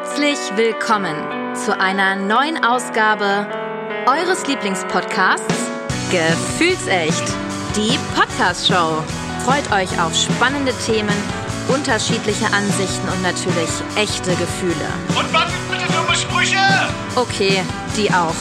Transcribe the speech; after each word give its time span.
Herzlich 0.00 0.38
willkommen 0.54 1.16
zu 1.56 1.76
einer 1.76 2.14
neuen 2.14 2.64
Ausgabe 2.64 3.48
eures 4.06 4.46
Lieblingspodcasts 4.46 5.56
Gefühlsecht, 6.12 7.24
die 7.74 7.98
Podcast-Show. 8.14 9.02
Freut 9.44 9.72
euch 9.72 10.00
auf 10.00 10.14
spannende 10.14 10.72
Themen, 10.86 11.16
unterschiedliche 11.66 12.46
Ansichten 12.52 13.08
und 13.08 13.22
natürlich 13.24 13.68
echte 13.96 14.30
Gefühle. 14.36 14.88
Und 15.18 15.34
was 15.34 15.50
sind 15.50 15.68
bitte 15.68 15.92
dumme 15.92 16.14
Sprüche? 16.14 16.58
Okay, 17.16 17.64
die 17.96 18.08
auch. 18.12 18.36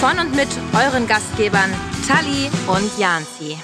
Von 0.00 0.18
und 0.18 0.34
mit 0.34 0.48
euren 0.74 1.06
Gastgebern 1.06 1.72
Tali 2.08 2.50
und 2.66 2.98
Janzi. 2.98 3.56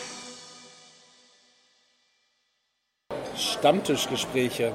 Stammtischgespräche 3.37 4.73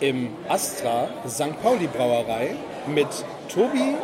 im 0.00 0.30
Astra 0.48 1.08
St. 1.28 1.60
Pauli 1.62 1.86
Brauerei 1.86 2.54
mit 2.86 3.06
Tobi, 3.48 3.94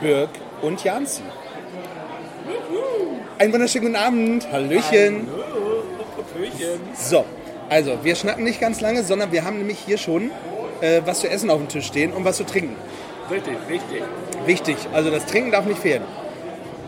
Birk 0.00 0.30
und 0.62 0.82
Janzi. 0.82 1.22
Einen 3.38 3.52
wunderschönen 3.52 3.86
guten 3.86 3.96
Abend. 3.96 4.50
Hallöchen. 4.50 5.28
So, 6.94 7.24
also 7.68 7.98
wir 8.02 8.16
schnacken 8.16 8.44
nicht 8.44 8.60
ganz 8.60 8.80
lange, 8.80 9.02
sondern 9.02 9.32
wir 9.32 9.44
haben 9.44 9.58
nämlich 9.58 9.78
hier 9.78 9.98
schon 9.98 10.30
äh, 10.80 11.02
was 11.04 11.20
zu 11.20 11.28
essen 11.28 11.50
auf 11.50 11.58
dem 11.58 11.68
Tisch 11.68 11.86
stehen 11.86 12.12
und 12.12 12.24
was 12.24 12.36
zu 12.36 12.44
trinken. 12.44 12.76
Richtig, 13.30 13.56
richtig. 13.68 14.02
Wichtig, 14.46 14.76
also 14.92 15.10
das 15.10 15.26
Trinken 15.26 15.50
darf 15.50 15.66
nicht 15.66 15.80
fehlen. 15.80 16.02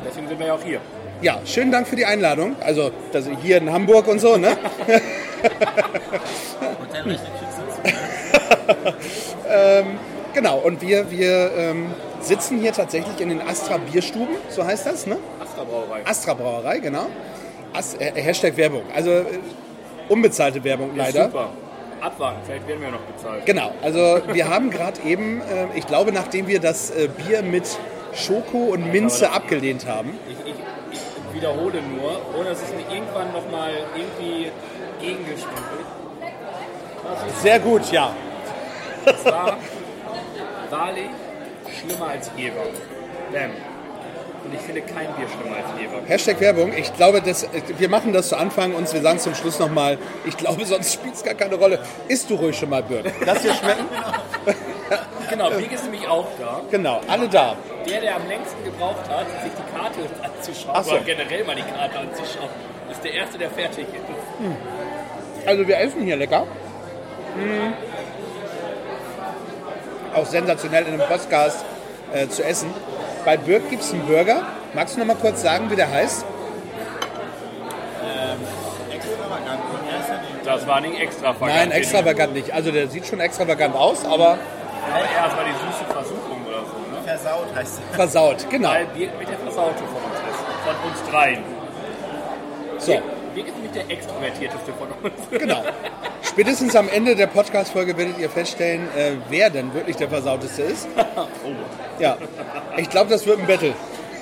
Deswegen 0.06 0.28
sind 0.28 0.38
wir 0.38 0.46
ja 0.46 0.54
auch 0.54 0.62
hier. 0.62 0.80
Ja, 1.22 1.40
schönen 1.46 1.72
Dank 1.72 1.88
für 1.88 1.96
die 1.96 2.04
Einladung. 2.04 2.56
Also 2.60 2.90
das 3.12 3.24
hier 3.42 3.56
in 3.56 3.72
Hamburg 3.72 4.06
und 4.06 4.18
so, 4.18 4.36
ne? 4.36 4.56
ähm, 9.48 9.98
genau, 10.34 10.58
und 10.58 10.80
wir, 10.80 11.10
wir 11.10 11.50
ähm, 11.56 11.86
sitzen 12.20 12.58
hier 12.60 12.72
tatsächlich 12.72 13.20
in 13.20 13.28
den 13.28 13.40
Astra 13.40 13.78
Bierstuben, 13.78 14.36
so 14.48 14.64
heißt 14.64 14.86
das, 14.86 15.06
ne? 15.06 15.16
Astra 15.40 15.64
Brauerei. 15.64 16.00
Astra 16.04 16.34
Brauerei, 16.34 16.78
genau. 16.78 17.06
As 17.72 17.94
äh, 17.94 18.12
Hashtag 18.14 18.56
Werbung, 18.56 18.82
also 18.94 19.10
äh, 19.10 19.24
unbezahlte 20.08 20.62
Werbung 20.64 20.90
Ist 20.90 20.96
leider. 20.96 21.24
Super. 21.26 21.50
Abwarten, 22.00 22.40
vielleicht 22.44 22.68
werden 22.68 22.82
wir 22.82 22.90
noch 22.90 23.00
bezahlt. 23.00 23.46
Genau, 23.46 23.72
also 23.82 24.20
wir 24.32 24.48
haben 24.48 24.70
gerade 24.70 25.00
eben, 25.02 25.40
äh, 25.40 25.66
ich 25.74 25.86
glaube, 25.86 26.12
nachdem 26.12 26.46
wir 26.46 26.60
das 26.60 26.90
äh, 26.90 27.08
Bier 27.08 27.42
mit 27.42 27.64
Schoko 28.14 28.58
und 28.58 28.92
Minze 28.92 29.30
abgelehnt 29.30 29.86
haben, 29.86 30.18
Ich, 30.28 30.52
ich, 30.52 30.54
ich 30.92 31.34
wiederhole 31.34 31.80
nur, 31.82 32.20
ohne 32.38 32.50
dass 32.50 32.62
es 32.62 32.70
mir 32.70 32.94
irgendwann 32.94 33.32
nochmal 33.32 33.72
irgendwie 33.94 34.50
ist 35.36 35.46
sehr 37.42 37.60
gut, 37.60 37.90
ja. 37.92 38.12
Das 39.04 39.24
war 39.24 39.56
wahrlich 40.70 41.08
schlimmer 41.80 42.08
als 42.08 42.30
Jever. 42.36 42.64
Bam. 43.32 43.50
Und 44.44 44.54
ich 44.54 44.60
finde 44.60 44.80
kein 44.82 45.06
Bier 45.14 45.26
schlimmer 45.28 45.56
als 45.56 45.80
Jever. 45.80 46.00
Hashtag 46.06 46.40
Werbung. 46.40 46.72
Ich 46.76 46.94
glaube, 46.94 47.20
das, 47.20 47.42
äh, 47.44 47.48
wir 47.78 47.88
machen 47.88 48.12
das 48.12 48.28
zu 48.28 48.36
Anfang 48.36 48.74
und 48.74 48.92
wir 48.92 49.00
sagen 49.00 49.18
zum 49.18 49.34
Schluss 49.34 49.58
nochmal, 49.58 49.98
ich 50.24 50.36
glaube, 50.36 50.64
sonst 50.64 50.92
spielt 50.92 51.14
es 51.14 51.24
gar 51.24 51.34
keine 51.34 51.56
Rolle. 51.56 51.80
Isst 52.08 52.30
du 52.30 52.36
ruhig 52.36 52.56
schon 52.56 52.70
mal, 52.70 52.82
Birk. 52.82 53.12
Das 53.24 53.42
hier 53.42 53.54
schmecken? 53.54 53.86
Genau, 55.28 55.50
Big 55.50 55.72
ist 55.72 55.82
nämlich 55.82 56.06
auch 56.06 56.28
da. 56.38 56.60
Genau, 56.70 57.00
alle 57.08 57.28
da. 57.28 57.56
Der, 57.84 58.00
der 58.00 58.14
am 58.14 58.28
längsten 58.28 58.62
gebraucht 58.62 59.08
hat, 59.08 59.26
sich 59.42 59.50
die 59.50 59.76
Karte 59.76 59.98
anzuschauen, 60.22 60.84
so. 60.84 60.90
oder 60.92 61.00
generell 61.00 61.42
mal 61.42 61.56
die 61.56 61.62
Karte 61.62 61.98
anzuschauen, 61.98 62.48
ist 62.92 63.02
der 63.02 63.12
Erste, 63.12 63.36
der 63.36 63.50
fertig 63.50 63.86
ist. 63.88 65.46
Also 65.46 65.66
wir 65.66 65.78
essen 65.78 66.02
hier 66.02 66.16
lecker. 66.16 66.46
Mm. 67.36 67.72
Auch 70.14 70.26
sensationell 70.26 70.86
in 70.86 70.94
einem 70.94 71.08
Podcast 71.08 71.64
äh, 72.12 72.28
zu 72.28 72.42
essen. 72.44 72.70
Bei 73.24 73.36
Birk 73.36 73.68
gibt 73.68 73.82
es 73.82 73.92
einen 73.92 74.06
Burger. 74.06 74.42
Magst 74.74 74.96
du 74.96 75.00
noch 75.00 75.06
mal 75.06 75.16
kurz 75.16 75.42
sagen, 75.42 75.70
wie 75.70 75.76
der 75.76 75.90
heißt? 75.90 76.24
Das 80.44 80.64
war 80.66 80.80
nicht 80.80 81.00
extravagant. 81.00 81.56
Nein, 81.56 81.70
extravagant 81.72 82.34
nicht. 82.34 82.52
Also 82.52 82.70
der 82.70 82.86
sieht 82.88 83.06
schon 83.06 83.18
extravagant 83.18 83.74
aus, 83.74 84.04
aber 84.04 84.38
erst 84.94 85.36
mal 85.36 85.44
die 85.44 85.50
süße 85.50 85.84
Versuchung 85.92 86.46
oder 86.46 86.60
so, 86.60 86.78
ne? 86.94 87.02
Versaut 87.04 87.54
heißt 87.54 87.80
es. 87.90 87.96
versaut. 87.96 88.46
Genau. 88.48 88.70
Weil 88.70 88.86
Birk 88.86 89.18
mit 89.18 89.28
der 89.28 89.38
Versaute 89.38 89.78
von 89.78 89.96
uns 89.96 90.20
ist. 90.30 90.40
Von 90.64 90.90
uns 90.90 91.10
dreien. 91.10 91.42
So, 92.78 92.92
Birk 93.34 93.48
ist 93.48 93.54
nämlich 93.54 93.72
der 93.72 93.90
extrovertierteste 93.90 94.72
von 94.72 94.88
uns. 95.02 95.20
genau. 95.30 95.62
Spätestens 96.36 96.76
am 96.76 96.90
Ende 96.90 97.16
der 97.16 97.28
Podcast-Folge 97.28 97.96
werdet 97.96 98.18
ihr 98.18 98.28
feststellen, 98.28 98.88
äh, 98.94 99.12
wer 99.30 99.48
denn 99.48 99.72
wirklich 99.72 99.96
der 99.96 100.10
Versauteste 100.10 100.64
ist. 100.64 100.86
oh, 101.16 101.26
Ja, 101.98 102.18
ich 102.76 102.90
glaube, 102.90 103.08
das 103.08 103.24
wird 103.24 103.40
ein 103.40 103.46
Battle. 103.46 103.72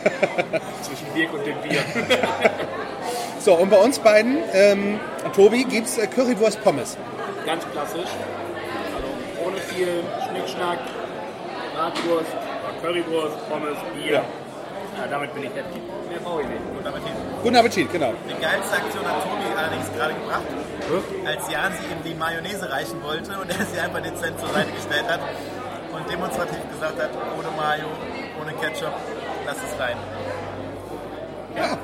zwischen 0.82 1.06
Birk 1.12 1.32
und 1.34 1.44
dem 1.44 1.60
Bier. 1.60 1.80
So, 3.40 3.54
und 3.54 3.68
bei 3.68 3.78
uns 3.78 3.98
beiden, 3.98 4.38
ähm, 4.52 5.00
Tobi, 5.34 5.64
gibt 5.64 5.88
es 5.88 5.98
äh, 5.98 6.06
Currywurst 6.06 6.62
Pommes. 6.62 6.96
Ganz 7.44 7.64
klassisch. 7.72 8.10
Also 8.94 9.44
ohne 9.44 9.56
viel 9.56 10.04
Schnickschnack, 10.28 10.78
Bratwurst, 11.74 12.30
Currywurst, 12.80 13.48
Pommes, 13.50 13.76
Bier. 13.96 14.12
Ja. 14.12 14.24
Ja. 14.98 15.06
damit 15.10 15.34
bin 15.34 15.44
ich 15.44 15.50
happy. 15.50 15.80
Mehr 16.08 16.20
brauche 16.22 16.42
ich 16.42 16.48
nicht. 16.48 16.60
Gut, 16.74 16.86
aber 16.86 16.98
die, 16.98 17.42
Guten 17.42 17.56
Appetit, 17.56 17.92
genau. 17.92 18.12
die 18.28 18.40
geilste 18.40 18.76
Aktion 18.76 19.04
hat 19.06 19.22
Tobi 19.22 19.48
allerdings 19.56 19.86
gerade 19.96 20.14
gebracht, 20.14 20.48
als 21.26 21.50
Jan 21.50 21.72
sie 21.78 21.86
ihm 21.92 22.02
die 22.04 22.14
Mayonnaise 22.14 22.70
reichen 22.70 23.02
wollte 23.02 23.32
und 23.38 23.50
er 23.50 23.66
sie 23.66 23.78
einfach 23.80 24.00
dezent 24.00 24.38
zur 24.38 24.48
Seite 24.48 24.70
gestellt 24.72 25.08
hat 25.08 25.20
und 25.92 26.10
demonstrativ 26.10 26.62
gesagt 26.70 27.00
hat, 27.00 27.10
ohne 27.36 27.50
Mayo, 27.56 27.86
ohne 28.40 28.52
Ketchup, 28.54 28.94
lass 29.46 29.56
es 29.56 29.78
rein. 29.78 29.96
Ja, 31.56 31.78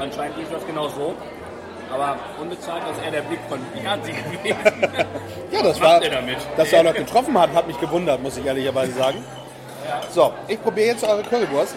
Anscheinend 0.00 0.38
lief 0.38 0.48
das 0.50 0.66
genau 0.66 0.88
so. 0.88 1.14
Aber 1.92 2.16
unbezahlt 2.40 2.82
ist 2.90 3.04
eher 3.04 3.10
der 3.10 3.22
Blick 3.22 3.40
von 3.48 3.60
Janzi 3.84 4.12
gewesen. 4.12 4.56
ja 5.52 5.62
das 5.62 5.80
war, 5.80 6.00
dass 6.56 6.72
er 6.72 6.80
auch 6.80 6.84
noch 6.84 6.94
getroffen 6.94 7.38
hat, 7.38 7.52
hat 7.52 7.66
mich 7.66 7.78
gewundert, 7.78 8.22
muss 8.22 8.36
ich 8.38 8.46
ehrlicherweise 8.46 8.92
sagen. 8.92 9.22
So, 10.10 10.32
ich 10.48 10.62
probiere 10.62 10.88
jetzt 10.88 11.04
eure 11.04 11.22
Currywurst. 11.22 11.74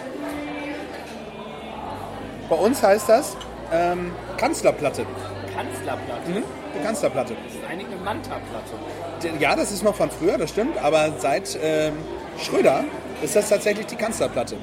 Bei 2.48 2.56
uns 2.56 2.82
heißt 2.82 3.08
das 3.08 3.36
ähm, 3.72 4.12
Kanzlerplatte. 4.36 5.06
Kanzlerplatte. 5.54 6.30
Mhm. 6.30 6.42
Die 6.76 6.84
Kanzlerplatte. 6.84 7.34
Das 7.44 7.54
ist 7.54 7.64
eigentlich 7.70 7.86
eine 7.86 7.96
Manta-Platte. 8.04 9.38
Ja, 9.40 9.56
das 9.56 9.72
ist 9.72 9.82
noch 9.82 9.94
von 9.94 10.10
früher, 10.10 10.36
das 10.36 10.50
stimmt, 10.50 10.76
aber 10.82 11.12
seit 11.18 11.58
ähm, 11.62 11.94
Schröder 12.38 12.84
ist 13.22 13.36
das 13.36 13.48
tatsächlich 13.48 13.86
die 13.86 13.96
Kanzlerplatte. 13.96 14.56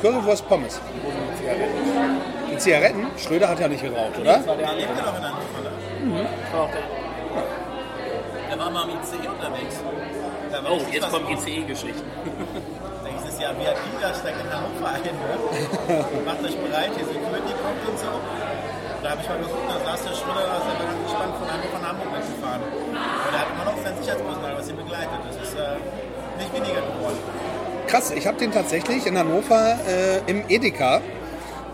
Currywurst 0.00 0.48
Pommes. 0.48 0.80
Wo 1.02 1.10
sind 1.10 1.20
die 1.30 1.38
Zigaretten? 1.38 1.74
Die 2.50 2.58
Zigaretten, 2.58 3.06
Schröder 3.18 3.48
hat 3.48 3.60
ja 3.60 3.68
nicht 3.68 3.82
geraucht, 3.82 4.18
oder? 4.18 4.32
Das 4.38 4.46
war 4.46 4.56
der 4.56 4.66
Er 4.68 4.74
lebt 4.74 4.88
ja 4.96 5.04
noch 5.04 5.16
in 5.16 6.08
ne? 6.10 6.28
Das 6.42 6.52
war 6.52 6.62
auch 6.62 6.70
der 6.70 6.80
Er 8.50 8.58
war 8.58 8.70
mal 8.70 8.82
am 8.84 8.90
ICE 8.90 9.28
unterwegs. 9.28 9.76
Oh, 10.68 10.80
jetzt 10.92 11.10
kommen 11.10 11.30
los. 11.30 11.44
ECE-Geschichten. 11.46 12.02
Da 13.04 13.10
hieß 13.10 13.32
es 13.32 13.39
ja, 13.58 13.70
VIP, 13.74 14.00
da 14.00 14.14
steigt 14.14 14.38
in 14.40 14.48
Hannover 14.52 14.86
ein. 14.94 15.02
Ne? 15.02 15.34
Macht 16.26 16.42
euch 16.44 16.56
bereit, 16.56 16.90
hier 16.96 17.06
Security 17.06 17.52
kommt 17.58 17.82
und 17.88 17.98
so. 17.98 18.12
Da 19.02 19.10
habe 19.10 19.20
ich 19.22 19.28
mal 19.28 19.38
geguckt, 19.38 19.64
da 19.68 19.78
saß 19.90 20.00
der 20.04 20.14
Schröder, 20.14 20.44
da 20.46 20.56
ist 20.60 20.68
er 20.70 20.76
ganz 20.84 20.98
gespannt 21.04 21.34
von 21.40 21.46
Hannover 21.50 21.78
nach 21.80 21.88
Hamburg 21.90 22.10
mitgefahren. 22.12 22.62
Aber 22.62 23.30
der 23.32 23.40
hat 23.40 23.48
immer 23.54 23.64
noch 23.72 23.78
sein 23.82 23.94
Sicherheitspersonal, 23.98 24.52
was 24.58 24.68
ihn 24.68 24.76
begleitet. 24.76 25.18
Das 25.26 25.36
ist 25.40 25.54
äh, 25.56 25.76
nicht 26.38 26.52
weniger 26.54 26.80
geworden. 26.84 27.18
Krass, 27.86 28.10
ich 28.12 28.26
habe 28.26 28.36
den 28.38 28.52
tatsächlich 28.52 29.06
in 29.06 29.18
Hannover 29.18 29.78
äh, 29.88 30.30
im 30.30 30.44
Edeka 30.48 31.00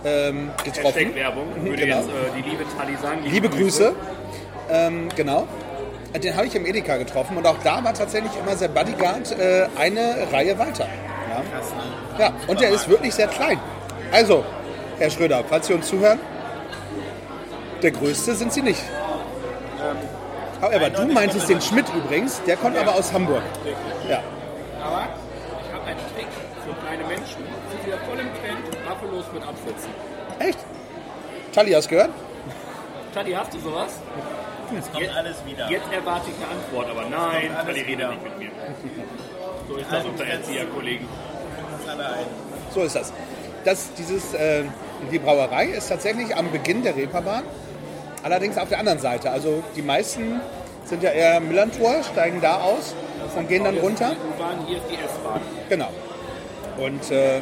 ähm, 0.04 0.50
getroffen. 0.64 1.14
Werbung. 1.14 1.48
Würde 1.60 1.82
Genau. 1.82 1.96
jetzt 1.98 2.08
äh, 2.08 2.12
die 2.36 2.48
liebe 2.48 2.64
Tali 2.76 2.96
sagen. 2.96 3.20
Liebe 3.24 3.48
Grüße. 3.50 3.92
Ähm, 4.70 5.08
genau. 5.16 5.46
Den 6.14 6.34
habe 6.36 6.46
ich 6.46 6.54
im 6.54 6.64
Edeka 6.64 6.96
getroffen 6.96 7.36
und 7.36 7.46
auch 7.46 7.58
da 7.62 7.82
war 7.84 7.92
tatsächlich 7.92 8.32
immer 8.40 8.56
sein 8.56 8.72
Bodyguard 8.72 9.32
äh, 9.38 9.66
eine 9.76 10.28
Reihe 10.32 10.58
weiter. 10.58 10.86
Ja, 11.36 11.58
Krass, 11.58 11.70
ne? 11.70 12.22
ja. 12.24 12.32
und 12.46 12.60
der 12.60 12.70
ist 12.70 12.88
wirklich 12.88 13.14
sehr 13.14 13.28
klein. 13.28 13.60
Also, 14.12 14.44
Herr 14.98 15.10
Schröder, 15.10 15.44
falls 15.48 15.66
Sie 15.66 15.74
uns 15.74 15.86
zuhören, 15.88 16.18
der 17.82 17.90
Größte 17.90 18.34
sind 18.34 18.52
Sie 18.52 18.62
nicht. 18.62 18.82
Aber 20.60 20.90
du 20.90 21.06
meintest 21.06 21.48
den 21.48 21.60
Schmidt 21.60 21.86
übrigens, 21.94 22.42
der 22.44 22.56
kommt 22.56 22.76
aber 22.78 22.94
aus 22.94 23.12
Hamburg. 23.12 23.42
Ja. 24.08 24.20
Aber 24.82 25.08
ich 25.66 25.72
habe 25.74 25.84
einen 25.86 26.00
Trick 26.14 26.26
für 26.64 26.86
kleine 26.86 27.04
Menschen. 27.04 27.44
Sind 27.70 27.86
wieder 27.86 27.98
voll 27.98 28.18
im 28.18 28.28
Trend, 28.40 28.70
Buffalos 28.70 29.24
mit 29.34 29.42
Absätzen. 29.42 29.90
Echt? 30.38 30.58
Tali, 31.52 31.72
hast 31.72 31.86
du 31.86 31.90
gehört? 31.90 32.10
Tali, 33.14 33.32
hast 33.32 33.52
du 33.52 33.58
sowas? 33.60 33.92
Jetzt 34.74 34.92
kommt 34.92 35.16
alles 35.16 35.36
wieder. 35.46 35.70
Jetzt 35.70 35.92
erwarte 35.92 36.30
ich 36.30 36.36
eine 36.36 36.60
Antwort, 36.60 36.90
aber 36.90 37.02
nein, 37.08 37.50
Tali 37.54 37.80
redet 37.80 37.88
wieder. 37.88 38.08
nicht 38.10 38.22
mit 38.24 38.38
mir. 38.38 38.50
So 39.68 39.76
ist 39.76 39.86
das 39.86 39.94
Also, 39.98 40.08
unter 40.08 40.24
Erzieherkollegen. 40.24 41.06
So 42.74 42.82
ist 42.82 42.96
das. 42.96 43.12
das 43.64 43.92
dieses, 43.94 44.34
äh, 44.34 44.64
die 45.10 45.18
Brauerei 45.18 45.66
ist 45.66 45.88
tatsächlich 45.88 46.36
am 46.36 46.50
Beginn 46.50 46.82
der 46.82 46.96
Reeperbahn, 46.96 47.42
allerdings 48.22 48.58
auf 48.58 48.68
der 48.68 48.78
anderen 48.78 48.98
Seite. 48.98 49.30
Also 49.30 49.62
die 49.74 49.82
meisten 49.82 50.40
sind 50.84 51.02
ja 51.02 51.10
eher 51.10 51.40
Millantor, 51.40 52.02
steigen 52.12 52.40
da 52.40 52.60
aus 52.60 52.94
und 53.36 53.48
gehen 53.48 53.64
dann 53.64 53.74
Hier 53.74 53.82
ist 53.82 53.88
runter. 53.88 54.10
die 54.10 54.40
U-Bahn, 54.40 54.66
hier 54.66 54.76
ist 54.78 54.86
die 54.90 54.94
S-Bahn. 54.94 55.40
Genau. 55.68 55.88
Und 56.78 57.10
äh, 57.10 57.40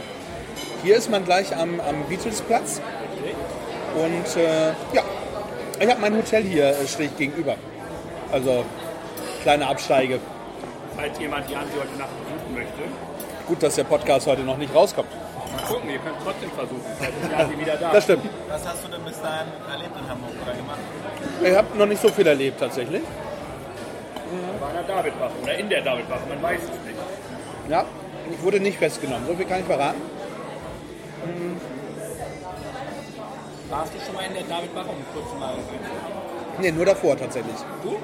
hier 0.83 0.97
ist 0.97 1.11
man 1.11 1.25
gleich 1.25 1.55
am, 1.57 1.81
am 1.81 2.05
Beatlesplatz. 2.09 2.81
Und 3.97 4.37
äh, 4.43 4.69
ja, 4.93 5.03
ich 5.81 5.91
habe 5.91 6.01
mein 6.01 6.17
Hotel 6.17 6.43
hier 6.45 6.69
äh, 6.69 6.87
schräg 6.87 7.17
gegenüber. 7.17 7.57
Also 8.33 8.65
kleine 9.43 9.67
Absteige. 9.67 10.21
Falls 10.97 11.19
jemand 11.19 11.51
Jan 11.51 11.65
sie 11.73 11.79
heute 11.81 11.97
Nacht 11.99 12.11
besuchen 12.23 12.55
möchte, 12.55 12.83
Gut, 13.47 13.63
dass 13.63 13.75
der 13.75 13.85
Podcast 13.85 14.27
heute 14.27 14.43
noch 14.43 14.57
nicht 14.57 14.75
rauskommt. 14.75 15.09
mal 15.11 15.63
gucken, 15.67 15.91
ihr 15.91 15.99
könnt 15.99 16.17
trotzdem 16.25 16.51
versuchen. 16.51 16.81
Vielleicht 16.99 17.23
ist 17.23 17.31
Jan 17.31 17.51
sie 17.51 17.59
wieder 17.61 17.77
da. 17.77 17.93
Das 17.93 18.05
stimmt. 18.05 18.25
Was 18.49 18.67
hast 18.67 18.85
du 18.85 18.89
denn 18.89 19.03
bis 19.05 19.21
dahin 19.21 19.47
erlebt 19.71 19.91
in 20.01 20.09
Hamburg 20.09 20.31
oder 20.43 20.55
gemacht? 20.55 20.79
Ich 21.43 21.55
habe 21.57 21.79
noch 21.79 21.87
nicht 21.87 22.01
so 22.01 22.09
viel 22.09 22.27
erlebt 22.27 22.59
tatsächlich. 22.61 23.03
Bei 24.61 24.67
einer 24.69 24.83
Davidwache 24.83 25.33
oder 25.43 25.55
in 25.59 25.69
der 25.69 25.83
Davidwache, 25.83 26.21
man 26.29 26.43
weiß 26.43 26.61
es 26.63 26.71
nicht. 26.71 26.99
Ja, 27.69 27.85
ich 28.33 28.43
wurde 28.43 28.61
nicht 28.61 28.79
festgenommen. 28.79 29.27
So 29.27 29.35
viel 29.35 29.45
kann 29.47 29.61
ich 29.61 29.67
verraten. 29.67 30.01
Warst 33.71 33.93
du 33.95 33.99
schon 34.05 34.15
mal 34.15 34.25
in 34.25 34.35
der 34.35 34.43
Davidwache, 34.45 34.89
um 34.89 35.05
kurz 35.13 35.39
mal? 35.41 35.55
Nee, 36.61 36.71
nur 36.71 36.87
davor 36.87 37.17
tatsächlich. 37.17 37.57
Du? 37.83 37.97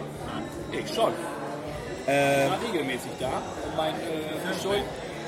Ich 0.76 0.94
schon. 0.94 1.12
Äh, 2.06 2.44
Ich 2.46 2.50
war 2.50 2.58
regelmäßig 2.72 3.10
da, 3.20 3.26
um 3.28 3.76
mein 3.76 3.94
äh, 3.94 4.52
gestohlen, 4.52 4.82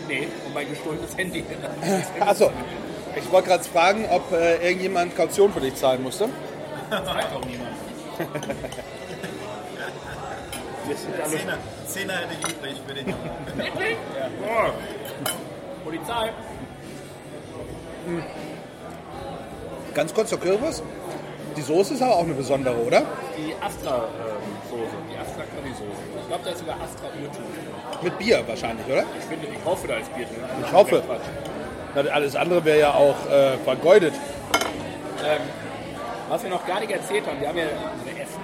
nee, 0.08 0.28
um 0.46 0.52
mein 0.54 0.68
gestohlenes 0.68 1.16
Handy. 1.16 1.44
achso, 2.20 2.50
ich 3.16 3.30
wollte 3.30 3.48
gerade 3.48 3.64
fragen, 3.64 4.06
ob 4.10 4.32
äh, 4.32 4.56
irgendjemand 4.66 5.16
Kaution 5.16 5.52
für 5.52 5.60
dich 5.60 5.74
zahlen 5.76 6.02
musste. 6.02 6.28
Zahlt 6.90 7.26
doch 7.32 7.44
niemand. 7.44 7.70
Wir 10.86 10.96
sind 10.96 11.14
alle 11.20 11.30
Zehner, 11.38 11.58
Zehner 11.86 12.12
hätte 12.14 12.34
ich 12.40 12.48
übrig 12.52 12.76
für 12.86 12.94
den 12.94 13.08
Jungen. 13.08 13.30
Boah. 14.42 14.74
Polizei. 15.84 16.30
Ganz 19.94 20.12
kurz 20.12 20.30
zur 20.30 20.40
Kürbis. 20.40 20.82
Die 21.56 21.62
Soße 21.62 21.94
ist 21.94 22.02
aber 22.02 22.16
auch 22.16 22.24
eine 22.24 22.34
besondere, 22.34 22.76
oder? 22.76 23.02
Die 23.36 23.54
Astra-Soße, 23.60 24.96
die 25.10 25.16
Astra 25.18 25.42
Curry-Soße. 25.42 26.02
Ich 26.20 26.26
glaube, 26.28 26.44
da 26.44 26.50
ist 26.50 26.58
sogar 26.58 26.76
Astra 26.76 27.06
Irrtum. 27.20 27.44
Mit 28.02 28.18
Bier 28.18 28.42
wahrscheinlich, 28.46 28.86
oder? 28.86 29.04
Ich 29.18 29.24
finde, 29.24 29.46
ich 29.48 29.64
hoffe, 29.64 29.88
da 29.88 29.96
ist 29.96 30.14
Bier 30.14 30.26
drin. 30.26 30.38
Ich 30.64 30.72
hoffe. 30.72 31.02
Na, 31.94 32.00
Alles 32.10 32.36
andere 32.36 32.64
wäre 32.64 32.80
ja 32.80 32.94
auch 32.94 33.16
äh, 33.30 33.58
vergeudet. 33.64 34.14
Ähm, 35.24 35.40
was 36.28 36.42
wir 36.42 36.50
noch 36.50 36.66
gar 36.66 36.80
nicht 36.80 36.90
erzählt 36.90 37.26
haben, 37.26 37.40
wir 37.40 37.48
haben 37.48 37.58
ja 37.58 37.64
unsere 37.94 38.22
Essen, 38.22 38.42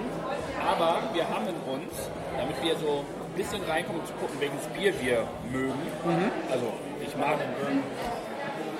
aber 0.69 0.99
wir 1.13 1.27
haben 1.27 1.47
in 1.47 1.55
uns, 1.73 1.93
damit 2.37 2.61
wir 2.61 2.77
so 2.77 3.03
ein 3.03 3.33
bisschen 3.35 3.63
reinkommen 3.63 4.01
und 4.01 4.07
zu 4.07 4.13
gucken, 4.13 4.37
welches 4.39 4.67
Bier 4.67 4.93
wir 5.01 5.23
mögen. 5.51 6.31
Also, 6.51 6.67
ich 7.01 7.15
mag 7.17 7.37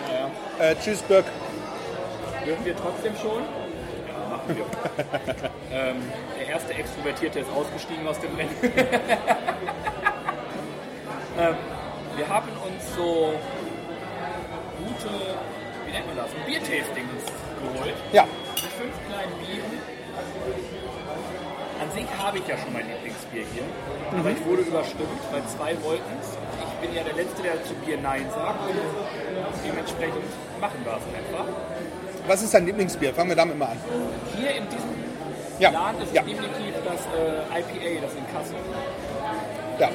naja, 0.08 0.72
Äh, 0.72 0.76
tschüss, 0.76 1.02
Birk. 1.02 1.26
Dürfen 2.46 2.66
wir 2.66 2.76
trotzdem 2.76 3.14
schon? 3.22 3.44
Wir. 4.48 4.66
ähm, 5.72 5.98
der 6.40 6.48
erste 6.48 6.74
Extrovertierte 6.74 7.40
ist 7.40 7.50
ausgestiegen 7.52 8.08
aus 8.08 8.20
dem 8.20 8.36
Rennen. 8.36 8.56
ähm, 11.40 11.56
wir 12.16 12.28
haben 12.28 12.50
uns 12.50 12.96
so 12.96 13.34
gute, 14.78 15.10
wie 15.86 15.92
nennt 15.92 16.08
man 16.08 16.18
das, 16.18 16.32
Biertastings 16.46 17.24
geholt. 17.62 17.96
Ja, 18.12 18.24
Mit 18.24 18.72
fünf 18.74 18.94
kleinen 19.08 19.34
Bieren. 19.40 20.00
An 21.80 21.90
sich 21.92 22.08
habe 22.18 22.38
ich 22.40 22.48
ja 22.48 22.58
schon 22.58 22.74
mein 22.74 22.88
Lieblingsbier 22.92 23.46
hier. 23.54 23.64
Aber 24.20 24.32
ich 24.32 24.46
wurde 24.46 24.64
überstimmt, 24.64 25.22
weil 25.32 25.44
zwei 25.48 25.82
wollten 25.84 26.12
es. 26.20 26.36
Ich 26.60 26.88
bin 26.88 26.94
ja 26.94 27.04
der 27.04 27.14
Letzte, 27.14 27.42
der 27.42 27.64
zu 27.64 27.74
Bier 27.76 27.98
Nein 28.02 28.26
sagt. 28.36 28.60
Dementsprechend 29.64 30.28
machen 30.60 30.80
wir 30.84 31.00
es 31.00 31.04
einfach. 31.16 31.48
Was 32.30 32.44
ist 32.44 32.54
dein 32.54 32.66
Lieblingsbier? 32.68 33.12
Fangen 33.14 33.30
wir 33.30 33.36
damit 33.36 33.58
mal 33.58 33.70
an. 33.70 33.78
Hier 34.38 34.52
in 34.56 34.64
diesem 34.70 34.90
Ja, 35.58 35.72
Laden 35.72 36.02
ist 36.04 36.14
ja. 36.14 36.22
definitiv 36.22 36.76
das 36.86 37.02
äh, 37.18 37.60
IPA, 37.60 38.02
das 38.06 38.14
in 38.14 38.26
Kassel. 38.32 38.56
Ja, 39.80 39.90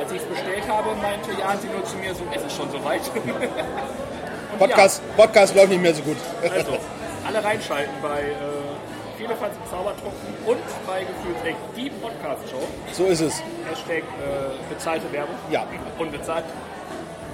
Als 0.00 0.12
ich 0.12 0.18
es 0.18 0.24
bestellt 0.24 0.68
habe, 0.68 0.88
meinte 1.00 1.30
Jan 1.38 1.58
sie 1.60 1.68
nur 1.68 1.84
zu 1.84 1.96
mir, 1.96 2.12
so 2.14 2.24
ist 2.34 2.44
es 2.46 2.56
schon 2.56 2.70
soweit. 2.72 3.02
Podcast, 4.58 5.00
Podcast 5.16 5.54
läuft 5.54 5.68
nicht 5.70 5.80
mehr 5.82 5.94
so 5.94 6.02
gut. 6.02 6.16
Ja, 6.44 6.50
also, 6.50 6.72
alle 7.26 7.42
reinschalten 7.44 7.94
bei 8.02 8.20
äh, 8.22 9.16
Vielefalt 9.16 9.52
im 9.62 9.70
Zaubertrunken 9.70 10.34
und 10.44 10.58
bei 10.86 11.04
Gefühlsrecht, 11.04 11.58
die 11.76 11.90
Podcast-Show. 11.90 12.66
So 12.92 13.06
ist 13.06 13.20
es. 13.20 13.40
Hashtag 13.70 13.98
äh, 14.02 14.74
bezahlte 14.74 15.10
Werbung. 15.12 15.36
Ja. 15.50 15.66
Unbezahlt. 15.98 16.44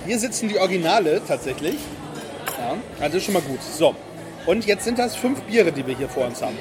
Hier 0.05 0.19
sitzen 0.19 0.49
die 0.51 0.59
Originale 0.59 1.23
tatsächlich. 1.27 1.77
Ja, 2.59 2.77
also 3.01 3.17
ist 3.17 3.25
schon 3.25 3.35
mal 3.35 3.43
gut. 3.43 3.63
So, 3.63 3.95
und 4.47 4.67
jetzt 4.67 4.85
sind 4.85 4.99
das 4.99 5.17
fünf 5.17 5.41
Biere, 5.43 5.73
die 5.73 5.87
wir 5.87 5.97
hier 5.97 6.09
vor 6.09 6.27
uns 6.27 6.43
haben. 6.43 6.59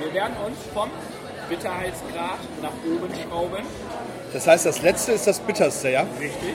Wir 0.00 0.12
werden 0.14 0.36
uns 0.44 0.56
vom 0.74 0.90
Bitterheitsgrad 1.48 2.38
nach 2.62 2.72
oben 2.84 3.12
schrauben. 3.14 3.64
Das 4.32 4.46
heißt, 4.46 4.66
das 4.66 4.82
letzte 4.82 5.12
ist 5.12 5.26
das 5.26 5.40
bitterste, 5.40 5.90
ja? 5.90 6.06
Richtig. 6.20 6.54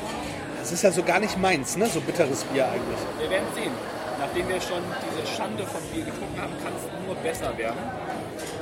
Das 0.60 0.72
ist 0.72 0.84
ja 0.84 0.92
so 0.92 1.04
gar 1.04 1.20
nicht 1.20 1.38
meins, 1.40 1.76
ne? 1.78 1.88
So 1.88 2.00
bitteres 2.02 2.44
Bier 2.46 2.66
eigentlich. 2.66 3.00
Wir 3.20 3.30
werden 3.30 3.48
sehen. 3.56 3.72
Nachdem 4.20 4.48
wir 4.48 4.62
schon 4.62 4.82
diese 5.04 5.36
Schande 5.36 5.64
von 5.66 5.82
Bier 5.92 6.06
getrunken 6.06 6.42
haben, 6.42 6.54
kann 6.64 6.72
es 6.78 7.06
nur 7.06 7.16
besser 7.16 7.58
werden, 7.58 7.80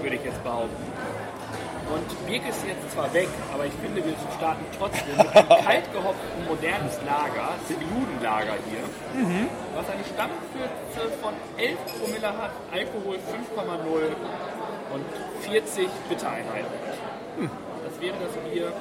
würde 0.01 0.15
ich 0.15 0.23
jetzt 0.23 0.43
behaupten. 0.43 0.83
Und 1.93 2.07
Birk 2.27 2.47
ist 2.47 2.63
jetzt 2.65 2.91
zwar 2.93 3.13
weg, 3.13 3.27
aber 3.53 3.65
ich 3.65 3.73
finde, 3.83 4.03
wir 4.05 4.13
starten 4.37 4.63
trotzdem 4.77 5.17
mit 5.17 5.27
einem 5.35 5.49
kalt 5.65 5.91
gehopften 5.91 6.45
modernes 6.47 6.95
Lager, 7.05 7.49
das 7.67 7.77
Ludenlager 7.77 8.55
hier, 8.69 8.83
was 9.75 9.85
eine 9.89 10.03
Stammkürze 10.07 11.03
von 11.21 11.33
11 11.57 11.77
Promille 11.99 12.27
hat, 12.27 12.51
Alkohol 12.71 13.15
5,0 13.17 14.15
und 14.93 15.05
40 15.41 15.87
Bittereinheiten 16.07 16.71
hat. 16.87 17.49
Das 17.83 18.01
wäre 18.01 18.15
das 18.23 18.51
Bier 18.51 18.71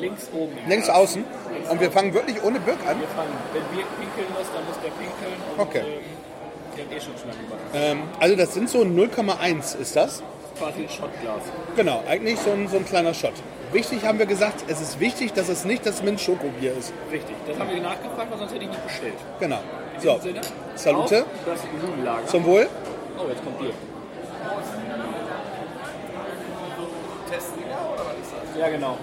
links 0.00 0.28
oben. 0.32 0.56
Längs 0.66 0.86
Glas. 0.86 0.96
außen. 0.96 1.24
Und 1.70 1.80
wir 1.80 1.90
fangen 1.90 2.14
wirklich 2.14 2.42
ohne 2.42 2.60
Birk 2.60 2.78
an. 2.86 2.98
Wir 3.00 3.08
fangen, 3.08 3.32
wenn 3.52 3.62
Birk 3.76 3.86
pinkeln 3.98 4.28
muss, 4.36 4.48
dann 4.52 4.64
muss 4.66 4.76
der 4.82 4.90
pinkeln. 4.90 5.36
Und, 5.56 5.62
Okay. 5.62 5.80
Ähm, 5.80 6.22
der 6.76 6.84
hat 6.86 6.92
eh 6.92 7.00
schon 7.00 7.14
gemacht. 7.14 7.60
Ähm, 7.74 8.02
also 8.18 8.36
das 8.36 8.54
sind 8.54 8.70
so 8.70 8.80
0,1 8.80 9.76
ist 9.78 9.94
das. 9.94 10.22
Quasi 10.58 10.82
ein 10.82 10.88
Schottglas. 10.88 11.42
Genau, 11.76 12.02
eigentlich 12.08 12.38
so 12.38 12.50
ein, 12.50 12.68
so 12.68 12.76
ein 12.76 12.84
kleiner 12.84 13.14
Shot. 13.14 13.32
Wichtig 13.72 14.04
haben 14.04 14.18
wir 14.18 14.26
gesagt, 14.26 14.64
es 14.68 14.80
ist 14.80 15.00
wichtig, 15.00 15.32
dass 15.32 15.48
es 15.48 15.64
nicht 15.64 15.86
das 15.86 16.02
Mint-Schokobier 16.02 16.76
ist. 16.76 16.92
Richtig. 17.10 17.34
Das 17.48 17.58
haben 17.58 17.70
wir 17.70 17.80
nachgefragt, 17.80 18.30
weil 18.30 18.38
sonst 18.38 18.52
hätte 18.54 18.64
ich 18.64 18.70
nicht 18.70 18.86
bestellt. 18.86 19.14
Genau. 19.40 19.60
In 19.96 20.00
So, 20.00 20.18
Sinne. 20.20 20.40
Salute. 20.74 21.24
Das 21.46 22.30
zum 22.30 22.44
Wohl. 22.44 22.68
oh, 23.18 23.28
jetzt 23.28 23.42
kommt 23.42 23.58
Bier. 23.58 23.70
Testen 27.30 27.62
oder 27.64 28.04
was 28.04 28.14
ist 28.14 28.32
das? 28.52 28.60
Ja, 28.60 28.68
genau. 28.68 28.98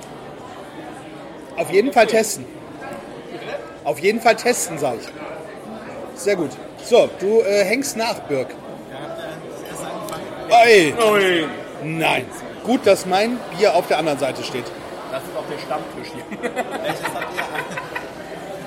Auf 1.58 1.72
jeden 1.72 1.92
Fall 1.92 2.06
testen. 2.08 2.46
Auf 3.84 4.00
jeden 4.00 4.22
Fall 4.22 4.36
testen, 4.36 4.78
sag 4.78 4.96
ich. 5.00 5.08
Sehr 6.16 6.36
gut. 6.36 6.52
So, 6.84 7.10
du 7.20 7.42
äh, 7.42 7.64
hängst 7.66 7.98
nach, 7.98 8.20
Birk. 8.20 8.50
Ja, 8.50 9.10
habt 9.10 9.20
ihr 9.20 9.52
das 9.52 9.62
erst 9.72 9.84
angefangen? 9.84 10.24
Ey, 10.50 10.94
Ui. 10.94 11.48
nein. 11.84 12.26
Gut, 12.64 12.86
dass 12.86 13.06
mein 13.06 13.38
Bier 13.58 13.74
auf 13.76 13.88
der 13.88 13.98
anderen 14.00 14.20
Seite 14.20 14.44
steht. 14.44 14.66
Das 15.12 15.24
ist 15.24 15.36
auch 15.36 15.46
der 15.50 15.58
Stammtisch 15.60 16.12
hier. 16.14 16.24
Welches 16.84 17.04
habt 17.04 17.36
ihr? 17.36 17.44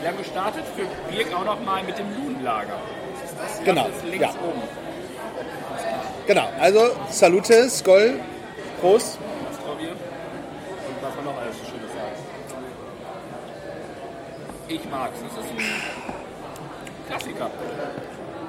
Wir 0.01 0.09
haben 0.09 0.19
gestartet 0.19 0.65
für 0.77 0.85
Birk 1.15 1.35
auch 1.35 1.45
nochmal 1.45 1.83
mit 1.85 1.97
dem 1.99 2.07
Ludenlager. 2.17 2.79
Das 3.41 3.65
Genau, 3.65 3.87
ist 3.89 4.05
links 4.05 4.21
ja. 4.21 4.31
oben. 4.31 4.63
Genau, 6.27 6.49
also 6.61 6.91
Salute, 7.11 7.69
Skoll, 7.69 8.19
Prost. 8.81 9.19
Das. 9.49 9.59
Und 9.59 11.03
was 11.03 11.15
man 11.17 11.25
noch 11.25 11.41
alles 11.41 11.55
so 11.59 11.65
Schönes 11.67 11.91
sagt. 11.95 12.19
Ich 14.69 14.81
mag's. 14.91 15.19
Das 15.37 15.45
ist 15.45 15.51
ein 15.53 15.59
Klassiker. 17.09 17.51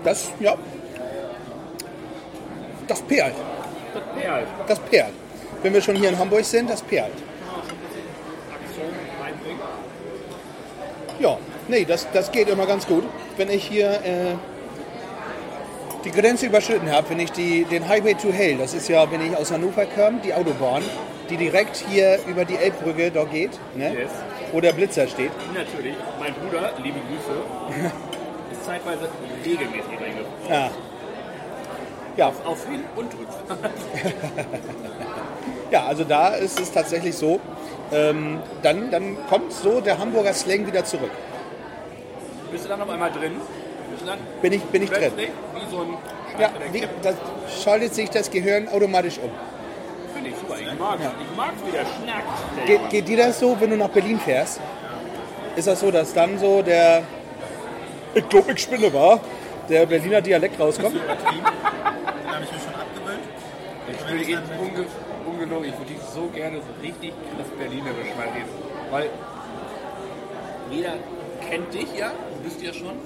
Das, 0.04 0.32
ja. 0.40 0.56
Das 2.88 3.02
perlt. 3.02 3.36
Das 3.94 4.04
perlt. 4.22 4.48
Das 4.68 4.80
perlt. 4.80 5.14
Wenn 5.62 5.74
wir 5.74 5.82
schon 5.82 5.96
hier 5.96 6.10
in 6.10 6.20
Hamburg 6.20 6.44
sind, 6.44 6.70
das 6.70 6.84
reinbringen. 9.22 9.62
Ja, 11.20 11.38
nee, 11.68 11.86
das, 11.86 12.08
das 12.12 12.32
geht 12.32 12.50
immer 12.50 12.66
ganz 12.66 12.86
gut. 12.86 13.04
Wenn 13.38 13.50
ich 13.50 13.64
hier 13.66 13.92
äh, 13.92 14.36
die 16.04 16.12
Grenze 16.12 16.48
überschritten 16.48 16.92
habe, 16.92 17.10
wenn 17.10 17.20
ich 17.20 17.32
die, 17.32 17.66
den 17.66 17.88
Highway 17.88 18.16
to 18.16 18.32
Hell, 18.32 18.58
das 18.58 18.74
ist 18.74 18.90
ja, 18.90 19.10
wenn 19.10 19.22
ich 19.22 19.36
aus 19.36 19.52
Hannover 19.52 19.86
komme, 19.86 20.20
die 20.24 20.34
Autobahn, 20.34 20.84
die 21.30 21.38
direkt 21.38 21.78
hier 21.90 22.20
über 22.28 22.46
die 22.46 22.56
Elbbrücke 22.56 23.12
da 23.12 23.24
geht, 23.24 23.52
ne? 23.76 23.94
Yes. 23.94 24.12
wo 24.52 24.60
der 24.60 24.74
Blitzer 24.74 25.08
steht. 25.08 25.32
Natürlich, 25.54 25.96
mein 26.20 26.34
Bruder, 26.34 26.74
liebe 26.84 27.00
Grüße, 27.00 27.92
ist 28.52 28.66
zeitweise 28.66 29.08
regelmäßig 29.46 29.92
reingefahren. 30.00 30.50
Ja. 30.50 30.72
Ja. 32.18 32.28
Auf, 32.30 32.46
auf 32.46 32.66
Hin- 32.68 32.84
und 32.96 33.12
Rückfahrt. 33.14 33.72
Ja, 35.72 35.86
also 35.88 36.04
da 36.04 36.28
ist 36.36 36.60
es 36.60 36.72
tatsächlich 36.72 37.16
so, 37.18 37.40
ähm, 37.92 38.40
dann, 38.62 38.92
dann 38.92 39.18
kommt 39.28 39.52
so 39.52 39.82
der 39.82 39.98
Hamburger 39.98 40.32
Slang 40.34 40.68
wieder 40.68 40.86
zurück. 40.86 41.10
Bist 42.52 42.66
du 42.66 42.70
dann 42.70 42.80
auf 42.84 42.90
einmal 42.92 43.12
drin? 43.12 43.32
Bin 44.44 44.54
ich, 44.54 44.62
bin 44.66 44.84
ich 44.84 44.92
drin. 44.92 45.12
wie 45.18 45.72
so 45.76 45.82
ein 45.82 45.98
Ja, 46.40 46.52
wie, 46.72 46.88
das 47.02 47.16
schaltet 47.64 47.96
sich 47.96 48.08
das 48.12 48.30
Gehirn 48.30 48.68
automatisch 48.68 49.18
um. 49.18 49.32
Finde 50.14 50.30
ich 50.30 50.36
super. 50.36 50.56
Ich 50.60 50.80
mag 50.80 51.00
Ich 51.00 51.36
mag 51.38 51.54
wie 51.66 51.72
der 51.72 51.80
schnackt. 51.86 52.68
der 52.68 52.78
Ge 52.78 52.80
geht 52.92 53.08
dir 53.08 53.18
das 53.18 53.40
so, 53.40 53.58
wenn 53.60 53.72
du 53.72 53.78
nach 53.78 53.90
Berlin 53.90 54.20
fährst? 54.20 54.60
Ist 55.56 55.68
das 55.68 55.80
so, 55.80 55.90
dass 55.90 56.14
dann 56.14 56.38
so 56.38 56.62
der, 56.62 57.02
ich 58.14 58.30
glaube, 58.30 58.52
ich 58.52 58.60
spinne, 58.60 58.94
war, 58.94 59.20
der 59.70 59.88
Berliner 59.88 60.22
Dialekt 60.22 60.60
rauskommt? 60.60 60.94
Den 60.96 61.02
habe 61.10 62.44
ich 62.44 62.52
mir 62.52 62.60
schon 62.60 62.76
abgewöhnt. 62.76 63.24
Ich 63.92 63.98
würde 64.14 64.32
ihn 64.32 64.40
unge 64.60 64.86
ungelogen, 65.26 65.70
ich 65.70 65.78
würde 65.78 65.94
dich 65.94 66.02
so 66.14 66.28
gerne 66.28 66.58
so 66.58 66.82
richtig 66.82 67.12
krass 67.12 67.48
Berlinerisch 67.58 68.16
mal 68.18 68.28
reden. 68.28 68.50
Weil 68.92 69.10
jeder 70.72 70.94
kennt 71.50 71.74
dich 71.74 71.88
ja, 71.98 72.12
du 72.12 72.44
bist 72.44 72.62
ja 72.62 72.74
schon 72.74 72.98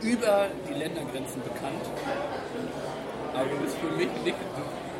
über 0.00 0.46
die 0.68 0.74
Ländergrenzen 0.74 1.42
bekannt. 1.42 1.84
Aber 3.34 3.44
du 3.44 3.56
bist 3.56 3.76
für 3.78 3.90
mich 3.96 4.08
nicht, 4.24 4.36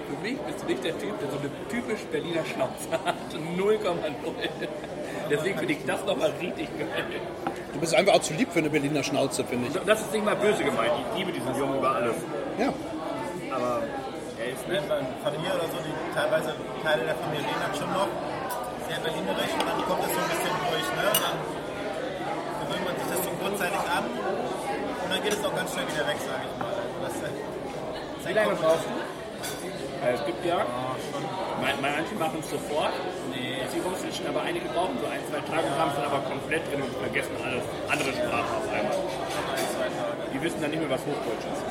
für 0.09 0.23
mich 0.23 0.39
bist 0.39 0.63
du 0.63 0.67
nicht 0.67 0.85
der 0.85 0.99
Typ, 0.99 1.19
der 1.21 1.31
so 1.31 1.39
eine 1.39 1.51
typisch 1.69 2.01
Berliner 2.11 2.45
Schnauze 2.45 2.91
hat. 2.91 3.15
0,0. 3.33 3.79
Deswegen 5.31 5.59
finde 5.59 5.73
ich 5.73 5.85
das 5.87 6.05
nochmal 6.05 6.33
richtig 6.41 6.69
geil. 6.79 7.05
Du 7.73 7.81
bist 7.81 7.95
einfach 7.95 8.15
auch 8.15 8.21
zu 8.21 8.35
lieb 8.35 8.53
für 8.53 8.59
eine 8.59 8.71
Berliner 8.71 9.03
Schnauze, 9.03 9.45
finde 9.45 9.69
ich. 9.69 9.75
Das 9.87 10.01
ist 10.01 10.13
nicht 10.13 10.25
mal 10.25 10.37
böse 10.37 10.65
gemeint. 10.65 10.93
Ich 11.13 11.19
liebe 11.19 11.33
diesen 11.33 11.57
Jungen 11.57 11.79
über 11.79 11.91
alles. 11.91 12.15
Ja. 12.59 12.73
Aber 13.55 13.83
ist 14.53 14.65
Ne, 14.69 14.81
Familie 15.23 15.53
oder 15.57 15.69
so, 15.73 15.79
die 15.81 15.95
teilweise 16.15 16.51
Teile 16.83 17.03
der 17.05 17.17
Familie 17.17 17.45
reden 17.49 17.63
dann 17.65 17.75
schon 17.77 17.91
noch 17.93 18.09
sehr 18.89 19.01
berlinerisch 19.01 19.55
und 19.57 19.65
dann 19.65 19.81
kommt 19.89 20.03
das 20.05 20.13
so 20.13 20.21
ein 20.21 20.29
bisschen 20.33 20.55
durch. 20.69 20.89
Ne? 20.93 21.05
Und 21.09 21.23
dann 21.25 21.37
gewöhnt 22.61 22.85
man 22.85 22.95
sich 23.01 23.09
das 23.13 23.21
so 23.25 23.31
kurzzeitig 23.41 23.83
an 23.89 24.05
und 24.05 25.09
dann 25.13 25.21
geht 25.25 25.33
es 25.37 25.43
auch 25.45 25.55
ganz 25.57 25.69
schnell 25.73 25.89
wieder 25.89 26.05
weg, 26.09 26.19
sage 26.21 26.45
ich 26.45 26.55
mal. 26.61 26.73
Also 26.75 26.93
Das, 27.05 27.15
äh, 27.25 28.29
Wie 28.29 28.33
lange 28.37 28.55
brauchst 28.57 28.87
du? 28.89 28.95
Weil 30.05 30.15
es 30.15 30.25
gibt 30.27 30.45
ja, 30.45 30.59
mein- 31.61 31.81
manche 31.81 32.15
machen 32.21 32.39
es 32.41 32.51
sofort, 32.51 32.93
nee. 33.33 33.57
sie 33.73 33.81
rumswitchen, 33.81 34.27
aber 34.29 34.43
einige 34.45 34.69
brauchen 34.69 34.97
so 35.01 35.07
ein, 35.09 35.21
zwei 35.29 35.41
Tage 35.49 35.65
und 35.65 35.77
haben 35.81 35.91
es 35.93 35.97
dann 35.97 36.09
aber 36.13 36.21
komplett 36.29 36.61
drin 36.69 36.83
und 36.85 36.93
vergessen 37.01 37.33
alles 37.41 37.65
andere 37.89 38.13
Sprachen 38.13 38.53
auf 38.61 38.69
einmal. 38.69 38.97
Die 40.33 40.41
wissen 40.43 40.61
dann 40.61 40.71
nicht 40.71 40.81
mehr, 40.81 40.91
was 40.93 41.01
Hochdeutsch 41.09 41.47
ist. 41.49 41.65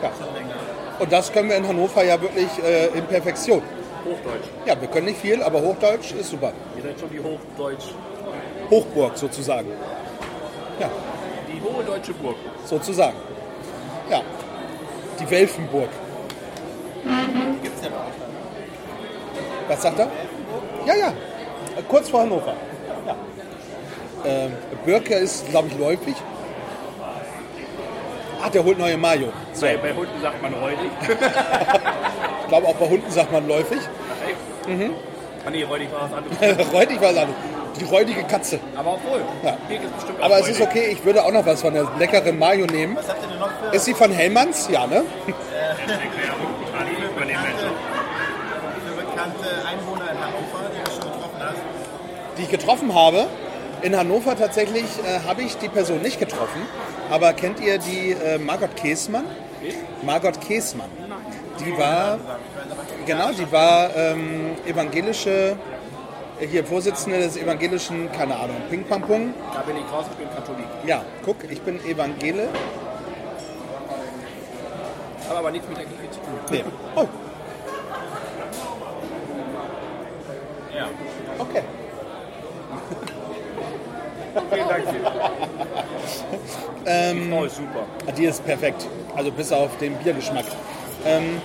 ja. 0.00 0.85
Und 0.98 1.12
das 1.12 1.32
können 1.32 1.48
wir 1.48 1.56
in 1.56 1.66
Hannover 1.68 2.04
ja 2.04 2.20
wirklich 2.20 2.48
äh, 2.64 2.86
in 2.88 3.04
Perfektion. 3.06 3.62
Hochdeutsch. 4.04 4.48
Ja, 4.64 4.80
wir 4.80 4.88
können 4.88 5.06
nicht 5.06 5.20
viel, 5.20 5.42
aber 5.42 5.60
Hochdeutsch 5.60 6.12
ist 6.12 6.30
super. 6.30 6.52
Ihr 6.76 6.82
seid 6.82 6.98
schon 7.00 7.10
die 7.10 7.20
Hochdeutsch, 7.20 7.86
Hochburg 8.70 9.18
sozusagen. 9.18 9.68
Ja, 10.80 10.88
die 11.48 11.60
hohe 11.60 11.84
deutsche 11.84 12.12
Burg. 12.14 12.36
sozusagen. 12.64 13.16
Ja, 14.10 14.22
die 15.18 15.30
Welfenburg. 15.30 15.88
gibt 17.62 17.76
es 17.76 17.84
ja 17.84 17.88
euch. 17.88 19.68
Was 19.68 19.82
sagt 19.82 19.98
er? 19.98 20.08
Ja, 20.86 20.94
ja, 20.94 21.12
kurz 21.88 22.08
vor 22.08 22.20
Hannover. 22.20 22.54
Ja. 23.06 23.16
Ähm, 24.24 24.52
Birke 24.84 25.14
ist, 25.14 25.48
glaube 25.50 25.68
ich, 25.68 25.78
läufig. 25.78 26.14
Ah, 28.46 28.50
der 28.50 28.62
holt 28.62 28.78
neue 28.78 28.96
Mayo. 28.96 29.32
So. 29.52 29.66
Bei, 29.66 29.76
bei 29.76 29.92
Hunden 29.92 30.22
sagt 30.22 30.40
man 30.40 30.54
räudig. 30.54 30.90
Ich 32.42 32.48
glaube, 32.50 32.68
auch 32.68 32.76
bei 32.76 32.88
Hunden 32.88 33.10
sagt 33.10 33.32
man 33.32 33.48
läufig. 33.48 33.78
Ah 35.44 35.50
nee, 35.50 35.64
räudig 35.64 35.88
war 35.92 36.08
was 36.08 36.12
anderes. 36.12 36.72
Räudig 36.72 37.00
war 37.00 37.10
es 37.10 37.18
anders. 37.18 37.36
Die 37.80 37.84
räudige 37.84 38.22
Katze. 38.22 38.60
Aber 38.76 38.92
obwohl, 38.92 39.20
Ja. 39.42 39.56
Aber 40.20 40.38
es 40.38 40.48
ist 40.48 40.60
okay, 40.60 40.90
ich 40.92 41.04
würde 41.04 41.24
auch 41.24 41.32
noch 41.32 41.44
was 41.44 41.60
von 41.60 41.74
der 41.74 41.90
leckeren 41.98 42.38
Mayo 42.38 42.66
nehmen. 42.66 42.96
Was 42.96 43.08
habt 43.08 43.20
ihr 43.20 43.28
denn 43.30 43.40
noch 43.40 43.50
für, 43.50 43.74
Ist 43.74 43.84
sie 43.84 43.94
von 43.94 44.12
Hellmanns? 44.12 44.68
Ja, 44.70 44.86
ne? 44.86 45.02
Hast? 51.40 51.56
Die 52.38 52.42
ich 52.42 52.50
getroffen 52.50 52.94
habe. 52.94 53.26
In 53.82 53.96
Hannover 53.96 54.36
tatsächlich 54.36 54.84
äh, 55.04 55.20
habe 55.26 55.42
ich 55.42 55.56
die 55.58 55.68
Person 55.68 56.02
nicht 56.02 56.18
getroffen. 56.18 56.62
Aber 57.10 57.32
kennt 57.32 57.60
ihr 57.60 57.78
die 57.78 58.12
äh, 58.12 58.38
Margot 58.38 58.74
Käßmann? 58.76 59.24
Margot 60.02 60.40
Käßmann. 60.40 60.88
Die 61.60 61.78
war, 61.78 62.18
genau, 63.06 63.30
die 63.32 63.50
war 63.50 63.94
ähm, 63.96 64.56
evangelische, 64.66 65.56
äh, 66.40 66.46
hier 66.46 66.64
Vorsitzende 66.64 67.18
des 67.18 67.36
evangelischen, 67.36 68.10
keine 68.12 68.36
Ahnung, 68.36 68.56
Ping 68.68 68.84
Pong 68.84 69.02
Pong. 69.02 69.34
Da 69.54 69.60
bin 69.60 69.76
ich 69.76 69.92
raus, 69.92 70.04
ich 70.10 70.16
bin 70.16 70.28
Katholik. 70.34 70.66
Ja, 70.84 71.02
guck, 71.24 71.36
ich 71.50 71.60
bin 71.62 71.78
Evangele. 71.86 72.48
Habe 75.28 75.38
aber 75.38 75.50
nichts 75.50 75.68
mit 75.68 75.78
der 75.78 75.86
Kirche 75.86 76.10
zu 76.10 76.20
tun. 76.20 76.38
Nee. 76.50 76.64
Oh, 76.94 77.06
Vielen 84.50 84.68
Dank 84.68 84.84
dir. 84.84 85.00
Die 86.84 87.30
Frau 87.30 87.44
ist 87.44 87.56
super. 87.56 87.86
Die 88.16 88.24
ist 88.24 88.44
perfekt. 88.44 88.86
Also 89.14 89.30
bis 89.30 89.52
auf 89.52 89.76
den 89.78 89.94
Biergeschmack. 89.96 90.44
Ähm, 91.04 91.40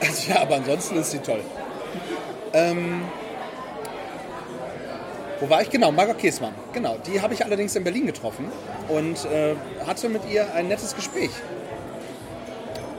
also 0.00 0.32
ja, 0.32 0.42
aber 0.42 0.56
ansonsten 0.56 0.98
ist 0.98 1.10
sie 1.10 1.18
toll. 1.18 1.40
Ähm, 2.52 3.02
wo 5.40 5.50
war 5.50 5.62
ich? 5.62 5.70
Genau, 5.70 5.90
Margot 5.90 6.18
Käßmann. 6.18 6.54
Genau, 6.72 6.96
die 7.06 7.20
habe 7.20 7.34
ich 7.34 7.44
allerdings 7.44 7.74
in 7.76 7.84
Berlin 7.84 8.06
getroffen 8.06 8.50
und 8.88 9.24
äh, 9.26 9.54
hatte 9.86 10.08
mit 10.08 10.22
ihr 10.30 10.46
ein 10.54 10.68
nettes 10.68 10.94
Gespräch. 10.94 11.30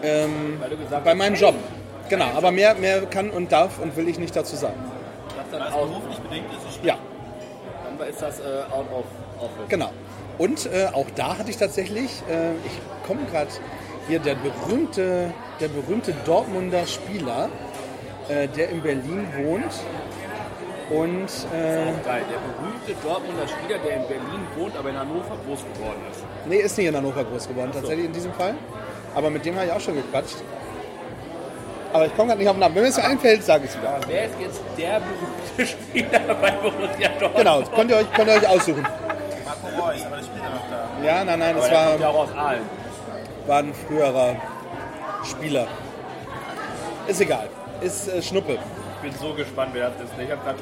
Ähm, 0.04 0.60
bei 1.04 1.16
meinem 1.16 1.36
Job. 1.36 1.56
Genau, 2.10 2.26
aber 2.36 2.52
mehr, 2.52 2.76
mehr 2.76 3.02
kann 3.08 3.32
und 3.32 3.52
darf 3.52 3.80
und 3.80 3.96
will 3.96 4.08
ich 4.08 4.20
nicht 4.20 4.36
dazu 4.36 4.56
sagen. 4.56 4.78
Das 5.36 5.50
dann 5.50 5.60
Weil 5.62 5.70
es 5.70 5.74
aus, 5.74 5.90
beruflich 5.90 6.18
bedingt 6.20 6.46
ist, 6.52 6.65
dann 8.00 8.10
ist 8.10 8.22
das 8.22 8.40
äh, 8.40 8.44
out 8.72 8.86
of 8.92 9.06
office. 9.40 9.70
Genau. 9.70 9.92
Und 10.38 10.66
äh, 10.66 10.88
auch 10.94 11.08
da 11.16 11.38
hatte 11.38 11.50
ich 11.50 11.58
tatsächlich, 11.58 12.22
äh, 12.30 12.52
ich 12.66 13.08
komme 13.08 13.22
gerade 13.32 13.50
hier, 14.08 14.20
der 14.20 14.36
berühmte, 14.36 15.34
der 15.60 15.68
berühmte 15.70 16.14
Dortmunder 16.26 16.86
Spieler, 16.86 17.50
äh, 18.28 18.48
der 18.48 18.70
in 18.70 18.82
Berlin 18.82 19.28
wohnt. 19.38 19.74
Und 20.90 21.30
äh, 21.52 21.86
Geil, 22.06 22.22
der 22.30 22.38
berühmte 22.38 22.94
Dortmunder 23.04 23.48
Spieler, 23.48 23.80
der 23.80 23.96
in 23.96 24.08
Berlin 24.08 24.48
wohnt, 24.56 24.78
aber 24.78 24.90
in 24.90 25.00
Hannover 25.00 25.36
groß 25.48 25.62
geworden 25.74 26.02
ist. 26.12 26.20
nee, 26.48 26.58
ist 26.58 26.78
nicht 26.78 26.88
in 26.88 26.96
Hannover 26.96 27.24
groß 27.24 27.48
geworden, 27.48 27.72
tatsächlich 27.74 28.06
in 28.06 28.14
diesem 28.14 28.34
Fall. 28.34 28.54
Aber 29.16 29.30
mit 29.30 29.46
dem 29.46 29.56
habe 29.56 29.66
ich 29.66 29.72
auch 29.72 29.80
schon 29.80 29.96
gequatscht. 29.96 30.36
Aber 31.96 32.08
ich 32.08 32.16
komme 32.18 32.28
gerade 32.28 32.40
nicht 32.42 32.50
auf 32.50 32.56
den 32.56 32.60
Namen. 32.60 32.76
Wenn 32.76 32.84
mir 32.84 32.90
es 32.90 33.00
einfällt, 33.00 33.42
sage 33.46 33.64
ich 33.64 33.70
es 33.72 33.78
wieder. 33.78 33.88
Aber 33.96 34.06
wer 34.10 34.26
ist 34.26 34.34
jetzt 34.38 34.60
der 34.78 35.00
berühmte 35.00 35.66
Spieler 35.66 36.36
bei 36.42 36.52
Borussia 36.52 37.08
Dortmund? 37.08 37.36
Genau, 37.38 37.62
könnt 37.74 37.90
ihr 37.90 37.98
euch, 37.98 38.12
könnt 38.12 38.28
ihr 38.28 38.34
euch 38.36 38.48
aussuchen. 38.50 38.82
Marco 38.82 39.82
Reus, 39.82 40.06
aber 40.06 40.18
das 40.18 40.26
spielt 40.26 40.44
er 40.44 40.50
noch 40.50 40.70
da. 40.70 41.06
Ja, 41.06 41.24
nein, 41.24 41.40
nein, 41.40 41.52
Aber 41.52 41.60
das 41.62 41.70
der 41.70 41.86
kommt 41.86 42.00
ja 42.02 42.08
war, 42.08 42.16
auch 42.16 42.24
aus 42.24 42.38
Aalen. 42.38 42.62
war 43.48 43.60
ein 43.60 43.74
früherer 43.74 44.36
Spieler. 45.24 45.68
Ist 47.08 47.22
egal. 47.22 47.48
Ist 47.80 48.10
äh, 48.10 48.22
Schnuppe. 48.22 48.58
Ich 48.96 49.10
bin 49.10 49.18
so 49.18 49.34
gespannt, 49.34 49.70
wer 49.72 49.90
das 49.92 50.02
ist. 50.02 50.12
Ich 50.20 50.32
habe 50.32 50.42
gerade 50.44 50.60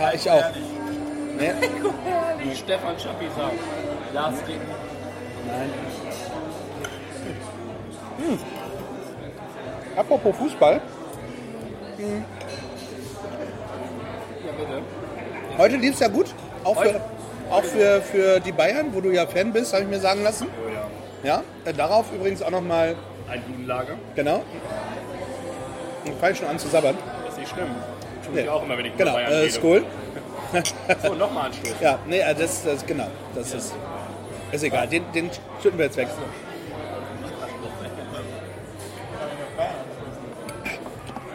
Ja, 0.00 0.12
ich 0.14 0.30
auch. 0.30 0.44
Nee, 1.40 1.50
wie 2.50 2.54
Stefan 2.54 2.96
Schappi 3.00 3.26
sagt. 3.36 4.14
Lars. 4.14 4.34
Nein. 5.44 5.70
Hm. 8.18 8.38
Apropos 9.98 10.36
Fußball, 10.36 10.80
Ja, 11.98 12.04
bitte. 14.56 14.82
heute 15.58 15.76
lief 15.76 15.94
es 15.94 16.00
ja 16.00 16.06
gut. 16.08 16.26
Auch, 16.62 16.80
für, 16.80 17.00
auch 17.50 17.64
für, 17.64 18.00
für 18.02 18.38
die 18.40 18.52
Bayern, 18.52 18.94
wo 18.94 19.00
du 19.00 19.10
ja 19.10 19.26
Fan 19.26 19.52
bist, 19.52 19.72
habe 19.72 19.82
ich 19.82 19.88
mir 19.88 19.98
sagen 19.98 20.22
lassen. 20.22 20.46
Oh 20.64 20.68
ja. 20.72 20.86
Ja, 21.24 21.42
äh, 21.64 21.74
darauf 21.74 22.12
übrigens 22.12 22.42
auch 22.42 22.50
nochmal, 22.50 22.94
Ein 23.28 23.42
Judenlager. 23.48 23.94
genau. 24.14 24.42
Ich 26.04 26.12
fange 26.20 26.34
schon 26.36 26.46
an 26.46 26.58
zu 26.60 26.68
sabbern. 26.68 26.96
Ist 27.28 27.38
nicht 27.38 27.50
schlimm. 27.50 27.66
Tue 28.24 28.34
Nee. 28.36 28.40
ich 28.42 28.48
auch 28.48 28.62
immer, 28.62 28.78
wenn 28.78 28.86
ich 28.86 28.96
Genau, 28.96 29.14
Bayern 29.14 29.32
äh, 29.32 29.36
rede. 29.36 29.52
Skull. 29.52 29.84
So, 31.02 31.12
nochmal 31.14 31.46
Anstoß. 31.46 31.74
Ja, 31.82 31.98
nee, 32.06 32.20
äh, 32.20 32.34
das, 32.34 32.64
das 32.64 32.86
genau. 32.86 33.08
Das 33.34 33.52
ist, 33.52 33.74
ist 34.50 34.62
egal. 34.64 34.86
Den, 34.86 35.02
den 35.12 35.28
schütten 35.62 35.76
wir 35.78 35.84
jetzt 35.86 35.98
weg. 35.98 36.08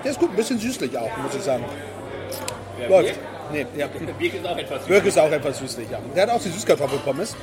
Der 0.04 0.12
ist 0.12 0.20
gut, 0.20 0.32
ein 0.32 0.36
bisschen 0.36 0.60
süßlich 0.60 0.98
auch, 0.98 1.18
muss 1.18 1.36
ich 1.36 1.44
sagen. 1.44 1.64
Wer 2.78 2.90
Läuft. 2.90 3.14
Birk? 3.14 3.18
Nee, 3.52 3.66
ja. 3.78 3.88
Birk 4.20 4.34
ist 4.34 4.46
auch 4.46 4.58
etwas 4.58 4.86
Birk 4.86 5.06
ist 5.06 5.20
auch 5.20 5.32
etwas 5.32 5.60
süßlich, 5.60 5.90
ja. 5.90 6.00
Der 6.16 6.24
hat 6.24 6.30
auch 6.32 6.42
die 6.42 6.50
Süßkartoffelpommes. 6.50 7.36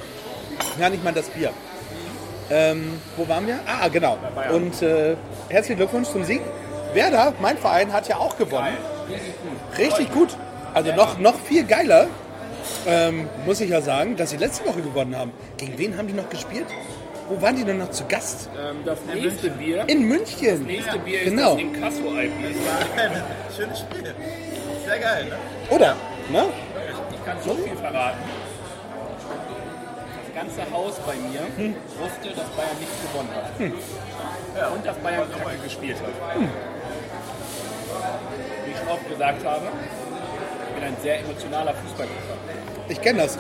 Ja, 0.79 0.89
nicht 0.91 1.03
mal 1.03 1.13
das 1.13 1.29
Bier. 1.29 1.51
Ähm, 2.51 3.01
wo 3.17 3.29
waren 3.29 3.47
wir? 3.47 3.61
Ah, 3.67 3.89
genau. 3.89 4.19
Und 4.53 4.83
äh, 4.83 5.17
herzlichen 5.49 5.79
Glückwunsch 5.79 6.09
zum 6.09 6.25
Sieg. 6.25 6.41
Werder, 6.93 7.33
mein 7.41 7.57
Verein, 7.57 7.93
hat 7.93 8.09
ja 8.09 8.17
auch 8.17 8.37
gewonnen. 8.37 8.77
Richtig 9.79 10.13
gut. 10.13 10.37
Also 10.75 10.93
noch, 10.95 11.19
noch 11.19 11.39
viel 11.39 11.65
geiler, 11.65 12.09
ähm, 12.87 13.29
muss 13.47 13.61
ich 13.61 13.71
ja 13.71 13.81
sagen, 13.81 14.17
dass 14.17 14.31
sie 14.31 14.37
letzte 14.37 14.67
Woche 14.67 14.83
gewonnen 14.83 15.17
haben. 15.17 15.33
Gegen 15.57 15.79
wen 15.79 15.97
haben 15.97 16.09
die 16.09 16.15
noch 16.15 16.29
gespielt? 16.29 16.67
Wo 17.31 17.41
waren 17.41 17.55
die 17.55 17.63
denn 17.65 17.79
noch 17.79 17.91
zu 17.93 18.05
Gast? 18.07 18.51
Ähm, 18.59 18.79
das 18.85 18.99
nächste 19.15 19.51
Bier, 19.51 19.85
In 19.89 20.03
München. 20.09 20.49
das 20.51 20.59
nächste 20.59 20.99
Bier 20.99 21.23
genau. 21.27 21.55
ist 21.55 21.59
das 21.59 21.61
Inkasso-Eis. 21.61 22.31
Schönes 23.57 23.79
Spiel. 23.79 24.15
Sehr 24.85 24.99
geil, 24.99 25.25
ne? 25.27 25.37
Oder? 25.71 25.95
Ne? 26.33 26.45
Ich 27.15 27.25
kann 27.25 27.37
so 27.45 27.55
viel 27.55 27.77
verraten. 27.77 28.19
Das 30.27 30.35
ganze 30.45 30.71
Haus 30.73 30.95
bei 31.07 31.15
mir 31.15 31.41
Hm. 31.57 31.75
wusste, 32.01 32.29
dass 32.35 32.49
Bayern 32.51 32.77
nicht 32.81 32.91
gewonnen 33.01 33.29
hat. 33.37 34.59
Ja, 34.61 34.69
und 34.71 34.85
dass 34.85 34.97
Bayern 34.97 35.29
Kacke 35.31 35.57
gespielt 35.63 35.99
hat. 35.99 36.35
Hm. 36.35 36.49
Wie 38.65 38.71
ich 38.73 38.77
schon 38.77 38.89
oft 38.89 39.09
gesagt 39.09 39.45
habe, 39.45 39.67
ich 40.69 40.75
bin 40.75 40.83
ein 40.85 40.97
sehr 41.01 41.21
emotionaler 41.21 41.75
Fußballgucker. 41.75 42.37
Ich 42.89 43.01
kenne 43.01 43.23
das. 43.23 43.39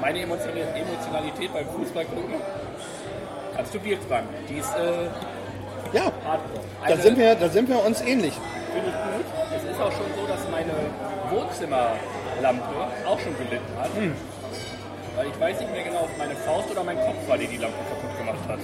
Meine 0.00 0.20
Emotion- 0.20 0.56
Emotionalität 0.56 1.52
beim 1.52 1.66
Fußballgucken 1.68 2.34
kannst 3.56 3.74
du 3.74 3.78
Bier 3.80 3.98
fragen. 4.08 4.28
Die 4.48 4.58
ist 4.58 4.72
äh, 4.76 5.06
Ja, 5.96 6.04
hardcore. 6.24 6.60
da 6.82 6.92
Eine- 6.92 7.02
sind, 7.02 7.18
wir, 7.18 7.34
da 7.34 7.48
sind 7.48 7.68
wir 7.68 7.84
uns 7.84 8.00
ähnlich. 8.02 8.34
Finde 8.72 8.88
ich 8.90 8.94
gut. 8.94 9.26
Es 9.56 9.64
ist 9.64 9.80
auch 9.80 9.92
schon 9.92 10.06
so, 10.16 10.26
dass 10.26 10.40
meine 10.50 10.72
Wohnzimmerlampe 11.30 12.64
auch 13.06 13.18
schon 13.18 13.36
gelitten 13.38 13.72
hat. 13.80 13.90
Hm. 13.96 14.14
Weil 15.16 15.26
ich 15.28 15.40
weiß 15.40 15.60
nicht 15.60 15.72
mehr 15.72 15.82
genau, 15.82 16.00
ob 16.02 16.18
meine 16.18 16.36
Faust 16.36 16.70
oder 16.70 16.84
mein 16.84 16.98
Kopf 16.98 17.16
war, 17.26 17.38
die 17.38 17.46
die 17.46 17.56
Lampe 17.56 17.78
kaputt 17.88 18.18
gemacht 18.18 18.48
hat. 18.48 18.58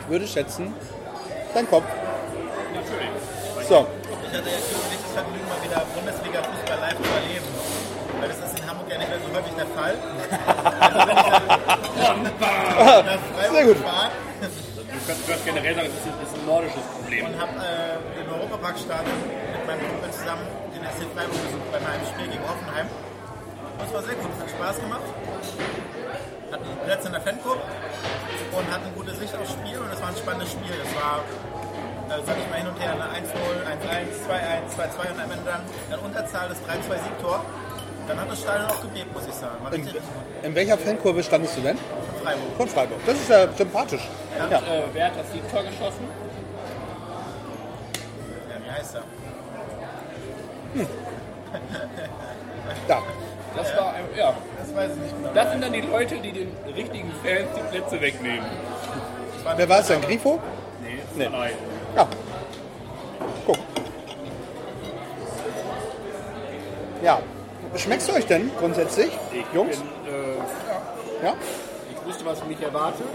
Ich 0.00 0.08
würde 0.08 0.26
schätzen, 0.26 0.72
dein 1.52 1.68
Kopf. 1.68 1.84
Natürlich. 2.74 3.10
So, 3.68 3.86
Ich 4.30 4.38
hatte 4.38 4.48
jetzt 4.48 4.72
schon 4.72 4.80
richtig 4.90 5.10
Vergnügen, 5.12 5.46
mal 5.48 5.62
wieder 5.62 5.82
Bundesliga-Fußball 5.94 6.80
live 6.80 6.96
zu 6.96 7.10
erleben. 7.12 7.44
Weil 8.20 8.28
das 8.28 8.38
ist 8.38 8.58
in 8.58 8.66
Hamburg 8.68 8.88
ja 8.90 8.98
nicht 8.98 9.08
mehr 9.08 9.18
so 9.18 9.28
häufig 9.36 9.54
der 9.56 9.66
Fall. 9.66 9.94
Also 10.86 10.98
wenn 11.08 11.16
ich 11.16 12.04
dann 12.04 12.22
nach 13.06 13.18
Freiburg 13.34 13.52
Sehr 13.52 13.64
gut. 13.66 13.76
fahre 13.78 14.10
Du 14.96 15.02
kannst, 15.06 15.44
generell 15.44 15.74
sagen, 15.74 15.86
das 15.86 16.02
ist, 16.02 16.18
das 16.18 16.28
ist 16.30 16.38
ein 16.38 16.46
nordisches 16.46 16.82
Problem. 16.82 17.26
und 17.26 17.34
habe 17.38 17.54
äh, 17.62 18.20
im 18.20 18.26
Europaparkstadion 18.26 19.18
mit 19.54 19.62
meinem 19.66 19.82
Kumpel 19.86 20.10
zusammen 20.10 20.42
den 20.74 20.82
SC 20.82 21.06
Freiburg 21.14 21.38
besucht 21.46 21.68
bei 21.70 21.78
meinem 21.78 22.02
Spiel 22.10 22.26
gegen 22.26 22.42
Hoffenheim. 22.42 22.86
Und 22.90 23.84
es 23.86 23.92
war 23.94 24.02
sehr 24.02 24.18
gut, 24.18 24.30
es 24.34 24.40
hat 24.42 24.50
Spaß 24.50 24.76
gemacht. 24.82 25.06
Hatten 26.50 26.70
Plätze 26.82 27.06
in 27.06 27.14
der 27.14 27.22
Fankurve 27.22 27.62
und 28.50 28.66
hatten 28.66 28.88
gute 28.98 29.14
Sicht 29.14 29.30
aufs 29.36 29.52
Spiel 29.54 29.78
und 29.78 29.90
es 29.94 30.00
war 30.02 30.08
ein 30.10 30.18
spannendes 30.18 30.50
Spiel. 30.50 30.74
Es 30.74 30.92
war, 30.98 31.22
äh, 32.10 32.22
sag 32.26 32.36
ich 32.42 32.48
mal, 32.50 32.58
hin 32.58 32.68
und 32.70 32.78
her, 32.82 32.98
eine 32.98 33.06
1-0, 33.22 33.30
1-1, 33.62 34.26
2-1, 34.26 34.74
2-2 34.74 35.12
und 35.12 35.18
am 35.22 35.30
Ende 35.30 35.46
dann 35.46 35.62
in 35.92 35.98
Unterzahl 36.02 36.48
das 36.50 36.58
3-2 36.66 36.98
Siegtor. 36.98 37.46
Dann 38.08 38.20
hat 38.20 38.30
das 38.30 38.40
Stadion 38.40 38.70
auch 38.70 38.80
gebebt, 38.82 39.12
muss 39.12 39.26
ich 39.26 39.34
sagen. 39.34 39.56
War 39.62 39.72
in, 39.72 39.88
in 40.42 40.54
welcher 40.54 40.78
Fankurve 40.78 41.22
standest 41.22 41.56
du 41.56 41.60
denn? 41.62 41.76
gut. 41.76 41.82
Freiburg. 42.22 42.56
Von 42.56 42.68
Freiburg. 42.68 43.00
Das 43.06 43.14
ist 43.16 43.28
ja 43.28 43.48
sympathisch. 43.52 44.08
Ja. 44.38 44.58
Äh, 44.58 44.82
wer 44.92 45.06
hat 45.06 45.12
das 45.18 45.32
Siegtor 45.32 45.62
geschossen? 45.62 46.08
Ja, 48.50 48.64
wie 48.64 48.70
heißt 48.70 48.94
er? 48.96 49.02
Da. 52.88 53.02
Das 53.56 53.76
war, 53.76 53.94
ein- 53.94 54.04
ja. 54.16 54.34
Das 54.58 54.74
weiß 54.76 54.90
ich 54.92 54.98
nicht 55.02 55.16
genau. 55.16 55.30
Das 55.34 55.50
sind 55.50 55.62
dann 55.64 55.72
die 55.72 55.80
Leute, 55.80 56.16
die 56.18 56.32
den 56.32 56.52
richtigen 56.74 57.10
Fans 57.24 57.48
die 57.56 57.76
Plätze 57.78 58.00
wegnehmen. 58.00 58.44
Wer 59.56 59.68
war 59.68 59.80
es 59.80 59.86
denn? 59.86 60.00
Grifo? 60.02 60.38
Nee, 60.82 60.98
Nee. 61.16 61.28
nein. 61.30 61.52
Ja. 61.96 62.06
Guck. 63.46 63.58
Ja. 67.02 67.20
Schmeckst 67.78 68.08
du 68.08 68.12
euch 68.14 68.26
denn 68.26 68.50
grundsätzlich, 68.58 69.10
Ich 69.32 69.44
Jungs? 69.54 69.76
bin, 69.78 69.88
äh, 70.12 71.24
Ja? 71.26 71.34
ich 71.90 72.06
wusste, 72.08 72.24
was 72.24 72.44
mich 72.46 72.60
erwartet. 72.62 73.06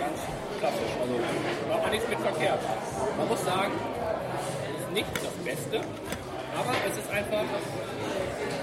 Ganz 0.00 0.18
klassisch. 0.60 0.92
Also 1.00 1.14
macht 1.68 1.82
man 1.82 1.90
nichts 1.90 2.08
mit 2.08 2.18
verkehrt. 2.18 2.60
Man 3.16 3.28
muss 3.28 3.44
sagen, 3.44 3.72
es 4.76 4.80
ist 4.84 4.92
nicht 4.92 5.06
das 5.16 5.32
Beste, 5.44 5.80
aber 6.58 6.72
es 6.88 6.96
ist 6.98 7.10
einfach 7.10 7.44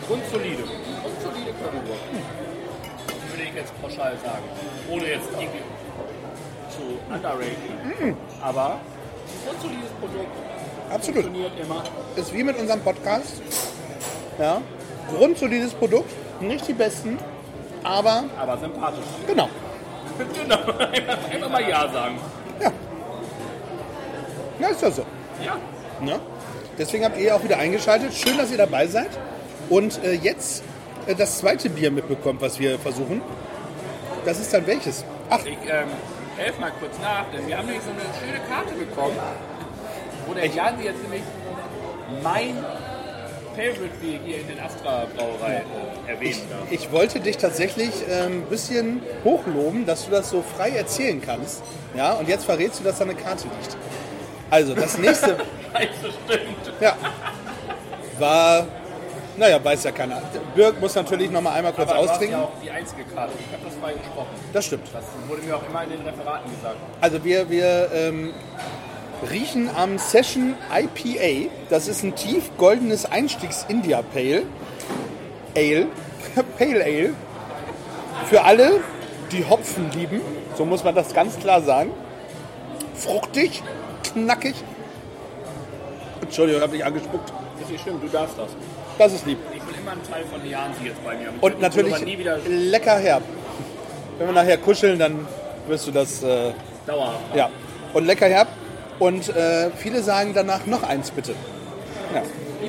grundsolide. 0.08 0.64
Grundsolide 1.02 1.52
Currywurst. 1.58 2.06
Würde 3.32 3.44
ich 3.44 3.54
jetzt 3.56 3.82
pauschal 3.82 4.16
sagen. 4.24 4.44
Ohne 4.90 5.06
jetzt 5.08 5.30
irgendwie 5.32 5.64
zu 6.70 6.84
underraten. 7.14 8.16
Aber 8.44 8.66
ein 8.76 8.80
grundsolides 9.48 9.92
Produkt 10.00 10.36
Absolut. 10.94 11.24
funktioniert 11.24 11.52
immer. 11.60 11.84
Ist 12.16 12.34
wie 12.34 12.44
mit 12.44 12.58
unserem 12.58 12.82
Podcast. 12.82 13.42
Ja. 14.40 14.62
Grundsolides 15.16 15.74
Produkt. 15.74 16.10
Nicht 16.42 16.68
die 16.68 16.74
besten, 16.74 17.18
aber 17.84 18.24
Aber 18.40 18.58
sympathisch. 18.58 19.06
genau. 19.28 19.48
genau. 20.42 20.56
Einfach, 20.80 21.50
mal 21.50 21.70
Ja 21.70 21.88
sagen. 21.92 22.20
Ja. 22.60 22.72
Ja, 24.60 24.68
ist 24.70 24.82
ja 24.82 24.92
so. 24.92 25.06
Ja. 25.46 25.58
Ne? 26.04 26.20
Deswegen 26.78 27.06
habt 27.06 27.18
ihr 27.20 27.36
auch 27.36 27.44
wieder 27.44 27.58
eingeschaltet. 27.58 28.14
Schön, 28.14 28.38
dass 28.38 28.52
ihr 28.52 28.58
dabei 28.58 28.88
seid. 28.88 29.10
Und 29.70 30.04
äh, 30.04 30.14
jetzt 30.14 30.64
äh, 31.08 31.16
das 31.16 31.38
zweite 31.40 31.70
Bier 31.70 31.92
mitbekommt, 31.92 32.42
was 32.42 32.60
wir 32.60 32.80
versuchen. 32.80 33.22
Das 34.26 34.40
ist 34.40 34.54
dann 34.54 34.66
welches? 34.68 35.04
Ach, 35.30 35.40
Ich 35.46 35.58
ähm, 35.70 35.88
helfe 36.38 36.60
mal 36.62 36.72
kurz 36.80 36.98
nach, 37.00 37.26
denn 37.32 37.48
wir 37.48 37.58
haben 37.58 37.66
nämlich 37.68 37.84
so 37.84 37.92
eine 37.92 38.02
schöne 38.20 38.40
Karte 38.48 38.74
bekommen, 38.74 39.16
wo 40.28 40.34
der 40.34 40.48
Jan 40.48 40.82
jetzt 40.84 41.02
nämlich 41.02 41.24
mein 42.24 42.58
Favorite 43.56 43.96
Bier 44.02 44.20
hier 44.26 44.40
in 44.40 44.48
den 44.48 44.60
Astra 44.60 45.06
Brauerei 45.16 45.64
äh, 46.08 46.12
erwähnen 46.12 46.42
darf. 46.50 46.72
ich 46.72 46.92
wollte 46.92 47.20
dich 47.20 47.38
tatsächlich 47.38 47.92
ein 48.10 48.32
ähm, 48.32 48.44
bisschen 48.44 49.02
hochloben, 49.26 49.86
dass 49.86 50.06
du 50.06 50.12
das 50.12 50.30
so 50.30 50.42
frei 50.56 50.70
erzählen 50.70 51.22
kannst. 51.22 51.62
Ja, 51.96 52.14
und 52.14 52.30
jetzt 52.30 52.46
verrätst 52.46 52.80
du, 52.80 52.84
dass 52.86 52.98
da 52.98 53.04
eine 53.04 53.16
Karte 53.16 53.44
liegt. 53.44 53.76
Also, 54.50 54.74
das 54.74 54.98
nächste 54.98 55.38
Scheiße, 55.74 55.90
stimmt. 56.26 56.74
ja, 56.80 56.96
war, 58.20 58.68
naja, 59.38 59.64
weiß 59.64 59.84
ja 59.84 59.92
keiner. 59.92 60.22
Birk 60.56 60.80
muss 60.80 60.96
natürlich 60.96 61.30
noch 61.30 61.42
mal 61.42 61.54
einmal 61.54 61.74
kurz 61.74 61.90
Aber 61.90 62.00
austrinken. 62.00 62.38
ja 62.38 62.46
auch 62.46 62.52
die 62.64 62.72
einzige 62.72 63.04
Karte. 63.04 63.34
Ich 63.38 63.54
habe 63.54 63.66
das 63.66 63.76
frei 63.82 63.94
gesprochen. 63.94 64.30
Das 64.54 64.66
stimmt. 64.66 64.88
Das 64.94 65.04
wurde 65.28 65.42
mir 65.42 65.56
auch 65.58 65.68
immer 65.70 65.84
in 65.84 65.90
den 65.90 66.02
Referaten 66.02 66.50
gesagt. 66.52 66.78
Also 67.02 67.24
wir, 67.24 67.50
wir 67.50 67.90
ähm, 67.94 68.34
riechen 69.30 69.70
am 69.76 69.98
Session 69.98 70.56
IPA. 70.74 71.50
Das 71.70 71.88
ist 71.88 72.04
ein 72.04 72.16
tief 72.16 72.52
goldenes 72.58 73.06
Einstiegs-India 73.06 74.02
Pale. 74.02 74.44
Ale. 75.56 75.88
Pale 76.58 76.84
Ale. 76.84 77.14
Für 78.26 78.44
alle, 78.44 78.80
die 79.32 79.46
Hopfen 79.46 79.92
lieben. 79.92 80.22
So 80.58 80.66
muss 80.66 80.84
man 80.84 80.96
das 80.96 81.14
ganz 81.14 81.38
klar 81.40 81.62
sagen. 81.62 81.92
Fruchtig, 82.96 83.64
knackig. 84.04 84.56
Entschuldigung, 86.22 86.60
ich 86.60 86.64
habe 86.64 86.78
dich 86.78 86.86
angespuckt. 86.86 87.34
Ist 87.62 87.72
nicht 87.72 87.84
schlimm, 87.84 88.00
du 88.02 88.08
darfst 88.08 88.38
das. 88.38 88.50
Das 88.98 89.14
ist 89.14 89.26
lieb. 89.26 89.38
Ich 89.54 89.62
bin 89.64 89.76
immer 89.82 89.92
ein 89.92 90.04
Teil 90.10 90.24
von 90.26 90.48
Jansi 90.48 90.86
jetzt 90.86 91.04
bei 91.04 91.16
mir. 91.16 91.30
Ich 91.30 91.34
Und 91.34 91.42
würde 91.42 91.62
natürlich 91.62 91.96
lecker 92.48 92.98
herb. 92.98 93.24
Wenn 94.18 94.28
wir 94.28 94.34
nachher 94.34 94.58
kuscheln, 94.58 95.00
dann 95.00 95.28
wirst 95.68 95.88
du 95.88 95.92
das... 95.92 96.22
Äh, 96.22 96.52
dauerhaft. 96.86 97.36
Ja, 97.36 97.50
und 97.94 98.06
lecker 98.06 98.28
herb. 98.28 98.48
Und 99.02 99.30
äh, 99.36 99.72
viele 99.76 100.04
sagen 100.04 100.34
danach 100.36 100.68
noch 100.68 100.84
eins 100.84 101.10
bitte. 101.10 101.34
Ja. 102.14 102.22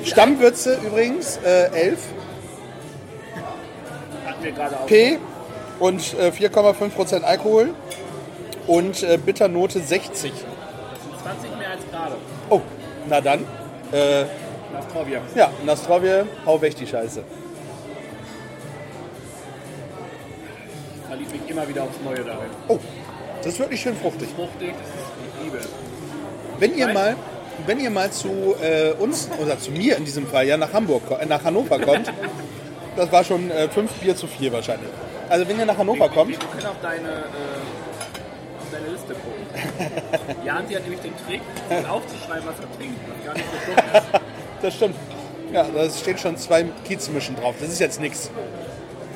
Stammwürze 0.03 0.79
übrigens 0.83 1.37
äh, 1.45 1.65
11 1.71 1.99
Hatten 4.25 4.43
wir 4.43 4.51
gerade 4.51 4.79
auch. 4.79 4.87
P 4.87 5.19
und 5.79 6.15
äh, 6.19 6.29
4,5% 6.31 7.21
Alkohol 7.21 7.75
und 8.65 9.03
äh, 9.03 9.17
Bitternote 9.23 9.79
60. 9.79 10.31
Das 10.31 10.41
sind 11.03 11.21
20 11.21 11.57
mehr 11.59 11.69
als 11.69 11.81
gerade. 11.91 12.15
Oh, 12.49 12.61
na 13.07 13.21
dann. 13.21 13.41
Äh, 13.91 14.25
Das 14.73 14.87
Torbier. 14.91 15.21
ja, 15.35 15.51
Nastrovje, 15.67 16.25
hau 16.47 16.59
weg 16.59 16.75
die 16.75 16.87
Scheiße. 16.87 17.23
Verliebt 21.07 21.31
mich 21.31 21.47
immer 21.47 21.67
wieder 21.69 21.83
aufs 21.83 21.99
Neue 22.03 22.23
darin. 22.23 22.49
Oh, 22.69 22.79
das 23.37 23.53
ist 23.53 23.59
wirklich 23.59 23.81
schön 23.81 23.95
fruchtig. 23.95 24.29
Fruchtig, 24.35 24.73
ich 24.73 25.43
liebe 25.43 25.57
es. 25.57 25.67
Wenn 26.59 26.77
ihr 26.77 26.87
mal, 26.87 27.15
wenn 27.65 27.79
ihr 27.79 27.89
mal 27.89 28.11
zu 28.11 28.55
äh, 28.61 28.91
uns 28.93 29.29
oder 29.41 29.59
zu 29.59 29.71
mir 29.71 29.97
in 29.97 30.05
diesem 30.05 30.27
Fall 30.27 30.45
ja 30.45 30.57
nach 30.57 30.73
Hamburg, 30.73 31.03
äh, 31.19 31.25
nach 31.25 31.43
Hannover 31.43 31.79
kommt, 31.79 32.11
das 32.95 33.11
war 33.11 33.23
schon 33.23 33.49
äh, 33.51 33.69
fünf 33.69 33.91
Bier 33.93 34.15
zu 34.15 34.27
viel 34.27 34.51
wahrscheinlich. 34.51 34.89
Also 35.29 35.47
wenn 35.47 35.57
ihr 35.57 35.65
nach 35.65 35.77
Hannover 35.77 36.09
kommt, 36.09 36.31
Wir 36.31 36.37
können 36.37 36.65
auf 36.65 36.79
deine, 36.81 37.09
äh, 37.09 38.59
auf 38.59 38.71
deine 38.71 38.87
Liste 38.87 39.13
gucken. 39.13 40.43
Jansi 40.45 40.73
hat 40.73 40.83
nämlich 40.83 41.01
den 41.01 41.13
Trick, 41.25 41.41
aufzuschreiben, 41.89 42.47
was 42.47 42.55
er 42.59 42.77
trinkt. 42.77 42.99
Was 43.07 43.25
gar 43.25 43.33
nicht 43.33 43.45
so 43.49 43.97
ist. 43.97 44.21
das 44.61 44.75
stimmt. 44.75 44.95
Ja, 45.51 45.65
da 45.73 45.89
stehen 45.89 46.17
schon 46.17 46.37
zwei 46.37 46.65
Kiezmischen 46.85 47.35
drauf. 47.35 47.55
Das 47.59 47.69
ist 47.69 47.79
jetzt 47.79 47.99
nichts. 47.99 48.31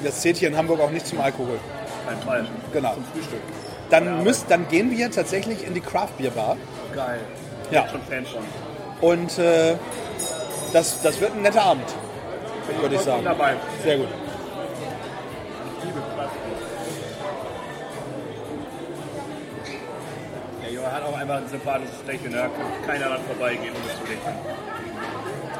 Das 0.03 0.21
zählt 0.21 0.37
hier 0.37 0.49
in 0.49 0.57
Hamburg 0.57 0.79
auch 0.79 0.91
nicht 0.91 1.07
zum 1.07 1.19
Alkohol. 1.19 1.59
Kein 2.07 2.19
Fall. 2.21 2.45
Genau. 2.71 2.93
Zum 2.93 3.03
Frühstück. 3.05 3.41
Dann, 3.89 4.23
müsst, 4.23 4.45
dann 4.49 4.67
gehen 4.67 4.91
wir 4.91 5.09
tatsächlich 5.09 5.65
in 5.65 5.73
die 5.73 5.81
Craft 5.81 6.17
Beer 6.17 6.31
Bar. 6.31 6.57
Geil. 6.93 7.19
Ja. 7.71 7.81
Bin 7.81 7.91
Schon 7.91 8.01
Fan 8.03 8.25
von. 8.25 8.43
Und 9.09 9.37
äh, 9.39 9.75
das, 10.73 11.01
das 11.01 11.19
wird 11.21 11.33
ein 11.33 11.41
netter 11.41 11.63
Abend, 11.63 11.85
würde 12.81 12.95
ich 12.95 13.01
sagen. 13.01 13.23
Dabei. 13.23 13.55
Sehr 13.83 13.97
gut. 13.97 14.07
Liebe 15.83 15.99
Kraft. 16.15 16.35
Der 20.63 20.71
Junge 20.71 20.91
hat 20.91 21.03
auch 21.03 21.17
einfach 21.17 21.37
ein 21.37 21.47
sympathisches 21.47 22.05
Lächeln. 22.05 22.33
Da 22.33 22.41
kann 22.43 22.85
keiner 22.85 23.07
dran 23.09 23.21
vorbeigehen, 23.27 23.73
um 23.75 23.81
das 23.87 23.97
zu 23.97 24.03
lächeln. 24.03 24.35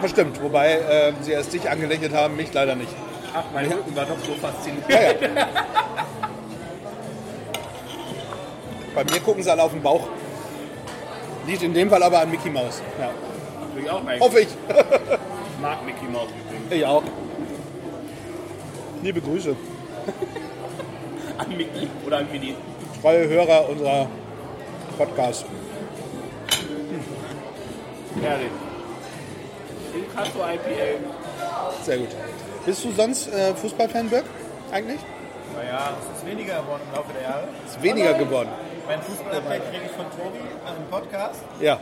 Das 0.02 0.12
stimmt, 0.12 0.42
wobei 0.42 0.74
äh, 0.74 1.14
sie 1.22 1.32
erst 1.32 1.54
dich 1.54 1.70
angelächelt 1.70 2.14
haben, 2.14 2.36
mich 2.36 2.54
leider 2.54 2.76
nicht. 2.76 2.92
Ach, 3.34 3.44
mein 3.54 3.72
Rücken 3.72 3.96
war 3.96 4.06
doch 4.06 4.20
so 4.20 4.34
faszinierend. 4.34 4.90
Ja, 4.90 5.02
ja. 5.02 5.48
Bei 8.96 9.04
mir 9.04 9.20
gucken 9.20 9.44
sie 9.44 9.52
alle 9.52 9.64
auf 9.64 9.72
den 9.72 9.82
Bauch. 9.82 10.08
Liegt 11.48 11.64
in 11.64 11.74
dem 11.74 11.90
Fall 11.90 12.04
aber 12.04 12.20
an 12.20 12.30
Mickey 12.30 12.50
Mouse. 12.50 12.82
Ja. 13.00 13.10
Ich 13.82 13.90
auch 13.90 14.06
eigentlich. 14.06 14.20
Hoffe 14.20 14.40
ich. 14.42 14.48
Ich 14.48 15.62
mag 15.62 15.86
Mickey 15.86 16.06
Mouse 16.06 16.30
übrigens. 16.30 16.72
Ich 16.72 16.86
auch. 16.86 17.04
Liebe 19.02 19.22
Grüße. 19.22 19.56
An 21.38 21.50
Mickey 21.56 21.88
oder 22.06 22.18
an 22.18 22.28
Winnie. 22.32 22.56
Treue 23.02 23.30
Hörer 23.30 23.70
unserer 23.70 24.08
Podcast. 24.98 25.46
Herrlich. 28.22 28.50
Inkasso 29.96 30.40
IPA. 30.40 31.84
Sehr 31.84 31.98
gut. 32.00 32.10
Bist 32.66 32.84
du 32.84 32.92
sonst 32.92 33.32
äh, 33.32 33.56
Fußballfan, 33.56 34.10
Birk? 34.10 34.26
Eigentlich? 34.72 35.00
Naja, 35.56 35.92
es 35.98 36.20
ist 36.20 36.28
weniger 36.28 36.62
geworden 36.62 36.82
im 36.90 36.96
Laufe 36.96 37.14
der 37.14 37.22
Jahre. 37.22 37.48
Ist 37.66 37.82
weniger 37.82 38.14
geworden. 38.16 38.50
Mein 38.88 39.02
Fußball-Update 39.02 39.64
kriege 39.72 39.84
ich 39.86 39.92
von 39.92 40.06
Tobi 40.12 40.38
äh, 40.38 40.78
im 40.78 40.90
Podcast. 40.90 41.42
Ja. 41.60 41.80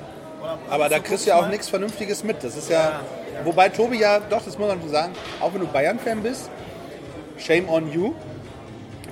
Aber 0.70 0.90
da 0.90 1.00
kriegst 1.00 1.26
du 1.26 1.30
ja 1.30 1.38
auch 1.38 1.48
nichts 1.48 1.70
Vernünftiges 1.70 2.24
mit. 2.24 2.44
Das 2.44 2.56
ist 2.56 2.70
ja. 2.70 3.00
Wobei 3.44 3.70
Tobi 3.70 3.98
ja, 4.00 4.20
doch, 4.20 4.44
das 4.44 4.58
muss 4.58 4.68
man 4.68 4.82
so 4.82 4.88
sagen, 4.88 5.14
auch 5.42 5.54
wenn 5.54 5.62
du 5.62 5.68
Bayern-Fan 5.68 6.22
bist, 6.24 6.50
shame 7.38 7.68
on 7.70 7.92
you, 7.92 8.14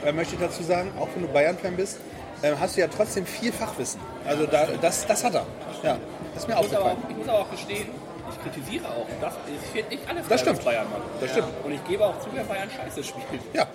äh, 0.06 0.12
möchte 0.12 0.36
ich 0.36 0.41
dazu 0.41 0.63
sagen, 0.63 0.91
auch 0.99 1.08
wenn 1.15 1.23
du 1.23 1.27
Bayern-Fan 1.27 1.75
bist, 1.75 1.99
äh, 2.41 2.51
hast 2.60 2.75
du 2.77 2.82
ja 2.82 2.88
trotzdem 2.88 3.25
viel 3.25 3.51
Fachwissen. 3.51 3.99
Also 4.27 4.45
da, 4.45 4.67
das, 4.82 5.06
das 5.06 5.23
hat 5.23 5.36
er. 5.36 5.45
Ja, 5.84 5.97
das 6.34 6.43
ist 6.43 6.47
mir 6.47 6.56
Ich 6.56 6.62
muss, 6.62 6.73
aber 6.73 6.86
aufgefallen. 6.86 6.97
auch, 7.06 7.10
ich 7.10 7.17
muss 7.17 7.27
aber 7.29 7.39
auch 7.39 7.51
gestehen, 7.51 7.88
ich 8.32 8.41
kritisiere 8.53 8.86
auch. 8.88 9.06
Das, 9.21 9.34
ich 9.47 9.69
finde 9.71 9.89
nicht 9.89 10.10
alles 10.10 10.27
Das 10.27 10.41
stimmt. 10.41 10.58
was 10.60 10.65
Bayern 10.65 10.88
macht. 10.89 11.01
Das 11.21 11.32
stimmt. 11.32 11.47
Und 11.63 11.71
ich 11.73 11.84
gebe 11.86 12.06
auch 12.06 12.19
zu, 12.19 12.27
wer 12.34 12.43
Bayern 12.43 12.69
scheiße 12.69 13.03
spielt. 13.03 13.41
Ja, 13.53 13.67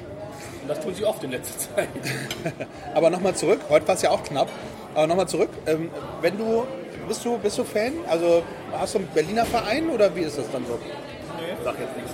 Und 0.62 0.68
das 0.68 0.80
tun 0.80 0.94
sie 0.94 1.04
oft 1.04 1.22
in 1.24 1.30
letzter 1.30 1.74
Zeit. 1.74 1.88
aber 2.94 3.10
nochmal 3.10 3.34
zurück, 3.34 3.60
heute 3.68 3.86
war 3.88 3.94
es 3.94 4.02
ja 4.02 4.10
auch 4.10 4.22
knapp, 4.22 4.48
aber 4.94 5.06
nochmal 5.06 5.28
zurück, 5.28 5.50
ähm, 5.66 5.90
wenn 6.20 6.36
du, 6.36 6.66
bist 7.06 7.24
du, 7.24 7.38
bist 7.38 7.58
du 7.58 7.64
Fan? 7.64 7.92
Also 8.08 8.42
hast 8.72 8.94
du 8.94 8.98
einen 8.98 9.08
Berliner 9.08 9.46
Verein 9.46 9.88
oder 9.90 10.14
wie 10.14 10.22
ist 10.22 10.38
das 10.38 10.50
dann 10.50 10.66
so? 10.66 10.78
Sag 11.64 11.78
jetzt 11.78 11.96
nichts. 11.96 12.12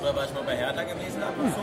Früher 0.00 0.16
war 0.16 0.24
ich 0.24 0.34
mal 0.34 0.42
bei 0.44 0.56
Hertha 0.56 0.82
gewesen 0.82 1.22
ab 1.22 1.34
und 1.38 1.52
zu. 1.52 1.60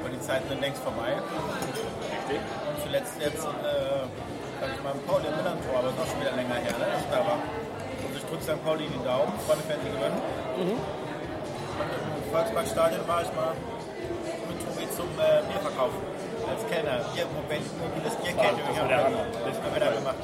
Aber 0.00 0.08
die 0.08 0.20
Zeiten 0.20 0.48
sind 0.48 0.60
längst 0.60 0.82
vorbei. 0.82 1.16
Richtig. 1.16 2.38
Und 2.38 2.76
zuletzt 2.84 3.14
jetzt, 3.20 3.44
äh, 3.44 4.04
sag 4.60 4.70
ich 4.76 4.82
mal, 4.84 4.92
Pauli 5.06 5.26
im 5.26 5.36
Millantor, 5.36 5.72
aber 5.78 5.88
ist 5.88 6.00
auch 6.00 6.10
schon 6.10 6.20
wieder 6.20 6.36
länger 6.36 6.56
her, 6.60 6.76
ne, 6.78 6.84
dass 6.84 7.00
ich 7.00 7.10
da 7.10 7.20
war. 7.24 7.40
Und 7.40 8.12
ich 8.16 8.24
drücke 8.28 8.44
St. 8.44 8.60
Pauli 8.64 8.84
die 8.92 9.02
Daumen, 9.04 9.32
Freunde 9.48 9.64
Fernsehen 9.64 9.92
gewinnen. 9.92 10.20
Und 10.60 11.05
im 11.80 12.32
Volksparkstadion 12.32 13.06
war 13.08 13.22
ich 13.22 13.32
mal 13.34 13.52
mit 14.48 14.58
Tobi 14.64 14.86
zum 14.96 15.06
äh, 15.18 15.42
Bierverkauf. 15.52 15.90
Als 16.48 16.62
Kellner. 16.70 17.04
Bier, 17.14 17.26
mobil- 17.34 17.66
mobiles 17.80 18.14
wir, 18.22 18.36
Hammer. 18.38 19.26
das 19.46 19.56
haben 19.56 19.74
wir 19.74 19.80
da 19.80 19.90
gemacht. 19.92 20.14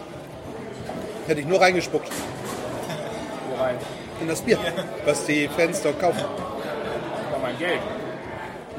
Hätte 1.26 1.40
ich 1.40 1.46
nur 1.46 1.60
reingespuckt 1.60 2.08
Wo 3.50 3.62
rein? 3.62 3.76
in 4.20 4.28
das 4.28 4.40
Bier, 4.40 4.56
was 5.04 5.24
die 5.26 5.48
Fans 5.48 5.82
dort 5.82 5.98
kaufen. 6.00 6.20
Das 6.20 7.32
war 7.32 7.40
mein 7.42 7.58
Geld. 7.58 7.80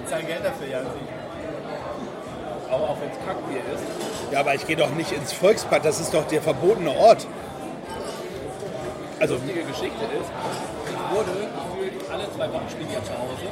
Die 0.01 0.09
zahlen 0.09 0.25
Geld 0.27 0.45
dafür, 0.45 0.67
ja. 0.67 0.79
Auch, 2.71 2.89
auch 2.91 2.97
wenn 3.01 3.09
es 3.11 3.17
Kackbier 3.25 3.57
ist. 3.73 3.83
Ja, 4.31 4.39
aber 4.39 4.55
ich 4.55 4.65
gehe 4.65 4.77
doch 4.77 4.89
nicht 4.91 5.11
ins 5.11 5.33
Volkspark, 5.33 5.83
das 5.83 5.99
ist 5.99 6.13
doch 6.13 6.25
der 6.27 6.41
verbotene 6.41 6.91
Ort. 6.91 7.27
Also, 9.19 9.35
lustige 9.35 9.63
Geschichte 9.63 10.03
ist, 10.05 10.31
ich 10.89 11.15
wurde 11.15 11.31
zwei 12.33 12.49
Wochen 12.51 12.69
spiele 12.69 12.89
ich 12.89 12.95
ja 12.97 13.03
zu 13.03 13.13
Hause. 13.13 13.47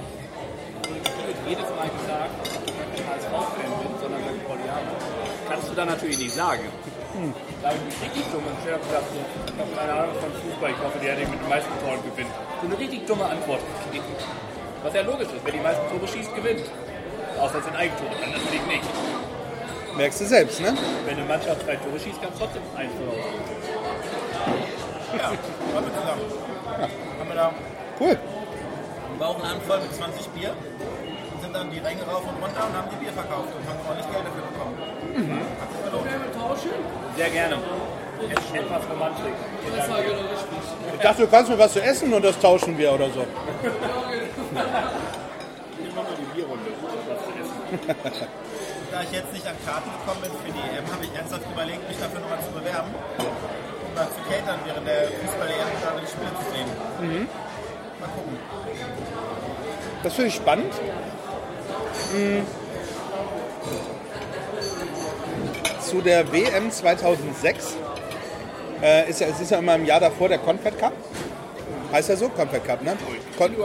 Und 0.89 1.01
gefühlt 1.05 1.39
jedes 1.47 1.69
Mal 1.77 1.89
gesagt, 1.93 2.33
dass 2.41 2.49
ich 2.57 2.65
kein 2.65 3.05
HSV-Fan 3.05 3.71
bin, 3.77 3.91
sondern 4.01 4.19
St. 4.25 4.41
Paulianer. 4.49 4.95
Kannst 5.47 5.69
du 5.69 5.73
da 5.75 5.85
natürlich 5.85 6.17
nicht 6.17 6.33
sagen. 6.33 6.65
Da 7.61 7.69
habe 7.69 7.77
ich 7.77 7.85
mich 7.85 7.99
richtig 8.01 8.25
dumm 8.31 8.43
und 8.47 8.55
ich 8.57 8.71
habe 8.71 8.81
gesagt, 8.81 9.07
so, 9.11 9.19
ich 9.21 9.59
habe 9.59 9.71
keine 9.75 9.93
Ahnung 9.93 10.15
von 10.17 10.31
Fußball, 10.31 10.71
ich 10.71 10.81
hoffe, 10.81 10.97
der, 11.03 11.15
der 11.15 11.27
mit 11.27 11.39
den 11.43 11.49
meisten 11.49 11.73
Toren 11.83 12.01
gewinnt. 12.01 12.33
So 12.61 12.65
eine 12.67 12.77
richtig 12.79 13.05
dumme 13.05 13.25
Antwort 13.25 13.61
gekriegt. 13.91 14.21
Was 14.81 14.93
ja 14.95 15.01
logisch 15.03 15.29
ist, 15.29 15.43
wer 15.43 15.53
die 15.53 15.59
meisten 15.61 15.85
Tore 15.91 16.07
schießt, 16.07 16.33
gewinnt. 16.33 16.65
Außer 17.37 17.57
es 17.59 17.65
sind 17.65 17.75
Eigentore, 17.75 18.15
dann 18.17 18.31
natürlich 18.31 18.65
nicht. 18.65 18.87
merkst 19.97 20.21
du 20.21 20.25
selbst, 20.25 20.59
ne? 20.61 20.73
Wenn 21.05 21.17
eine 21.17 21.27
Mannschaft 21.27 21.67
drei 21.67 21.75
Tore 21.75 21.99
schießt, 21.99 22.21
kann 22.21 22.31
es 22.33 22.39
trotzdem 22.39 22.63
eins 22.75 22.91
verloren. 22.95 23.33
Ja, 25.19 25.27
waren 25.75 25.85
wir 25.85 25.93
zusammen. 25.93 26.25
Haben 27.19 27.29
wir 27.29 27.35
da 27.35 27.51
Cool. 28.01 28.17
Einen 29.21 29.37
Bauchladen 29.37 29.61
voll 29.67 29.79
mit 29.81 29.93
20 29.93 30.27
Bier 30.29 30.53
und 31.33 31.41
sind 31.41 31.53
dann 31.55 31.69
die 31.71 31.77
Ränge 31.79 32.01
rauf 32.03 32.23
und 32.25 32.41
runter 32.41 32.65
und 32.65 32.73
haben 32.75 32.89
die 32.91 32.95
Bier 33.05 33.13
verkauft 33.13 33.49
und 33.53 33.67
haben 33.69 33.79
ordentlich 33.85 34.09
Geld 34.09 34.25
dafür 34.25 34.41
bekommen. 34.49 34.75
Hat 35.61 35.69
sich 35.71 35.81
verlohnt. 35.81 36.07
Sehr 37.17 37.29
gerne. 37.29 37.55
Et- 38.21 38.55
Etwas 38.57 38.83
Romantik. 38.89 39.33
Ich 40.93 40.99
dachte, 41.01 41.21
du 41.23 41.27
kannst 41.27 41.49
mir 41.51 41.57
was 41.59 41.73
zu 41.73 41.81
essen 41.81 42.13
und 42.13 42.23
das 42.23 42.37
tauschen 42.39 42.77
wir 42.77 42.93
oder 42.93 43.09
so. 43.09 43.19
Nimm 43.21 43.27
mal 45.95 46.05
die 46.17 46.25
Bierrunde. 46.35 46.69
Was 47.09 47.19
zu 47.25 47.31
essen. 47.41 47.57
Da 48.91 49.01
ich 49.01 49.11
jetzt 49.11 49.33
nicht 49.33 49.47
an 49.47 49.55
Karten 49.65 49.89
gekommen 49.89 50.21
bin 50.21 50.31
für 50.45 50.51
die 50.51 50.59
EM, 50.59 50.85
habe 50.91 51.03
ich 51.05 51.13
ernsthaft 51.15 51.41
überlegt, 51.51 51.87
mich 51.87 51.97
dafür 51.97 52.19
nochmal 52.19 52.39
zu 52.43 52.51
bewerben. 52.51 52.93
Um 53.17 53.95
dann 53.95 54.07
zu 54.13 54.21
catern 54.29 54.59
während 54.65 54.85
der 54.87 55.07
Fußball-EM 55.07 55.81
gerade 55.81 56.01
die 56.01 56.07
Spiele 56.11 56.31
zu 56.37 56.43
sehen. 56.53 56.69
Mal 58.01 58.07
gucken. 58.07 58.37
Das 60.01 60.13
finde 60.15 60.29
ich 60.29 60.35
spannend. 60.35 60.73
Hm. 62.13 62.45
Zu 65.79 66.01
der 66.01 66.31
WM 66.33 66.71
2006 66.71 67.75
äh, 68.81 69.07
ist 69.09 69.21
ja, 69.21 69.27
es 69.27 69.39
ist 69.39 69.51
ja 69.51 69.59
immer 69.59 69.75
im 69.75 69.85
Jahr 69.85 69.99
davor 69.99 70.29
der 70.29 70.39
Confed 70.39 70.79
Cup. 70.79 70.93
Heißt 71.91 72.09
ja 72.09 72.15
so, 72.15 72.29
Confed 72.29 72.65
Cup, 72.65 72.81
ne? 72.81 72.97
Con 73.37 73.55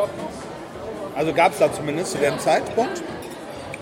also 1.14 1.32
gab 1.32 1.52
es 1.52 1.58
da 1.58 1.72
zumindest 1.72 2.12
zu 2.12 2.18
dem 2.18 2.38
Zeitpunkt. 2.38 3.02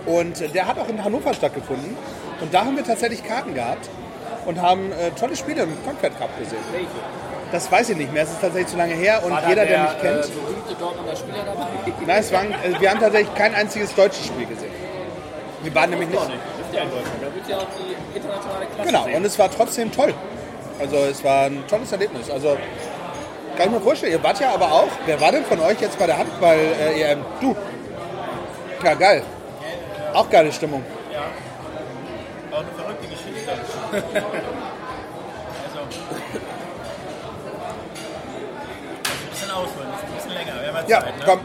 Und 0.06 0.54
der 0.54 0.68
hat 0.68 0.78
auch 0.78 0.88
in 0.88 1.02
Hannover 1.02 1.34
stattgefunden. 1.34 1.96
Und 2.40 2.54
da 2.54 2.64
haben 2.64 2.76
wir 2.76 2.84
tatsächlich 2.84 3.24
Karten 3.24 3.54
gehabt 3.54 3.88
und 4.46 4.62
haben 4.62 4.92
äh, 4.92 5.10
tolle 5.18 5.34
Spiele 5.34 5.64
im 5.64 5.84
Confed 5.84 6.16
Cup 6.16 6.38
gesehen. 6.38 6.58
Welche? 6.70 7.33
Das 7.52 7.70
weiß 7.70 7.90
ich 7.90 7.96
nicht 7.96 8.12
mehr, 8.12 8.24
es 8.24 8.30
ist 8.30 8.40
tatsächlich 8.40 8.68
zu 8.68 8.76
lange 8.76 8.94
her 8.94 9.22
und 9.24 9.30
War 9.30 9.48
jeder, 9.48 9.64
der, 9.66 9.76
der 9.76 9.82
mich 9.92 10.00
kennt. 10.00 10.24
Äh, 10.24 10.28
berühmte 10.28 10.74
Dortmunder 10.78 11.16
Spieler 11.16 11.44
dabei? 11.44 11.66
Nein, 12.06 12.18
es 12.20 12.32
waren, 12.32 12.52
äh, 12.52 12.80
wir 12.80 12.90
haben 12.90 13.00
tatsächlich 13.00 13.34
kein 13.34 13.54
einziges 13.54 13.94
deutsches 13.94 14.26
Spiel 14.26 14.46
gesehen. 14.46 14.72
Wir 15.62 15.74
waren 15.74 15.90
nämlich 15.90 16.08
nicht. 16.08 16.20
Doch 16.20 16.28
nicht. 16.28 16.40
Ja 16.72 16.82
in 16.82 16.90
Deutschland. 16.90 17.22
Da 17.22 17.34
wird 17.34 17.48
ja 17.48 17.56
auch 17.58 17.66
die 17.78 18.16
internationale 18.16 18.66
Klasse 18.66 18.86
Genau, 18.90 19.04
sehen. 19.04 19.14
und 19.16 19.24
es 19.24 19.38
war 19.38 19.50
trotzdem 19.50 19.92
toll. 19.92 20.12
Also 20.80 20.96
es 20.96 21.22
war 21.22 21.44
ein 21.46 21.64
tolles 21.68 21.92
Erlebnis. 21.92 22.28
Also 22.30 22.56
kann 23.56 23.66
ich 23.66 23.72
mir 23.72 23.80
vorstellen, 23.80 24.12
ihr 24.12 24.22
wart 24.22 24.40
ja 24.40 24.52
aber 24.52 24.72
auch, 24.72 24.88
wer 25.06 25.20
war 25.20 25.30
denn 25.30 25.44
von 25.44 25.60
euch 25.60 25.80
jetzt 25.80 25.96
bei 25.98 26.06
der 26.06 26.18
Handball-EM? 26.18 27.24
du. 27.40 27.56
Ja, 28.82 28.94
geil. 28.94 29.22
Auch 30.12 30.28
geile 30.28 30.52
Stimmung. 30.52 30.82
Ja. 31.12 31.20
Auch 32.50 32.60
eine 32.60 32.68
verrückte 32.76 33.06
Geschichte. 33.06 33.50
also. 33.92 34.04
Ein 39.04 39.30
bisschen 39.30 39.50
ausholen, 39.50 39.88
das 39.92 40.24
ist 40.24 40.30
ein 40.30 40.36
haben 40.84 40.90
Ja, 40.90 41.00
ne? 41.00 41.24
komm. 41.24 41.40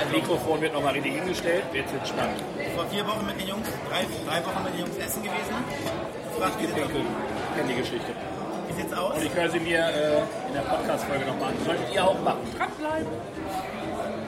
Das 0.00 0.10
Mikrofon 0.10 0.60
wird 0.60 0.72
nochmal 0.72 0.92
richtig 0.94 1.14
hingestellt. 1.14 1.64
Jetzt 1.72 1.92
wird 1.92 2.06
spannend. 2.08 2.40
Vor 2.74 2.86
vier 2.86 3.06
Wochen 3.06 3.26
mit 3.26 3.40
den 3.40 3.48
Jungs, 3.48 3.68
drei, 3.88 4.02
drei 4.26 4.44
Wochen 4.44 4.64
mit 4.64 4.72
den 4.74 4.80
Jungs 4.80 4.96
essen 4.98 5.22
gewesen. 5.22 5.54
Wie 6.58 6.66
sieht's 6.66 6.74
Pinkel. 6.74 7.04
Kennt 7.56 7.70
die 7.70 7.76
Geschichte. 7.76 8.12
Wie 8.68 8.74
sieht's 8.74 8.92
aus? 8.92 9.14
Und 9.16 9.22
ich 9.24 9.34
höre 9.34 9.50
sie 9.50 9.60
mir 9.60 9.78
äh, 9.78 10.48
in 10.48 10.54
der 10.54 10.62
Podcast-Folge 10.62 11.24
nochmal 11.26 11.50
an. 11.50 11.56
Solltet 11.64 11.92
ihr 11.94 12.04
auch 12.04 12.18
machen. 12.20 12.40
Dranbleiben. 12.56 13.12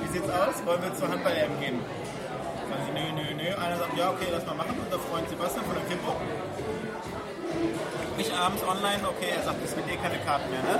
Wie 0.02 0.08
sieht's 0.12 0.28
aus? 0.30 0.54
Wollen 0.64 0.82
wir 0.82 0.94
zur 0.94 1.08
Handball-EM 1.08 1.60
gehen? 1.60 1.80
Sagen 2.68 2.82
sie, 2.86 2.92
nö, 2.92 3.04
nö, 3.12 3.24
nö. 3.34 3.48
Einer 3.56 3.76
sagt, 3.76 3.96
ja, 3.96 4.10
okay, 4.10 4.28
lass 4.30 4.44
mal 4.46 4.54
machen. 4.54 4.76
Unser 4.84 4.98
Freund 5.00 5.28
Sebastian 5.28 5.64
von 5.64 5.74
der 5.74 5.84
Kimbo. 5.84 6.12
Ich 8.16 8.32
abends 8.32 8.62
online, 8.62 9.00
okay, 9.08 9.32
er 9.36 9.42
sagt, 9.42 9.58
es 9.64 9.74
gibt 9.74 9.90
eh 9.90 9.96
keine 9.96 10.18
Karten 10.24 10.48
mehr, 10.50 10.62
ne? 10.62 10.78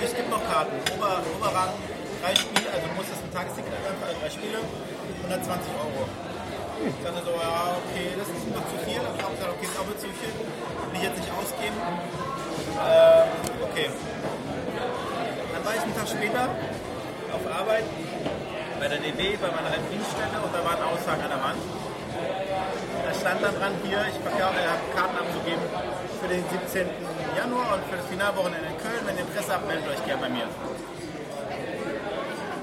Es 0.00 0.14
gibt 0.14 0.30
noch 0.30 0.42
Karten. 0.48 0.76
Ober, 0.94 1.20
Oberrang, 1.36 1.72
drei 2.22 2.34
Spiele, 2.34 2.68
also 2.72 2.86
du 2.86 2.94
musstest 2.94 3.20
ein 3.20 3.32
Tagesticket 3.34 3.72
einfach, 3.76 4.06
also 4.08 4.18
drei 4.22 4.30
Spiele, 4.30 4.58
120 5.28 5.68
Euro. 5.76 6.08
Ich 6.82 6.98
dachte 7.04 7.22
so, 7.22 7.34
ja, 7.36 7.78
okay, 7.78 8.10
das 8.16 8.26
ist 8.26 8.46
noch 8.50 8.66
zu 8.66 8.76
viel. 8.82 8.98
Aber 8.98 9.14
ich 9.14 9.22
habe 9.22 9.34
gesagt, 9.36 9.52
okay, 9.54 9.66
ist 9.70 9.78
auch 9.78 9.90
zu 10.02 10.10
viel. 10.18 10.32
Will 10.34 10.98
ich 10.98 11.04
jetzt 11.06 11.18
nicht 11.18 11.30
ausgeben. 11.30 11.78
Ähm, 11.78 13.26
okay. 13.62 13.86
Dann 15.52 15.62
war 15.62 15.74
ich 15.76 15.82
einen 15.82 15.94
Tag 15.94 16.08
später 16.08 16.44
auf 17.30 17.44
Arbeit 17.46 17.86
bei 18.82 18.88
der 18.88 18.98
DB, 18.98 19.38
bei 19.38 19.50
meiner 19.54 19.70
alten 19.70 19.88
Dienststelle 19.94 20.42
und 20.42 20.50
da 20.50 20.58
war 20.66 20.74
ein 20.74 20.84
Aushang 20.90 21.22
an 21.22 21.30
der 21.30 21.38
Wand. 21.38 21.62
Da 23.06 23.10
stand 23.14 23.38
dann 23.42 23.54
dran, 23.54 23.72
hier, 23.86 24.02
ich 24.10 24.18
habe 24.18 24.58
Karten 24.90 25.16
abzugeben 25.22 25.62
für 26.18 26.28
den 26.28 26.42
17. 26.50 27.11
Januar 27.36 27.74
und 27.74 27.84
für 27.88 27.96
das 27.96 28.06
Finalwochenende 28.06 28.66
in 28.68 28.78
Köln. 28.78 29.02
Wenn 29.04 29.16
ihr 29.16 29.24
Interesse 29.24 29.52
habt, 29.52 29.66
meldet 29.66 29.88
euch 29.88 30.04
gerne 30.04 30.20
bei 30.22 30.28
mir. 30.28 30.46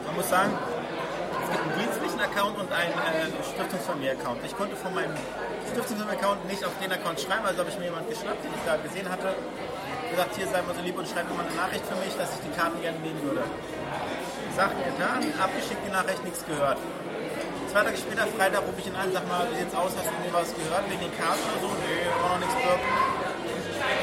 Man 0.05 0.15
muss 0.15 0.29
sagen, 0.29 0.53
es 0.53 1.49
gibt 1.49 1.63
einen 1.65 1.77
dienstlichen 1.81 2.19
Account 2.21 2.57
und 2.59 2.69
einen 2.71 2.93
äh, 2.93 3.29
Stiftungsfamilie-Account. 3.53 4.39
Ich 4.45 4.55
konnte 4.55 4.75
von 4.75 4.93
meinem 4.93 5.15
Stiftungsfamilie-Account 5.73 6.45
nicht 6.45 6.63
auf 6.65 6.73
den 6.81 6.91
Account 6.91 7.19
schreiben, 7.19 7.45
also 7.45 7.59
habe 7.59 7.69
ich 7.69 7.79
mir 7.79 7.89
jemanden 7.89 8.09
geschnappt, 8.09 8.43
den 8.43 8.53
ich 8.53 8.63
da 8.65 8.77
gesehen 8.77 9.09
hatte. 9.09 9.33
Gesagt, 10.09 10.35
hier 10.37 10.47
sei 10.47 10.61
mal 10.61 10.73
so 10.73 10.81
lieb 10.81 10.97
und 10.97 11.07
schreibt 11.07 11.29
mir 11.29 11.37
mal 11.37 11.45
eine 11.45 11.55
Nachricht 11.55 11.85
für 11.85 11.97
mich, 12.01 12.13
dass 12.17 12.33
ich 12.33 12.41
die 12.45 12.53
Karten 12.57 12.81
gerne 12.81 12.97
nehmen 12.99 13.21
würde. 13.21 13.45
Sagt, 14.57 14.73
getan, 14.81 15.21
abgeschickt 15.37 15.81
die 15.85 15.93
Nachricht, 15.93 16.21
nichts 16.25 16.45
gehört. 16.45 16.77
Zwei 17.69 17.85
Tage 17.85 17.97
später, 17.97 18.25
Freitag, 18.33 18.65
rufe 18.65 18.81
ich 18.81 18.87
ihn 18.89 18.97
an, 18.97 19.13
sag 19.13 19.29
mal, 19.29 19.45
wie 19.53 19.61
sieht's 19.61 19.75
aus, 19.77 19.93
hast 19.93 20.09
du 20.09 20.17
mir 20.25 20.33
was 20.33 20.49
gehört 20.57 20.89
wegen 20.89 21.05
den 21.05 21.13
Karten 21.13 21.45
oder 21.53 21.61
so? 21.61 21.69
Nee, 21.85 22.01
war 22.17 22.33
noch 22.33 22.41
nichts 22.41 22.57
Birk. 22.57 22.81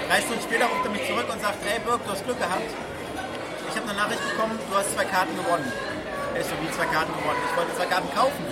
Drei 0.06 0.22
Stunden 0.22 0.42
später 0.42 0.66
ruft 0.70 0.86
er 0.86 0.92
mich 0.94 1.02
zurück 1.02 1.26
und 1.26 1.42
sagt, 1.42 1.58
hey 1.66 1.82
Birk, 1.82 1.98
du 2.06 2.10
hast 2.14 2.22
Glück 2.22 2.38
gehabt. 2.38 2.70
Ich 3.66 3.74
habe 3.74 3.90
eine 3.90 3.98
Nachricht 3.98 4.22
bekommen, 4.22 4.54
du 4.54 4.72
hast 4.78 4.94
zwei 4.94 5.02
Karten 5.02 5.34
gewonnen. 5.34 5.66
Ich 6.38 6.46
so, 6.46 6.54
wie 6.62 6.70
zwei 6.70 6.86
Karten 6.86 7.10
gewonnen? 7.10 7.42
Ich 7.42 7.54
wollte 7.58 7.74
zwei 7.74 7.90
Karten 7.90 8.10
kaufen. 8.14 8.44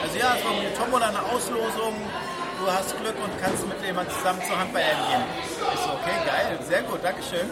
Also 0.00 0.14
ja, 0.16 0.40
es 0.40 0.40
war 0.40 0.56
eine 0.56 0.72
Tombola, 0.72 1.12
eine 1.12 1.20
Auslosung, 1.20 1.92
du 2.00 2.64
hast 2.64 2.96
Glück 2.96 3.18
und 3.20 3.28
kannst 3.44 3.68
mit 3.68 3.76
jemandem 3.84 4.08
zusammen 4.16 4.40
zur 4.40 4.56
Handball 4.56 4.88
gehen. 4.88 5.24
Ich 5.44 5.80
so, 5.84 5.92
okay, 6.00 6.16
geil, 6.24 6.56
sehr 6.64 6.82
gut, 6.88 7.04
Dankeschön. 7.04 7.44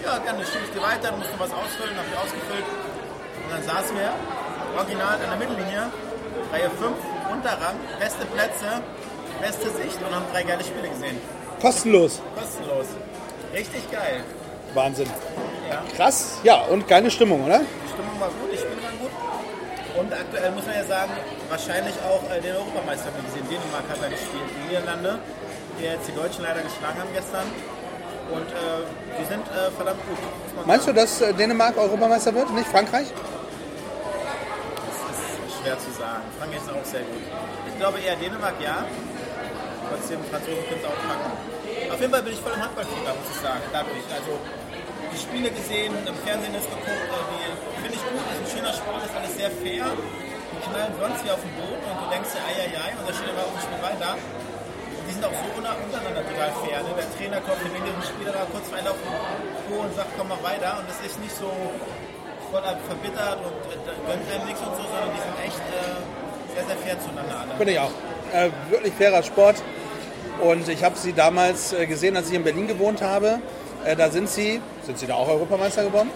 Ja, 0.00 0.16
dann 0.16 0.40
schiebe 0.40 0.64
ich 0.64 0.72
dir 0.72 0.80
weiter, 0.80 1.12
du 1.12 1.20
musst 1.20 1.36
noch 1.36 1.44
was 1.44 1.52
ausfüllen, 1.52 1.92
habe 1.92 2.08
ich 2.08 2.16
ausgefüllt. 2.16 2.64
Und 3.44 3.50
dann 3.52 3.60
saßen 3.60 3.92
wir 3.92 4.08
original 4.72 5.20
an 5.20 5.28
der 5.28 5.36
Mittellinie, 5.36 5.92
Reihe 6.48 6.70
5, 6.80 6.96
Unterrang, 7.28 7.76
beste 8.00 8.24
Plätze, 8.24 8.80
beste 9.36 9.68
Sicht 9.68 10.00
und 10.00 10.08
haben 10.16 10.24
drei 10.32 10.48
geile 10.48 10.64
Spiele 10.64 10.88
gesehen. 10.88 11.20
Kostenlos. 11.60 12.20
Kostenlos. 12.34 12.86
Richtig 13.52 13.90
geil. 13.90 14.24
Wahnsinn. 14.74 15.08
Ja, 15.68 15.82
Krass. 15.96 16.38
Ja, 16.42 16.62
und 16.62 16.88
geile 16.88 17.10
Stimmung, 17.10 17.44
oder? 17.44 17.60
die 17.60 17.88
Stimmung 17.92 18.18
war 18.18 18.28
gut, 18.28 18.50
die 18.52 18.56
Spiele 18.56 18.82
waren 18.82 18.98
gut. 18.98 19.10
Und 19.98 20.12
aktuell 20.12 20.50
muss 20.52 20.64
man 20.66 20.74
ja 20.76 20.84
sagen, 20.84 21.12
wahrscheinlich 21.48 21.94
auch 22.08 22.22
äh, 22.30 22.40
den 22.40 22.56
Europameister 22.56 23.06
haben 23.06 23.16
wir 23.20 23.24
gesehen. 23.28 23.46
Dänemark 23.50 23.84
hat 23.90 24.00
da 24.00 24.08
gespielt. 24.08 24.48
Die 24.56 24.68
Niederlande, 24.68 25.18
die 25.78 25.84
jetzt 25.84 26.08
die 26.08 26.14
Deutschen 26.14 26.42
leider 26.44 26.62
geschlagen 26.62 26.98
haben 26.98 27.12
gestern. 27.12 27.46
Und 28.30 28.46
äh, 28.46 28.86
die 29.18 29.26
sind 29.26 29.42
äh, 29.50 29.70
verdammt 29.76 30.00
gut. 30.06 30.18
Meinst 30.66 30.86
du, 30.86 30.94
sagen. 30.94 31.02
dass 31.02 31.20
äh, 31.20 31.34
Dänemark 31.34 31.76
Europameister 31.76 32.32
wird, 32.34 32.50
nicht 32.54 32.68
Frankreich? 32.68 33.08
Das 33.10 34.96
ist 35.50 35.60
schwer 35.60 35.78
zu 35.78 35.90
sagen. 35.98 36.22
Frankreich 36.38 36.62
ist 36.62 36.70
auch 36.70 36.84
sehr 36.84 37.02
gut. 37.02 37.22
Ich 37.68 37.76
glaube 37.76 37.98
eher 37.98 38.16
Dänemark, 38.16 38.54
ja. 38.62 38.86
Trotzdem, 39.90 40.18
Franzosen 40.30 40.62
können 40.70 40.80
es 40.80 40.86
auch 40.86 41.00
packen. 41.02 41.30
Auf 41.90 42.00
jeden 42.00 42.12
Fall 42.14 42.22
bin 42.22 42.32
ich 42.32 42.40
voll 42.40 42.54
im 42.54 42.62
Handballfieber, 42.62 43.10
muss 43.18 43.28
ich 43.34 43.40
sagen. 43.42 43.62
Dadurch. 43.74 44.06
Also 44.14 44.32
die 45.10 45.18
Spiele 45.18 45.50
gesehen, 45.50 45.92
im 46.06 46.16
Fernsehen 46.22 46.54
ist 46.54 46.70
geguckt, 46.70 47.10
die 47.10 47.82
finde 47.82 47.94
ich 47.98 48.04
gut, 48.06 48.22
ist 48.30 48.40
ein 48.46 48.50
schöner 48.54 48.74
Sport, 48.74 49.02
ist 49.02 49.14
alles 49.18 49.34
sehr 49.34 49.50
fair. 49.50 49.86
Die 49.90 50.60
knallen 50.70 50.94
sonst 51.02 51.20
wie 51.26 51.30
auf 51.34 51.42
den 51.42 51.54
Boden 51.58 51.82
und 51.90 51.96
du 51.98 52.06
denkst 52.14 52.30
dir, 52.30 52.42
ei, 52.46 52.54
ei, 52.62 52.70
ei, 52.70 52.90
und 52.94 53.04
da 53.08 53.12
steht 53.14 53.30
aber 53.34 53.42
auch 53.50 53.54
ein 53.58 53.62
Spiel 53.66 53.80
weiter. 53.82 54.10
Und 54.14 55.04
die 55.10 55.14
sind 55.18 55.24
auch 55.26 55.34
so 55.34 55.46
unter- 55.58 55.74
untereinander 55.82 56.22
total 56.22 56.50
fair. 56.62 56.78
Ne? 56.86 56.90
Der 56.94 57.08
Trainer 57.18 57.38
kommt 57.42 57.58
dem 57.66 57.74
jüngeren 57.74 58.02
Spieler 58.06 58.32
da 58.38 58.42
kurz 58.54 58.66
rein 58.70 58.86
auf 58.86 58.98
den 59.02 59.74
und 59.74 59.90
sagt, 59.98 60.10
komm 60.14 60.28
mal 60.30 60.42
weiter. 60.46 60.78
Und 60.78 60.86
das 60.86 60.98
ist 61.02 61.18
nicht 61.18 61.34
so 61.34 61.50
voll 62.54 62.62
verbittert 62.62 63.38
und 63.42 63.58
äh, 63.66 63.78
gönnt 64.06 64.22
einem 64.30 64.46
nichts 64.46 64.62
und 64.62 64.74
so, 64.78 64.82
sondern 64.86 65.10
die 65.14 65.22
sind 65.26 65.36
echt 65.42 65.62
äh, 65.74 65.98
sehr, 66.54 66.64
sehr 66.70 66.78
fair 66.86 66.96
zueinander. 67.02 67.34
Bin 67.58 67.68
ich 67.68 67.78
auch. 67.78 67.94
Äh, 68.30 68.50
wirklich 68.70 68.94
fairer 68.94 69.22
Sport. 69.26 69.58
Und 70.42 70.68
ich 70.68 70.82
habe 70.82 70.96
sie 70.96 71.12
damals 71.12 71.72
äh, 71.72 71.86
gesehen, 71.86 72.16
als 72.16 72.28
ich 72.28 72.34
in 72.34 72.44
Berlin 72.44 72.66
gewohnt 72.66 73.02
habe. 73.02 73.40
Äh, 73.84 73.96
da 73.96 74.10
sind 74.10 74.28
sie, 74.28 74.60
sind 74.82 74.98
sie 74.98 75.06
da 75.06 75.14
auch 75.14 75.28
Europameister 75.28 75.84
geworden? 75.84 76.10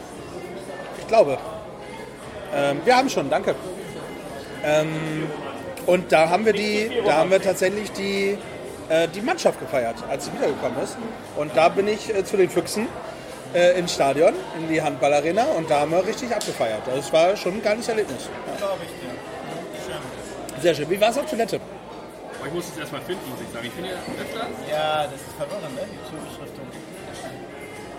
Ich 0.98 1.06
glaube. 1.06 1.38
Ähm, 2.54 2.80
wir 2.84 2.96
haben 2.96 3.10
schon, 3.10 3.28
danke. 3.28 3.54
Ähm, 4.64 5.28
und 5.86 6.10
da 6.12 6.30
haben 6.30 6.46
wir 6.46 6.52
die, 6.52 6.90
da 7.04 7.18
haben 7.18 7.30
wir 7.30 7.42
tatsächlich 7.42 7.92
die, 7.92 8.38
äh, 8.88 9.08
die 9.08 9.20
Mannschaft 9.20 9.60
gefeiert, 9.60 9.96
als 10.08 10.26
sie 10.26 10.32
wiedergekommen 10.32 10.82
ist. 10.82 10.96
Und 11.36 11.54
da 11.54 11.68
bin 11.68 11.88
ich 11.88 12.12
zu 12.24 12.36
den 12.36 12.48
Füchsen 12.48 12.88
äh, 13.54 13.78
ins 13.78 13.94
Stadion, 13.94 14.34
in 14.58 14.68
die 14.68 14.80
Handballarena 14.80 15.44
und 15.56 15.70
da 15.70 15.80
haben 15.80 15.92
wir 15.92 16.06
richtig 16.06 16.34
abgefeiert. 16.34 16.82
Also 16.86 17.00
es 17.00 17.12
war 17.12 17.36
schon 17.36 17.54
ein 17.54 17.62
geiles 17.62 17.88
Erlebnis. 17.88 18.28
Schön. 19.86 20.62
Sehr 20.62 20.74
schön. 20.74 20.88
Wie 20.88 21.00
war 21.00 21.10
es 21.10 21.18
auf 21.18 21.26
Toilette? 21.26 21.60
Aber 22.44 22.52
ich 22.52 22.56
muss 22.60 22.68
es 22.68 22.76
erstmal 22.76 23.00
finden, 23.00 23.24
muss 23.30 23.40
ich 23.40 23.48
sagen. 23.48 23.64
Ich 23.64 23.72
finde 23.72 23.88
ja 23.88 23.96
öfter 24.20 24.44
Ja, 24.68 25.04
das 25.08 25.16
ist 25.16 25.32
verwirrend, 25.32 25.74
ne? 25.80 25.88
Die 25.88 25.96
Zubeschriftung. 26.04 26.68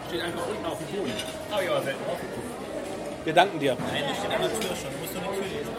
steht 0.06 0.22
einfach 0.22 0.46
unten 0.46 0.66
auf 0.70 0.78
dem 0.78 0.86
Boden. 0.94 1.14
Habe 1.50 1.64
ich 1.66 1.70
aber 1.74 1.82
selten 1.82 2.06
aufgeguckt. 2.06 3.26
Wir 3.26 3.34
danken 3.34 3.58
dir. 3.58 3.74
Nein, 3.74 4.04
das 4.06 4.22
steht 4.22 4.30
an 4.30 4.42
der 4.46 4.54
Tür 4.54 4.70
schon. 4.78 4.94
Du 4.94 5.02
musst 5.02 5.18
nur 5.18 5.24
die 5.26 5.34
Tür 5.34 5.50
lesen. 5.50 5.74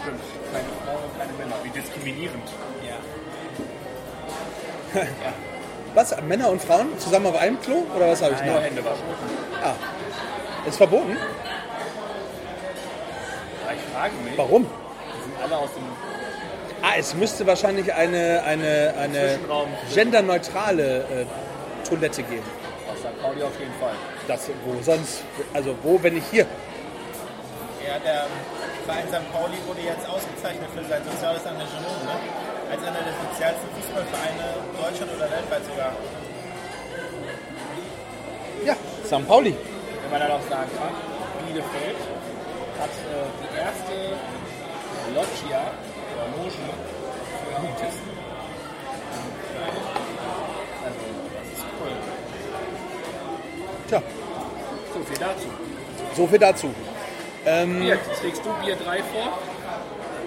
Stimmt. 0.00 0.24
Keine 0.56 0.72
Frauen, 0.80 1.04
keine 1.20 1.36
Männer. 1.36 1.56
Wie 1.60 1.68
diskriminierend. 1.68 2.48
Ja. 2.80 2.96
Was? 5.94 6.16
Männer 6.22 6.48
und 6.48 6.62
Frauen 6.62 6.98
zusammen 6.98 7.26
auf 7.26 7.36
einem 7.36 7.60
Klo? 7.60 7.84
Oder 7.94 8.08
was 8.08 8.22
habe 8.22 8.32
ich 8.32 8.40
Nur 8.40 8.54
noch? 8.54 8.62
Hände 8.62 8.82
waschen. 8.82 9.04
Ah. 9.62 9.74
Ist 10.66 10.78
verboten? 10.78 11.14
Ja, 13.68 13.72
ich 13.76 13.82
frage 13.92 14.14
mich, 14.24 14.38
Warum? 14.38 14.64
die 14.64 15.22
sind 15.24 15.36
alle 15.44 15.58
aus 15.58 15.68
dem 15.74 15.84
Ah, 16.82 16.94
es 16.98 17.14
müsste 17.14 17.46
wahrscheinlich 17.46 17.92
eine, 17.94 18.42
eine, 18.44 18.94
eine 18.98 19.38
genderneutrale 19.94 20.98
äh, 20.98 21.86
Toilette 21.88 22.22
geben. 22.24 22.42
aus 22.90 22.98
St. 22.98 23.22
Pauli 23.22 23.42
auf 23.42 23.58
jeden 23.58 23.74
Fall. 23.80 23.94
Das, 24.26 24.50
wo 24.64 24.82
sonst, 24.82 25.22
also 25.54 25.74
wo, 25.82 26.02
wenn 26.02 26.14
nicht 26.14 26.26
hier? 26.30 26.46
Ja, 27.86 27.98
der 28.04 28.26
Verein 28.84 29.06
St. 29.08 29.32
Pauli 29.32 29.58
wurde 29.66 29.80
jetzt 29.82 30.08
ausgezeichnet 30.08 30.68
für 30.74 30.82
sein 30.88 31.02
soziales 31.06 31.42
Engagement, 31.46 32.02
ne? 32.04 32.16
Als 32.70 32.80
einer 32.82 33.02
der 33.04 33.14
sozialsten 33.30 33.68
Fußballvereine 33.78 34.44
Deutschland 34.74 35.10
oder 35.16 35.30
weltweit 35.30 35.64
sogar. 35.70 35.92
Ja, 38.66 38.74
St. 39.06 39.28
Pauli. 39.28 39.54
Wenn 40.02 40.10
man 40.10 40.20
dann 40.20 40.32
auch 40.32 40.46
sagen 40.50 40.70
kann, 40.78 40.94
Bielefeld 41.46 41.98
hat 42.80 42.90
äh, 42.90 43.26
die 43.38 43.50
erste 43.54 43.94
Loggia 45.14 45.62
oder 46.14 46.26
Loge 46.36 46.50
für 46.50 47.56
Autisten. 47.56 48.10
Also, 50.84 51.00
das 51.34 51.46
ist 51.58 51.64
cool. 51.80 51.92
Tja, 53.88 54.00
So 54.94 55.00
viel 55.04 55.18
dazu. 55.18 55.48
so 56.16 56.26
viel 56.26 56.38
dazu. 56.38 56.74
Ähm, 57.44 57.80
Bier, 57.80 57.98
trägst 58.20 58.42
du 58.44 58.50
Bier 58.64 58.76
3 58.76 58.98
vor? 59.02 59.38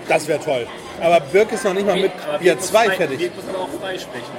das 0.08 0.28
wäre 0.28 0.40
toll. 0.40 0.68
Aber 1.02 1.20
Birk 1.20 1.52
ist 1.52 1.64
noch 1.66 1.74
nicht 1.74 1.86
mal 1.88 1.96
mit 1.96 2.12
Aber 2.28 2.38
Bier 2.40 2.56
muss 2.56 2.68
2 2.68 2.86
frei- 2.86 2.96
fertig. 2.96 3.18
Birk 3.20 3.36
muss 3.36 3.46
aber 3.50 3.60
auch 3.64 3.70
freisprechen. 3.82 4.34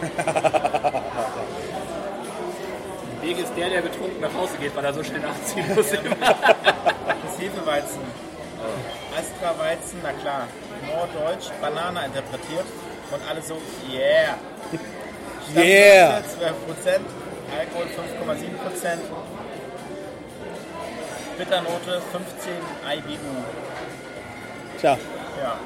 Birk 3.22 3.38
ist 3.38 3.52
der, 3.56 3.70
der 3.70 3.80
betrunken 3.82 4.20
nach 4.20 4.34
Hause 4.34 4.56
geht, 4.60 4.74
weil 4.76 4.84
er 4.84 4.92
so 4.94 5.02
schnell 5.04 5.20
nachziehen 5.20 5.64
muss. 5.74 5.86
Das 7.26 7.38
Hefeweizen. 7.40 8.00
Astra 9.18 9.54
Weizen, 9.58 9.98
na 10.02 10.12
klar. 10.12 10.48
Norddeutsch, 10.86 11.50
Banane 11.60 12.06
interpretiert. 12.06 12.66
Und 13.10 13.20
alle 13.28 13.40
so, 13.42 13.56
yeah. 13.90 14.34
Yeah. 15.54 16.22
Stammgröße 16.22 16.98
12%, 16.98 17.00
Alkohol 17.58 17.86
5,7%. 17.86 18.98
Bitternote 21.38 22.02
15 22.12 22.52
IBU. 22.98 23.44
Tja, 24.80 24.98
Ja. 25.42 25.56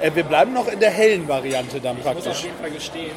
äh, 0.00 0.10
wir 0.14 0.24
bleiben 0.24 0.52
noch 0.52 0.68
in 0.68 0.80
der 0.80 0.90
hellen 0.90 1.28
Variante 1.28 1.80
dann 1.80 1.98
Ich 1.98 2.04
muss 2.04 2.16
auf 2.16 2.22
praktisch. 2.24 2.44
jeden 2.44 2.58
Fall 2.58 2.70
gestehen, 2.70 3.12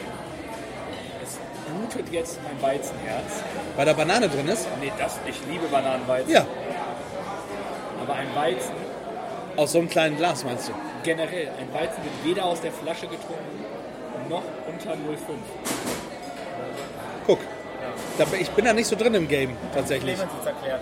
es 1.23 1.37
blutet 1.65 2.11
jetzt 2.13 2.39
mein 2.43 2.61
Weizenherz. 2.61 3.43
Weil 3.75 3.85
da 3.85 3.93
Banane 3.93 4.27
drin 4.29 4.47
ist? 4.49 4.67
Nee, 4.79 4.91
das, 4.97 5.17
ich 5.25 5.39
liebe 5.49 5.67
Bananenweizen. 5.67 6.31
Ja, 6.31 6.45
Aber 8.01 8.13
ein 8.13 8.27
Weizen, 8.35 8.73
aus 9.59 9.73
so 9.73 9.79
einem 9.79 9.89
kleinen 9.89 10.17
Glas 10.17 10.43
meinst 10.43 10.69
du? 10.69 10.73
generell, 11.03 11.47
ein 11.59 11.73
Weizen 11.73 12.03
wird 12.03 12.13
weder 12.23 12.45
aus 12.45 12.61
der 12.61 12.71
Flasche 12.71 13.07
getrunken 13.07 13.65
noch 14.29 14.43
unter 14.67 14.91
0,5. 14.91 14.97
Guck, 17.25 17.39
Da, 18.17 18.25
ich 18.39 18.49
bin 18.51 18.65
da 18.65 18.73
nicht 18.73 18.87
so 18.87 18.95
drin 18.95 19.13
im 19.15 19.27
Game, 19.27 19.55
tatsächlich. 19.73 20.15
Clemens 20.15 20.33
ist 20.39 20.47
erklärt. 20.47 20.81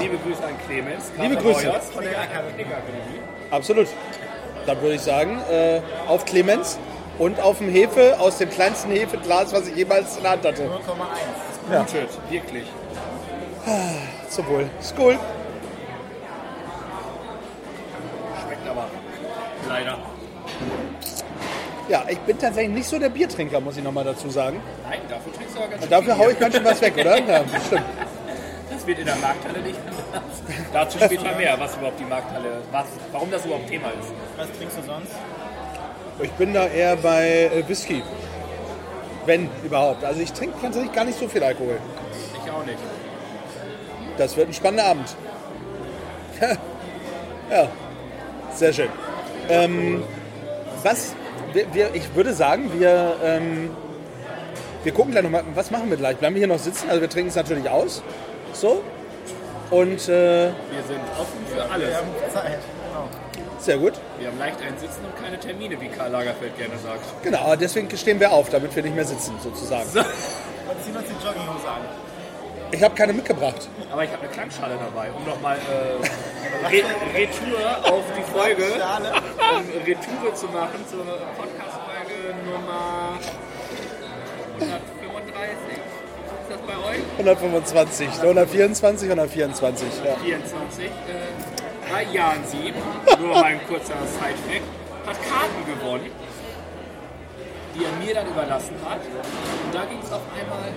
Liebe 0.00 0.16
Grüße 0.18 0.44
an 0.44 0.54
Clemens. 0.66 1.04
Liebe 1.20 1.34
Kater 1.36 1.46
Grüße. 1.46 1.66
Meuers 1.66 1.90
Von 1.90 2.04
der. 2.04 2.18
Absolut. 3.50 3.88
Dann 4.66 4.80
würde 4.80 4.94
ich 4.94 5.00
sagen, 5.02 5.40
äh, 5.50 5.80
auf 6.08 6.24
Clemens 6.24 6.78
und 7.18 7.40
auf 7.40 7.58
dem 7.58 7.68
Hefe 7.68 8.18
aus 8.18 8.38
dem 8.38 8.50
kleinsten 8.50 8.90
Hefeglas, 8.90 9.52
was 9.52 9.68
ich 9.68 9.76
jemals 9.76 10.16
in 10.16 10.22
der 10.22 10.32
Hand 10.32 10.44
hatte. 10.44 10.62
0,1. 10.62 10.68
Blutet, 11.68 12.08
wirklich. 12.30 12.64
Zum 14.28 14.48
Wohl. 14.48 14.68
Skull. 14.82 15.18
Schmeckt 18.42 18.68
aber. 18.68 18.86
Leider. 19.72 19.96
Ja, 21.88 22.04
ich 22.06 22.18
bin 22.18 22.38
tatsächlich 22.38 22.74
nicht 22.74 22.86
so 22.86 22.98
der 22.98 23.08
Biertrinker, 23.08 23.58
muss 23.58 23.78
ich 23.78 23.82
nochmal 23.82 24.04
dazu 24.04 24.28
sagen. 24.28 24.60
Nein, 24.84 25.00
dafür 25.08 25.32
trinkst 25.32 25.56
du 25.56 25.60
aber 25.60 25.70
ganz 25.70 25.82
Und 25.82 25.92
dafür 25.92 26.18
haue 26.18 26.32
ich 26.32 26.38
ganz 26.38 26.54
schön 26.54 26.64
was 26.64 26.80
weg, 26.82 26.94
oder? 26.98 27.18
Ja, 27.26 27.42
stimmt. 27.66 27.82
Das 28.70 28.86
wird 28.86 28.98
in 28.98 29.06
der 29.06 29.16
Markthalle 29.16 29.60
nicht 29.60 29.78
anders. 29.86 30.42
Dazu 30.74 30.98
später 30.98 31.36
mehr, 31.36 31.58
was 31.58 31.74
überhaupt 31.74 31.98
die 31.98 32.04
Markthalle, 32.04 32.62
was, 32.70 32.84
warum 33.12 33.30
das 33.30 33.46
überhaupt 33.46 33.66
Thema 33.68 33.88
ist. 33.88 34.12
Was 34.36 34.52
trinkst 34.58 34.76
du 34.76 34.82
sonst? 34.82 35.12
Ich 36.22 36.32
bin 36.32 36.52
da 36.52 36.66
eher 36.66 36.96
bei 36.96 37.50
äh, 37.54 37.66
Whisky. 37.66 38.02
Wenn 39.24 39.48
überhaupt. 39.64 40.04
Also 40.04 40.20
ich 40.20 40.32
trinke 40.34 40.60
tatsächlich 40.60 40.92
gar 40.92 41.06
nicht 41.06 41.18
so 41.18 41.28
viel 41.28 41.42
Alkohol. 41.42 41.78
Ich 42.44 42.50
auch 42.50 42.66
nicht. 42.66 42.78
Das 44.18 44.36
wird 44.36 44.48
ein 44.50 44.52
spannender 44.52 44.84
Abend. 44.84 45.16
ja, 47.50 47.68
sehr 48.54 48.72
schön. 48.74 48.88
Ähm, 49.48 50.02
was, 50.82 51.14
wir, 51.52 51.72
wir, 51.74 51.94
ich 51.94 52.14
würde 52.14 52.32
sagen, 52.32 52.70
wir, 52.78 53.16
ähm, 53.22 53.70
wir 54.84 54.92
gucken 54.92 55.12
gleich 55.12 55.22
nochmal, 55.22 55.44
was 55.54 55.70
machen 55.70 55.90
wir 55.90 55.96
gleich? 55.96 56.16
Bleiben 56.16 56.34
wir 56.34 56.40
hier 56.40 56.48
noch 56.48 56.58
sitzen? 56.58 56.88
Also 56.88 57.00
wir 57.00 57.08
trinken 57.08 57.28
es 57.28 57.36
natürlich 57.36 57.68
aus. 57.68 58.02
So. 58.52 58.82
Und 59.70 60.08
äh, 60.08 60.46
Wir 60.46 60.52
sind 60.86 61.00
offen 61.18 61.46
für 61.48 61.70
alles. 61.70 61.88
Wir 61.88 61.96
haben 61.96 62.08
Zeit. 62.32 62.58
Genau. 62.88 63.08
sehr 63.58 63.78
gut. 63.78 63.94
Wir 64.18 64.28
haben 64.28 64.38
leicht 64.38 64.58
ein 64.60 64.78
Sitzen 64.78 65.00
und 65.04 65.24
keine 65.24 65.38
Termine, 65.40 65.80
wie 65.80 65.88
Karl 65.88 66.10
Lagerfeld 66.10 66.56
gerne 66.58 66.74
sagt. 66.78 67.22
Genau, 67.22 67.38
aber 67.38 67.56
deswegen 67.56 67.88
stehen 67.96 68.20
wir 68.20 68.32
auf, 68.32 68.50
damit 68.50 68.74
wir 68.76 68.82
nicht 68.82 68.94
mehr 68.94 69.04
sitzen, 69.06 69.34
sozusagen. 69.42 69.88
So. 69.88 70.00
Und 70.00 70.06
ziehen 70.84 70.96
uns 70.96 71.06
die 71.06 71.26
Jogginghose 71.26 71.68
an. 71.68 72.11
Ich 72.72 72.82
habe 72.82 72.94
keine 72.94 73.12
mitgebracht. 73.12 73.68
Aber 73.92 74.02
ich 74.02 74.10
habe 74.10 74.22
eine 74.22 74.32
Klangschale 74.32 74.78
dabei, 74.78 75.10
um 75.12 75.24
nochmal 75.26 75.58
äh, 75.58 76.66
Re 76.66 76.82
Retour 77.14 77.92
auf 77.92 78.04
die 78.16 78.22
Folge, 78.32 78.64
um 78.64 79.84
Retour 79.84 80.34
zu 80.34 80.46
machen 80.46 80.80
zur 80.90 81.04
Podcast-Folge 81.04 82.34
Nummer 82.46 83.18
135. 84.58 85.76
Ist 86.40 86.50
das 86.50 86.60
bei 86.66 86.76
euch? 86.90 87.02
125, 87.18 88.08
124, 88.22 89.10
124. 89.10 89.88
Ja. 90.04 90.16
24. 90.16 90.84
Äh, 90.86 90.90
bei 91.90 92.04
Jansi, 92.10 92.72
nur 93.20 93.34
mal 93.34 93.44
ein 93.44 93.60
kurzer 93.66 94.00
Side-Fact, 94.06 94.64
hat 95.06 95.16
Karten 95.28 95.66
gewonnen, 95.66 96.10
die 97.74 97.84
er 97.84 97.92
mir 98.02 98.14
dann 98.14 98.28
überlassen 98.28 98.76
hat. 98.88 99.00
Und 99.00 99.74
da 99.74 99.84
ging 99.84 99.98
es 100.02 100.10
auf 100.10 100.22
einmal 100.40 100.72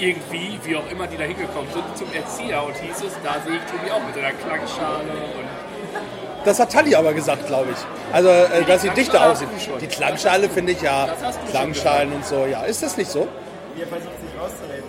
irgendwie, 0.00 0.58
wie 0.64 0.76
auch 0.76 0.90
immer 0.90 1.06
die 1.06 1.16
da 1.16 1.24
hingekommen 1.24 1.70
sind, 1.72 1.84
zum 1.96 2.12
Erzieher 2.12 2.62
und 2.64 2.76
hieß 2.76 2.96
es, 2.96 3.12
da 3.22 3.36
sehe 3.44 3.56
ich 3.56 3.64
Tobi 3.70 3.90
auch 3.90 4.02
mit 4.04 4.14
seiner 4.14 4.32
Klangschale 4.32 5.12
und 5.38 6.46
Das 6.46 6.58
hat 6.58 6.72
Tali 6.72 6.94
aber 6.94 7.12
gesagt, 7.12 7.46
glaube 7.46 7.70
ich. 7.72 7.78
Also, 8.14 8.28
äh, 8.28 8.64
dass 8.66 8.82
sie 8.82 8.90
dichter 8.90 9.30
aussieht. 9.30 9.48
Die 9.80 9.86
Klangschale 9.86 10.48
finde 10.48 10.72
ich 10.72 10.80
ja, 10.82 11.08
Klangschalen 11.50 12.12
und 12.12 12.24
so. 12.24 12.46
Ja, 12.46 12.62
ist 12.62 12.82
das 12.82 12.96
nicht 12.96 13.10
so? 13.10 13.28
Ihr 13.76 13.86
versucht 13.86 14.20
sich 14.20 14.40
rauszureden. 14.40 14.84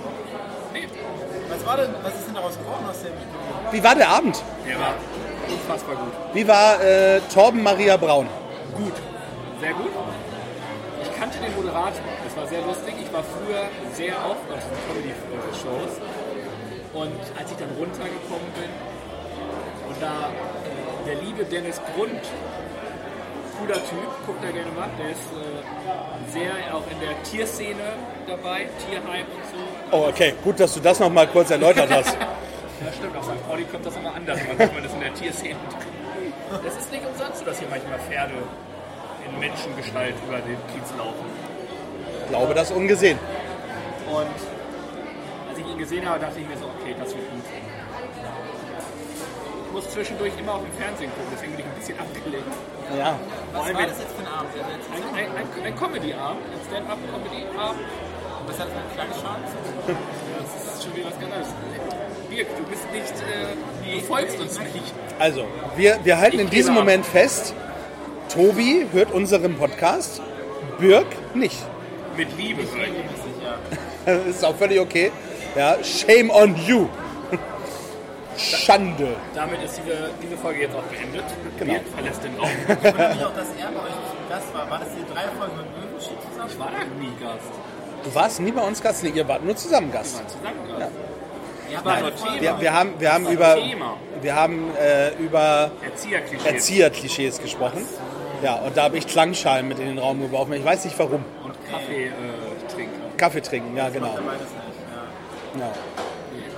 nee, 0.74 0.88
Was 1.50 1.65
war 1.65 1.78
denn, 1.78 1.93
was 2.02 2.13
ist 2.15 2.28
denn 2.28 2.36
daraus 2.36 2.58
geworden 2.58 2.86
aus 2.89 3.00
dem 3.00 3.12
Video? 3.12 3.71
Wie 3.71 3.84
war 3.84 3.95
der 3.95 4.10
Abend? 4.10 4.41
der 4.67 4.80
war 4.80 4.93
unfassbar 5.50 5.95
gut. 5.95 6.13
Wie 6.34 6.47
war 6.47 6.82
äh, 6.82 7.19
Torben 7.34 7.62
Maria 7.63 7.97
Braun? 7.97 8.28
Gut, 8.76 8.93
sehr 9.60 9.74
gut. 9.74 9.91
Ich 11.04 11.19
kannte 11.19 11.38
den 11.39 11.56
Moderator, 11.56 11.91
das 12.32 12.44
war 12.44 12.48
sehr 12.48 12.62
lustig. 12.62 12.94
Ich 13.02 13.12
war 13.13 13.24
früher 13.24 13.67
sehr 13.94 14.15
oft 14.15 14.48
auf 14.48 14.60
diesen 14.63 14.80
Comedy-Shows 14.88 16.00
und 16.94 17.22
als 17.38 17.52
ich 17.52 17.58
dann 17.58 17.70
runtergekommen 17.78 18.52
bin 18.56 18.72
und 19.89 20.02
da 20.02 20.30
äh, 20.32 21.08
der 21.08 21.15
liebe 21.15 21.44
Dennis 21.44 21.82
Grund, 21.94 22.22
cooler 23.58 23.76
Typ, 23.76 24.08
guckt 24.26 24.44
da 24.44 24.52
gerne 24.52 24.72
mal, 24.72 24.89
der 24.98 25.12
ist 25.12 25.28
äh, 25.36 26.32
sehr 26.32 26.74
auch 26.74 26.84
in 26.89 27.00
der 27.00 27.22
Tierszene 27.24 28.00
dabei, 28.28 28.67
Tierheim 28.88 29.26
und 29.36 29.44
so. 29.52 29.98
Oh, 29.98 30.08
okay. 30.08 30.34
Gut, 30.44 30.60
dass 30.60 30.74
du 30.74 30.80
das 30.80 31.00
noch 31.00 31.10
mal 31.12 31.28
kurz 31.28 31.52
erläutert 31.52 31.91
hast. 31.91 32.17
Ja, 32.84 32.91
stimmt, 32.91 33.15
auf 33.15 33.26
St. 33.26 33.48
Pauli 33.48 33.63
kommt 33.65 33.86
das 33.86 33.96
immer 33.96 34.12
anders, 34.15 34.39
sieht 34.39 34.74
man 34.74 34.82
das 34.82 34.91
in 34.91 35.02
der 35.02 35.13
Tierszene. 35.13 35.56
Es 36.65 36.76
ist 36.76 36.91
nicht 36.91 37.06
umsonst 37.06 37.38
so, 37.38 37.46
dass 37.46 37.60
hier 37.60 37.67
manchmal 37.70 38.00
Pferde 38.00 38.34
in 39.24 39.39
Menschengestalt 39.39 40.15
über 40.28 40.39
den 40.39 40.58
Kiez 40.74 40.89
laufen. 40.98 41.51
Ich 42.22 42.30
glaube, 42.30 42.54
das 42.54 42.72
ungesehen. 42.72 43.18
Und 44.10 44.28
als 45.50 45.58
ich 45.58 45.66
ihn 45.66 45.78
gesehen 45.78 46.08
habe, 46.08 46.20
dachte 46.20 46.40
ich 46.40 46.48
mir 46.48 46.58
so, 46.58 46.66
okay, 46.66 46.96
das 47.00 47.10
wird 47.10 47.30
gut. 47.32 47.44
Ich 49.66 49.72
muss 49.74 49.90
zwischendurch 49.90 50.34
immer 50.38 50.56
auf 50.56 50.62
dem 50.64 50.74
Fernsehen 50.74 51.12
gucken, 51.12 51.32
deswegen 51.34 51.54
bin 51.56 51.66
ich 51.66 51.72
ein 51.72 51.80
bisschen 51.80 52.00
abgelenkt. 52.06 52.48
Ja. 52.98 53.20
Allem, 53.54 53.76
war 53.76 53.88
das 53.88 54.00
jetzt 54.00 54.16
für 54.16 54.22
ein 54.22 54.34
Abend? 54.34 54.52
Also 54.52 55.08
ein, 55.16 55.26
ein, 55.26 55.32
ein, 55.38 55.66
ein 55.66 55.76
Comedy-Abend, 55.76 56.42
ein 56.44 56.62
Stand-up-Comedy-Abend, 56.68 57.82
was 58.48 58.60
hat 58.60 58.68
das 58.68 58.76
mit 58.76 58.94
Klangschalen 58.96 59.44
zu 59.48 59.56
tun? 59.94 59.98
das 60.42 60.74
ist 60.76 60.84
schon 60.84 60.96
wieder 60.96 61.08
was 61.08 61.20
ganz 61.20 61.34
anderes. 61.34 61.54
Birk, 62.30 62.48
du 62.58 62.64
bist 62.64 62.92
nicht, 62.92 63.16
äh, 63.28 64.00
du 64.00 64.06
folgst 64.06 64.40
uns 64.40 64.60
nicht. 64.60 64.94
Also, 65.20 65.46
wir, 65.76 66.00
wir 66.04 66.18
halten 66.18 66.38
Ich 66.38 66.42
in 66.44 66.50
diesem. 66.50 66.74
Moment 66.74 67.06
fest, 67.06 67.54
Tobi 68.34 68.88
hört 68.92 69.12
unseren 69.12 69.58
Podcast, 69.58 70.22
Birk 70.80 71.08
nicht. 71.34 71.58
Mit 72.17 72.38
Liebe, 72.38 72.63
sag 72.65 72.82
ich. 72.82 74.06
Das 74.06 74.26
ist 74.26 74.45
auch 74.45 74.56
völlig 74.56 74.80
okay. 74.80 75.12
Ja, 75.56 75.78
shame 75.84 76.30
on 76.30 76.56
you. 76.65 76.88
Schande. 78.38 79.15
Damit 79.36 79.62
ist 79.63 79.80
diese, 79.86 80.10
diese 80.21 80.38
Folge 80.38 80.62
jetzt 80.62 80.76
auch 80.76 80.84
beendet. 80.84 81.24
Genau. 81.60 81.74
Birk 81.74 81.84
verlässt 81.93 82.24
den 82.24 82.36
Raum. 82.36 82.50
Nicht 82.67 83.26
auch, 83.26 83.36
dass 83.36 83.47
er 83.60 83.67
bei 83.71 83.84
euch 83.84 84.30
Gast 84.30 84.54
war. 84.54 84.69
War 84.69 84.80
das 84.80 84.88
die 84.89 85.13
drei 85.13 85.24
Folgen 85.38 85.58
mit 85.58 85.78
Möwenschied 85.78 86.17
zusammen? 86.32 86.50
Ich 86.50 86.60
war 86.60 86.71
da 86.71 86.86
nie 87.00 87.13
Gast. 87.21 87.52
Du 88.04 88.15
warst 88.15 88.39
nie 88.39 88.52
bei 88.52 88.62
uns 88.62 88.82
Gast, 88.82 89.04
nee, 89.04 89.10
ihr 89.10 89.28
wart 89.28 89.43
nur 89.45 89.56
zusammen 89.56 89.91
Wir 89.91 90.00
Gast. 90.00 90.17
waren 90.17 90.28
zusammen 90.28 90.80
Gast. 90.80 90.91
Ja, 91.71 92.00
nur 92.00 92.15
Thema. 92.15 92.41
Wir, 92.41 92.62
wir 92.62 92.74
haben, 92.74 92.93
wir 93.00 93.13
haben 93.13 93.28
über, 93.28 93.56
Thema. 93.56 93.97
wir 94.21 94.36
haben, 94.36 94.76
äh, 94.76 95.13
über 95.15 95.71
Erzieherklischees. 95.84 96.52
Erzieherklischees 96.52 97.41
gesprochen. 97.41 97.86
Ja, 98.41 98.56
und 98.56 98.76
da 98.76 98.84
habe 98.84 98.97
ich 98.97 99.06
Klangschalen 99.08 99.67
mit 99.67 99.78
in 99.78 99.86
den 99.86 100.00
Raum 100.00 100.19
geworfen. 100.19 100.54
Ich 100.54 100.65
weiß 100.65 100.84
nicht 100.86 100.97
warum. 100.97 101.24
Kaffeetrinker. 101.72 102.16
Äh, 102.16 102.74
Trinker. 102.74 103.18
Kaffee 103.18 103.42
trinken, 103.42 103.78
ja 103.78 103.90
genau. 103.90 104.08
Beides 104.14 104.50
nicht, 104.52 104.80
ja. 105.56 105.66
Ja. 105.66 105.74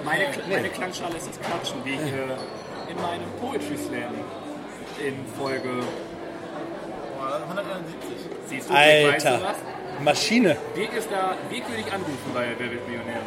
Meine, 0.04 0.26
meine 0.50 0.70
Klangschale 0.70 1.16
ist 1.18 1.30
das 1.30 1.40
Klatschen, 1.40 1.84
wie 1.84 1.94
ich 1.94 2.00
äh, 2.00 2.92
in 2.92 3.02
meinem 3.02 3.30
Poetry 3.40 3.78
Slam 3.78 4.14
in 5.00 5.26
Folge. 5.38 5.70
Boah, 7.18 7.42
171. 7.50 7.94
Siehst 8.48 8.70
du, 8.70 8.74
Birk, 8.74 9.14
weißt 9.14 9.26
du 9.26 9.30
Alter, 9.30 9.46
was? 9.46 9.58
Maschine. 10.04 10.58
Birk 10.76 10.94
ist 10.94 11.10
da, 11.12 11.36
Birk 11.50 11.68
würde 11.70 11.82
ich 11.86 11.94
anrufen 11.94 12.32
bei 12.34 12.48
Wer 12.58 12.72
wird 12.72 12.88
Millionär. 12.88 13.22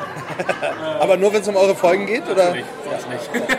Aber 1.00 1.16
nur 1.16 1.32
wenn 1.32 1.40
es 1.40 1.48
um 1.48 1.56
eure 1.56 1.74
Folgen 1.74 2.06
geht, 2.06 2.28
oder? 2.28 2.46
Natürlich, 2.46 2.66
sonst 2.84 3.08
nicht. 3.08 3.30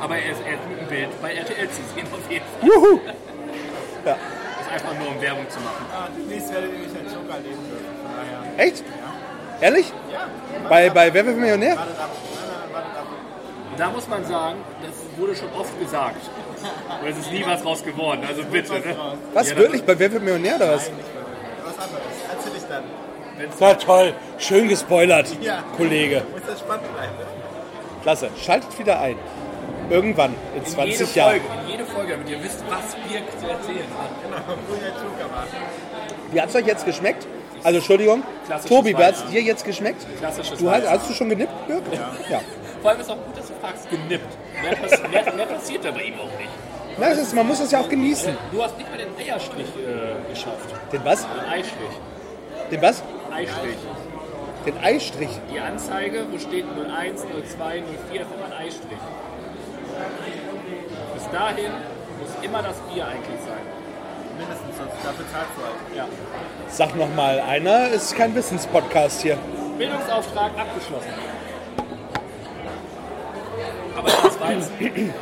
Aber 0.00 0.16
er 0.16 0.32
ist, 0.32 0.40
er 0.46 0.54
ist 0.54 0.68
mit 0.68 0.80
dem 0.80 0.86
Bild 0.86 1.22
bei 1.22 1.34
RTL 1.34 1.68
zu 1.70 1.82
sehen 1.94 2.06
auf 2.12 2.30
jeden 2.30 2.44
Fall. 2.44 2.68
Juhu! 2.68 3.00
Ja. 4.06 4.16
Einfach 4.72 4.94
nur 4.98 5.08
um 5.08 5.20
Werbung 5.20 5.48
zu 5.48 5.60
machen. 5.60 5.86
Ah, 5.92 6.08
demnächst 6.16 6.52
werdet 6.52 6.70
ihr 6.72 6.78
mich 6.78 6.88
als 6.88 7.14
Joker 7.14 7.34
erleben 7.34 7.62
dürfen. 7.68 7.86
Von 8.02 8.10
daher. 8.16 8.66
Echt? 8.66 8.84
Ehrlich? 9.60 9.92
Ja, 10.12 10.28
Bei, 10.68 10.90
bei 10.90 11.12
Wer 11.12 11.26
wird 11.26 11.36
Millionär? 11.36 11.76
wartet 11.76 11.98
ab. 11.98 12.10
Nein, 12.10 12.48
nein, 12.48 12.74
wartet 12.74 12.96
ab. 12.98 13.06
Da 13.76 13.90
muss 13.90 14.08
man 14.08 14.24
sagen, 14.24 14.58
das 14.82 14.94
wurde 15.20 15.34
schon 15.36 15.52
oft 15.52 15.78
gesagt. 15.80 16.20
Und 17.00 17.08
es 17.08 17.18
ist 17.18 17.30
nie 17.32 17.44
was 17.46 17.64
raus 17.64 17.84
geworden, 17.84 18.22
also 18.28 18.42
bitte. 18.44 18.72
Ne? 18.74 18.96
Was, 19.32 19.50
Ja, 19.50 19.56
wirklich? 19.56 19.84
Bei 19.84 19.98
Wer 19.98 20.12
wird 20.12 20.22
Millionär 20.22 20.56
oder 20.56 20.74
was? 20.74 20.88
Nein, 20.88 20.96
nicht 20.96 21.06
wirklich. 21.14 21.64
Was 21.64 21.84
anderes. 21.84 22.02
Erzähl 22.32 22.52
ich 22.56 22.64
dann. 22.68 22.84
Na 23.60 23.74
toll, 23.74 24.14
schön 24.38 24.68
gespoilert, 24.68 25.28
Ja. 25.40 25.62
Kollege. 25.76 26.22
Muss 26.32 26.40
das 26.46 26.58
spannend 26.60 26.92
bleiben. 26.92 27.12
ne? 27.18 27.24
Klasse, 28.02 28.30
schaltet 28.44 28.76
wieder 28.78 29.00
ein. 29.00 29.16
Irgendwann, 29.90 30.34
in 30.54 30.62
in 30.62 30.66
20 30.66 30.98
jede 30.98 31.12
Jahren. 31.18 31.40
Folge, 31.40 31.62
in 31.64 31.70
jede 31.70 31.84
Folge, 31.84 32.12
damit 32.12 32.28
ihr 32.28 32.42
wisst, 32.42 32.62
was 32.68 32.94
Birk 32.94 33.40
zu 33.40 33.48
erzählen 33.48 33.88
hat. 33.98 34.10
Genau, 34.22 34.58
wo 34.68 34.74
der 34.74 34.88
Joker 34.90 35.34
war. 35.34 35.46
Wie 36.30 36.40
hat 36.40 36.48
es 36.50 36.54
euch 36.56 36.66
jetzt 36.66 36.84
geschmeckt? 36.84 37.26
Also 37.64 37.78
Entschuldigung, 37.78 38.22
Tobi, 38.68 38.96
wie 38.96 39.04
hat 39.04 39.14
es 39.14 39.26
dir 39.26 39.42
jetzt 39.42 39.64
geschmeckt? 39.64 40.06
Klassisches 40.18 40.58
Du 40.58 40.70
hast, 40.70 40.88
hast 40.88 41.10
du 41.10 41.14
schon 41.14 41.28
genippt, 41.28 41.66
Birk? 41.66 41.82
Ja. 41.92 42.12
ja. 42.30 42.40
Vor 42.80 42.90
allem 42.90 43.00
ist 43.00 43.10
auch 43.10 43.16
gut, 43.16 43.36
dass 43.36 43.48
du 43.48 43.54
fragst, 43.60 43.90
genippt. 43.90 44.36
Mehr, 44.62 44.76
pass 44.76 45.02
mehr, 45.10 45.34
mehr 45.34 45.46
passiert 45.46 45.84
da 45.84 45.90
bei 45.90 46.02
ihm 46.02 46.14
auch 46.14 46.38
nicht. 46.38 46.50
Na, 46.98 47.10
das 47.10 47.18
ist, 47.18 47.34
man 47.34 47.46
muss 47.46 47.60
es 47.60 47.70
ja 47.70 47.80
auch 47.80 47.88
genießen. 47.88 48.36
Du 48.52 48.62
hast 48.62 48.76
nicht 48.76 48.90
mal 48.90 48.98
den 48.98 49.08
Eierstrich 49.16 49.66
äh, 49.66 50.30
geschafft. 50.30 50.74
Den 50.92 51.04
was? 51.04 51.20
Den 51.22 51.48
Eistrich. 51.48 51.94
Den 52.70 52.82
was? 52.82 53.02
Eistrich. 53.32 53.76
Den 54.66 54.78
Eistrich. 54.78 55.30
Die 55.52 55.60
Anzeige, 55.60 56.26
wo 56.30 56.38
steht 56.38 56.64
01, 56.64 57.22
02, 57.22 57.82
04, 58.10 58.20
ist 58.20 58.26
immer 58.34 58.46
ein 58.46 58.66
Eistrich. 58.66 58.98
Bis 61.30 61.38
dahin 61.38 61.72
muss 62.20 62.30
immer 62.42 62.62
das 62.62 62.76
Bier 62.88 63.06
eigentlich 63.06 63.40
sein. 63.44 63.60
Mindestens, 64.38 64.76
sonst 64.78 64.96
dafür 65.04 65.26
zahlst 65.30 65.50
du 65.56 65.62
halt. 65.62 65.74
Ja. 65.94 66.06
Sag 66.68 66.96
noch 66.96 67.14
mal 67.14 67.40
einer, 67.40 67.88
ist 67.88 68.16
kein 68.16 68.34
Wissenspodcast 68.34 69.22
hier. 69.22 69.36
Bildungsauftrag 69.76 70.52
abgeschlossen. 70.58 71.10
Aber 73.94 74.08
das 74.08 74.40
Weizen, 74.40 74.72
ähm, 74.80 75.12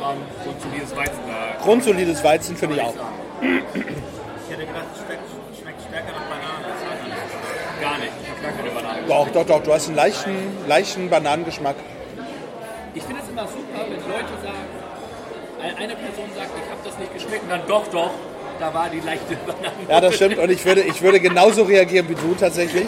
grundsolides 0.43 0.95
Weizen 0.95 1.19
da. 1.27 1.63
Grundsolides 1.63 2.23
Weizen 2.23 2.55
finde 2.55 2.75
ich 2.75 2.81
auch. 2.81 2.93
Ich 3.41 4.53
hätte 4.53 4.65
gedacht, 4.65 4.85
es 4.93 5.03
schmeckt, 5.03 5.23
schmeckt 5.61 5.81
stärker 5.81 6.11
nach 6.13 6.25
Banane. 6.29 6.67
Das 6.69 6.81
weiß 6.87 6.99
ich 7.01 7.09
nicht. 7.09 7.81
Gar 7.81 7.97
nicht. 7.97 8.11
Ich 8.23 8.29
habe 8.29 8.41
gar 8.41 8.51
keine 8.51 8.69
Banane. 8.69 9.07
Doch, 9.07 9.27
doch, 9.33 9.45
doch, 9.45 9.63
du 9.63 9.73
hast 9.73 9.87
einen 9.87 9.97
leichten, 9.97 10.67
leichten 10.67 11.09
Bananengeschmack. 11.09 11.75
Ich 12.93 13.03
finde 13.03 13.21
es 13.21 13.29
immer 13.29 13.43
super, 13.47 13.81
wenn 13.89 14.11
Leute 14.11 14.33
sagen, 14.41 14.76
ein- 15.69 15.77
eine 15.77 15.95
Person 15.95 16.29
sagt, 16.35 16.49
ich 16.55 16.69
habe 16.71 16.81
das 16.83 16.97
nicht 16.99 17.13
geschmeckt 17.13 17.43
und 17.43 17.49
dann 17.49 17.61
doch, 17.67 17.87
doch, 17.87 18.11
da 18.59 18.73
war 18.73 18.89
die 18.89 18.99
leichte 18.99 19.35
Banane. 19.45 19.73
Ja, 19.89 20.01
das 20.01 20.15
stimmt. 20.15 20.37
Und 20.39 20.49
ich 20.49 20.65
würde, 20.65 20.81
ich 20.81 21.01
würde 21.01 21.19
genauso 21.19 21.63
reagieren 21.63 22.07
wie 22.09 22.15
du 22.15 22.33
tatsächlich. 22.39 22.87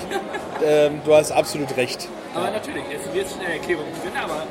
Ähm, 0.66 1.02
du 1.06 1.14
hast 1.16 1.32
absolut 1.32 1.76
recht. 1.78 2.08
Aber 2.34 2.52
natürlich, 2.52 2.84
es 2.94 3.14
wird 3.14 3.28
eine 3.40 3.54
Erklärung 3.56 3.86
drin, 4.02 4.12
aber 4.22 4.44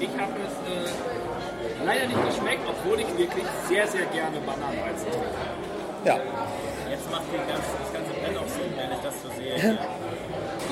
ich 0.00 0.08
habe 0.08 0.32
es 0.46 0.54
äh, 0.90 1.84
leider 1.84 2.06
nicht 2.06 2.26
geschmeckt, 2.28 2.62
obwohl 2.68 3.00
ich 3.00 3.06
wirklich 3.18 3.44
sehr, 3.68 3.86
sehr 3.86 4.06
gerne 4.06 4.38
Bananenweizen 4.44 5.10
trinke. 5.10 5.28
Ja. 6.04 6.16
Jetzt 6.90 7.08
macht 7.10 7.22
ganz, 7.32 7.64
das 7.84 7.92
ganze 7.92 8.10
Brett 8.18 8.36
auch 8.36 8.48
Sinn, 8.48 8.72
wenn 8.76 8.90
ich 8.90 9.02
das 9.04 9.14
so 9.22 9.28
sehe. 9.38 9.78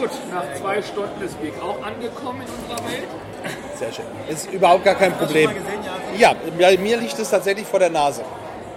Gut, 0.01 0.11
nach 0.32 0.55
zwei 0.59 0.82
Stunden 0.82 1.22
ist 1.24 1.41
Weg 1.43 1.55
auch 1.62 1.80
angekommen 1.84 2.43
in 2.43 2.49
unserer 2.49 2.91
Welt. 2.91 3.09
Sehr 3.79 3.93
schön. 3.93 4.05
Ist 4.29 4.51
überhaupt 4.53 4.85
gar 4.85 4.95
kein 4.95 5.12
Problem. 5.12 5.51
ja? 6.16 6.33
Ja, 6.33 6.35
bei 6.59 6.76
mir 6.79 6.97
liegt 6.97 7.18
es 7.18 7.31
tatsächlich 7.31 7.66
vor 7.66 7.79
der 7.79 7.91
Nase. 7.91 8.22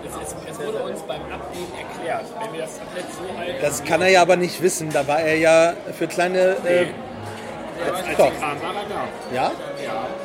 Es, 0.04 0.60
wurde 0.60 0.84
uns 0.84 1.02
beim 1.02 1.22
Abnehmen 1.22 1.72
erklärt, 1.78 2.26
wenn 2.39 2.54
wir 2.54 2.62
das 2.62 2.78
Tablett 2.78 3.06
so 3.12 3.38
halten, 3.38 3.62
Das 3.62 3.84
kann 3.84 4.02
er 4.02 4.10
ja 4.10 4.22
aber 4.22 4.36
nicht 4.36 4.62
wissen. 4.62 4.89
Da 4.91 5.08
war 5.08 5.20
er 5.20 5.38
ja 5.38 5.74
für 5.97 6.08
kleine. 6.08 6.58
Äh, 6.66 6.86
als 7.84 8.18
doch. 8.18 8.32
da. 8.39 9.36
ja? 9.36 9.52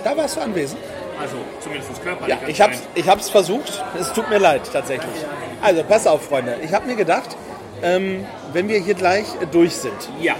Da 0.05 0.17
warst 0.17 0.37
du 0.37 0.41
anwesend. 0.43 0.81
Also 1.19 1.37
zumindest 1.61 2.03
körperlich. 2.03 2.37
Ja, 2.43 2.49
ich 2.49 2.61
hab's, 2.61 2.83
ich 2.95 3.09
hab's 3.09 3.31
versucht. 3.31 3.83
Es 3.99 4.13
tut 4.13 4.29
mir 4.29 4.39
leid, 4.39 4.63
tatsächlich. 4.71 5.15
Also, 5.63 5.83
pass 5.85 6.07
auf, 6.07 6.27
Freunde. 6.27 6.59
Ich 6.63 6.75
habe 6.75 6.87
mir 6.87 6.97
gedacht, 6.97 7.35
ähm, 7.83 8.27
wenn 8.53 8.69
wir 8.69 8.79
hier 8.81 8.95
gleich 8.95 9.25
durch 9.51 9.75
sind, 9.75 10.11
Ja, 10.21 10.35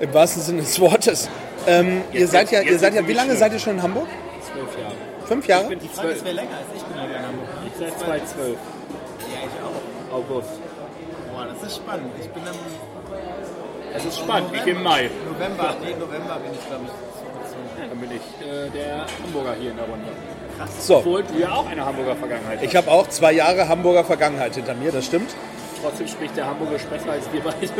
im 0.00 0.12
wahrsten 0.12 0.42
Sinne 0.42 0.62
des 0.62 0.80
Wortes, 0.80 1.28
ähm, 1.66 2.02
ihr 2.12 2.26
seid 2.28 2.50
ja, 2.50 2.60
ihr 2.62 2.78
seid 2.78 2.94
ja, 2.94 3.06
wie 3.06 3.12
lange 3.12 3.36
seid 3.36 3.52
ihr 3.52 3.58
schon 3.58 3.74
in 3.74 3.82
Hamburg? 3.82 4.08
zwölf 4.52 4.78
Jahre. 4.78 4.94
Fünf 5.26 5.46
Jahre? 5.46 5.62
Ich 5.64 5.68
bin 5.70 5.78
Die 5.80 5.88
Frage 5.88 6.00
zwölf. 6.08 6.16
ist, 6.16 6.24
wer 6.24 6.32
länger 6.34 6.50
als 6.56 6.66
ich 6.76 6.82
bin 6.82 7.00
hier 7.00 7.16
in 7.18 7.26
Hamburg. 7.26 7.48
Ich 7.66 7.72
seit 7.78 7.98
2012. 8.00 8.48
Ja, 8.48 9.38
ich 9.46 9.56
auch. 9.62 10.16
August. 10.16 10.48
Boah, 11.32 11.46
das 11.46 11.62
ist 11.70 11.76
spannend. 11.76 12.10
Ich 12.20 12.28
bin 12.30 12.42
im 12.42 13.96
Es 13.96 14.04
ist 14.04 14.18
spannend, 14.18 14.50
ich 14.54 14.66
im 14.66 14.82
Mai. 14.82 15.10
November, 15.24 15.74
nee, 15.82 15.94
November 15.98 16.36
bin 16.42 16.52
ich, 16.52 16.66
glaube 16.66 16.84
ich. 16.86 17.88
Dann 17.88 17.98
bin 17.98 18.10
ich 18.10 18.46
äh, 18.46 18.68
der 18.70 19.06
Hamburger 19.22 19.54
hier 19.58 19.70
in 19.70 19.76
der 19.76 19.86
Runde. 19.86 20.06
So, 20.78 20.98
Obwohl 20.98 21.22
du 21.22 21.38
ja 21.38 21.52
auch 21.52 21.66
eine 21.66 21.84
Hamburger 21.84 22.16
Vergangenheit 22.16 22.58
hast. 22.58 22.64
ich 22.66 22.76
habe 22.76 22.90
auch 22.90 23.08
zwei 23.08 23.32
Jahre 23.32 23.68
Hamburger 23.68 24.04
Vergangenheit 24.04 24.54
hinter 24.54 24.74
mir, 24.74 24.92
das 24.92 25.06
stimmt. 25.06 25.30
Trotzdem 25.82 26.06
spricht 26.08 26.36
der 26.36 26.46
Hamburger 26.46 26.76
besser 26.90 27.12
als 27.12 27.32
wir 27.32 27.40
beide. 27.40 27.56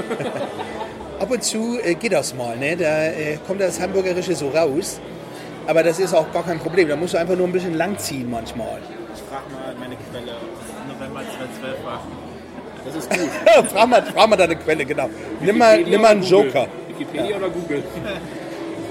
Ab 1.21 1.31
und 1.31 1.45
zu 1.45 1.79
äh, 1.83 1.95
geht 1.95 2.13
das 2.13 2.35
mal, 2.35 2.57
ne? 2.57 2.75
da 2.77 3.05
äh, 3.05 3.37
kommt 3.47 3.61
das 3.61 3.79
Hamburgerische 3.79 4.35
so 4.35 4.49
raus. 4.49 4.99
Aber 5.67 5.83
das 5.83 5.99
ist 5.99 6.15
auch 6.15 6.33
gar 6.33 6.43
kein 6.43 6.59
Problem. 6.59 6.89
Da 6.89 6.97
musst 6.97 7.13
du 7.13 7.19
einfach 7.19 7.37
nur 7.37 7.47
ein 7.47 7.53
bisschen 7.53 7.75
langziehen 7.75 8.31
manchmal. 8.31 8.79
Ich 9.15 9.21
frage 9.23 9.45
mal 9.53 9.75
meine 9.79 9.97
Quelle, 9.97 10.33
November 10.89 11.21
2012 11.21 11.85
war. 11.85 12.01
Das 12.87 12.97
ist 12.97 13.11
gut. 13.11 13.71
frag, 13.71 13.89
mal, 13.89 14.03
frag 14.03 14.31
mal 14.31 14.37
deine 14.37 14.57
Quelle, 14.57 14.87
genau. 14.87 15.11
Nimm 15.41 15.59
mal, 15.59 15.75
Wikipedia 15.75 15.91
nimm 15.91 16.01
mal 16.01 16.11
einen 16.13 16.23
Google? 16.23 16.47
Joker. 16.47 16.67
Wikipedia 16.89 17.37
oder 17.37 17.51
Google? 17.51 17.85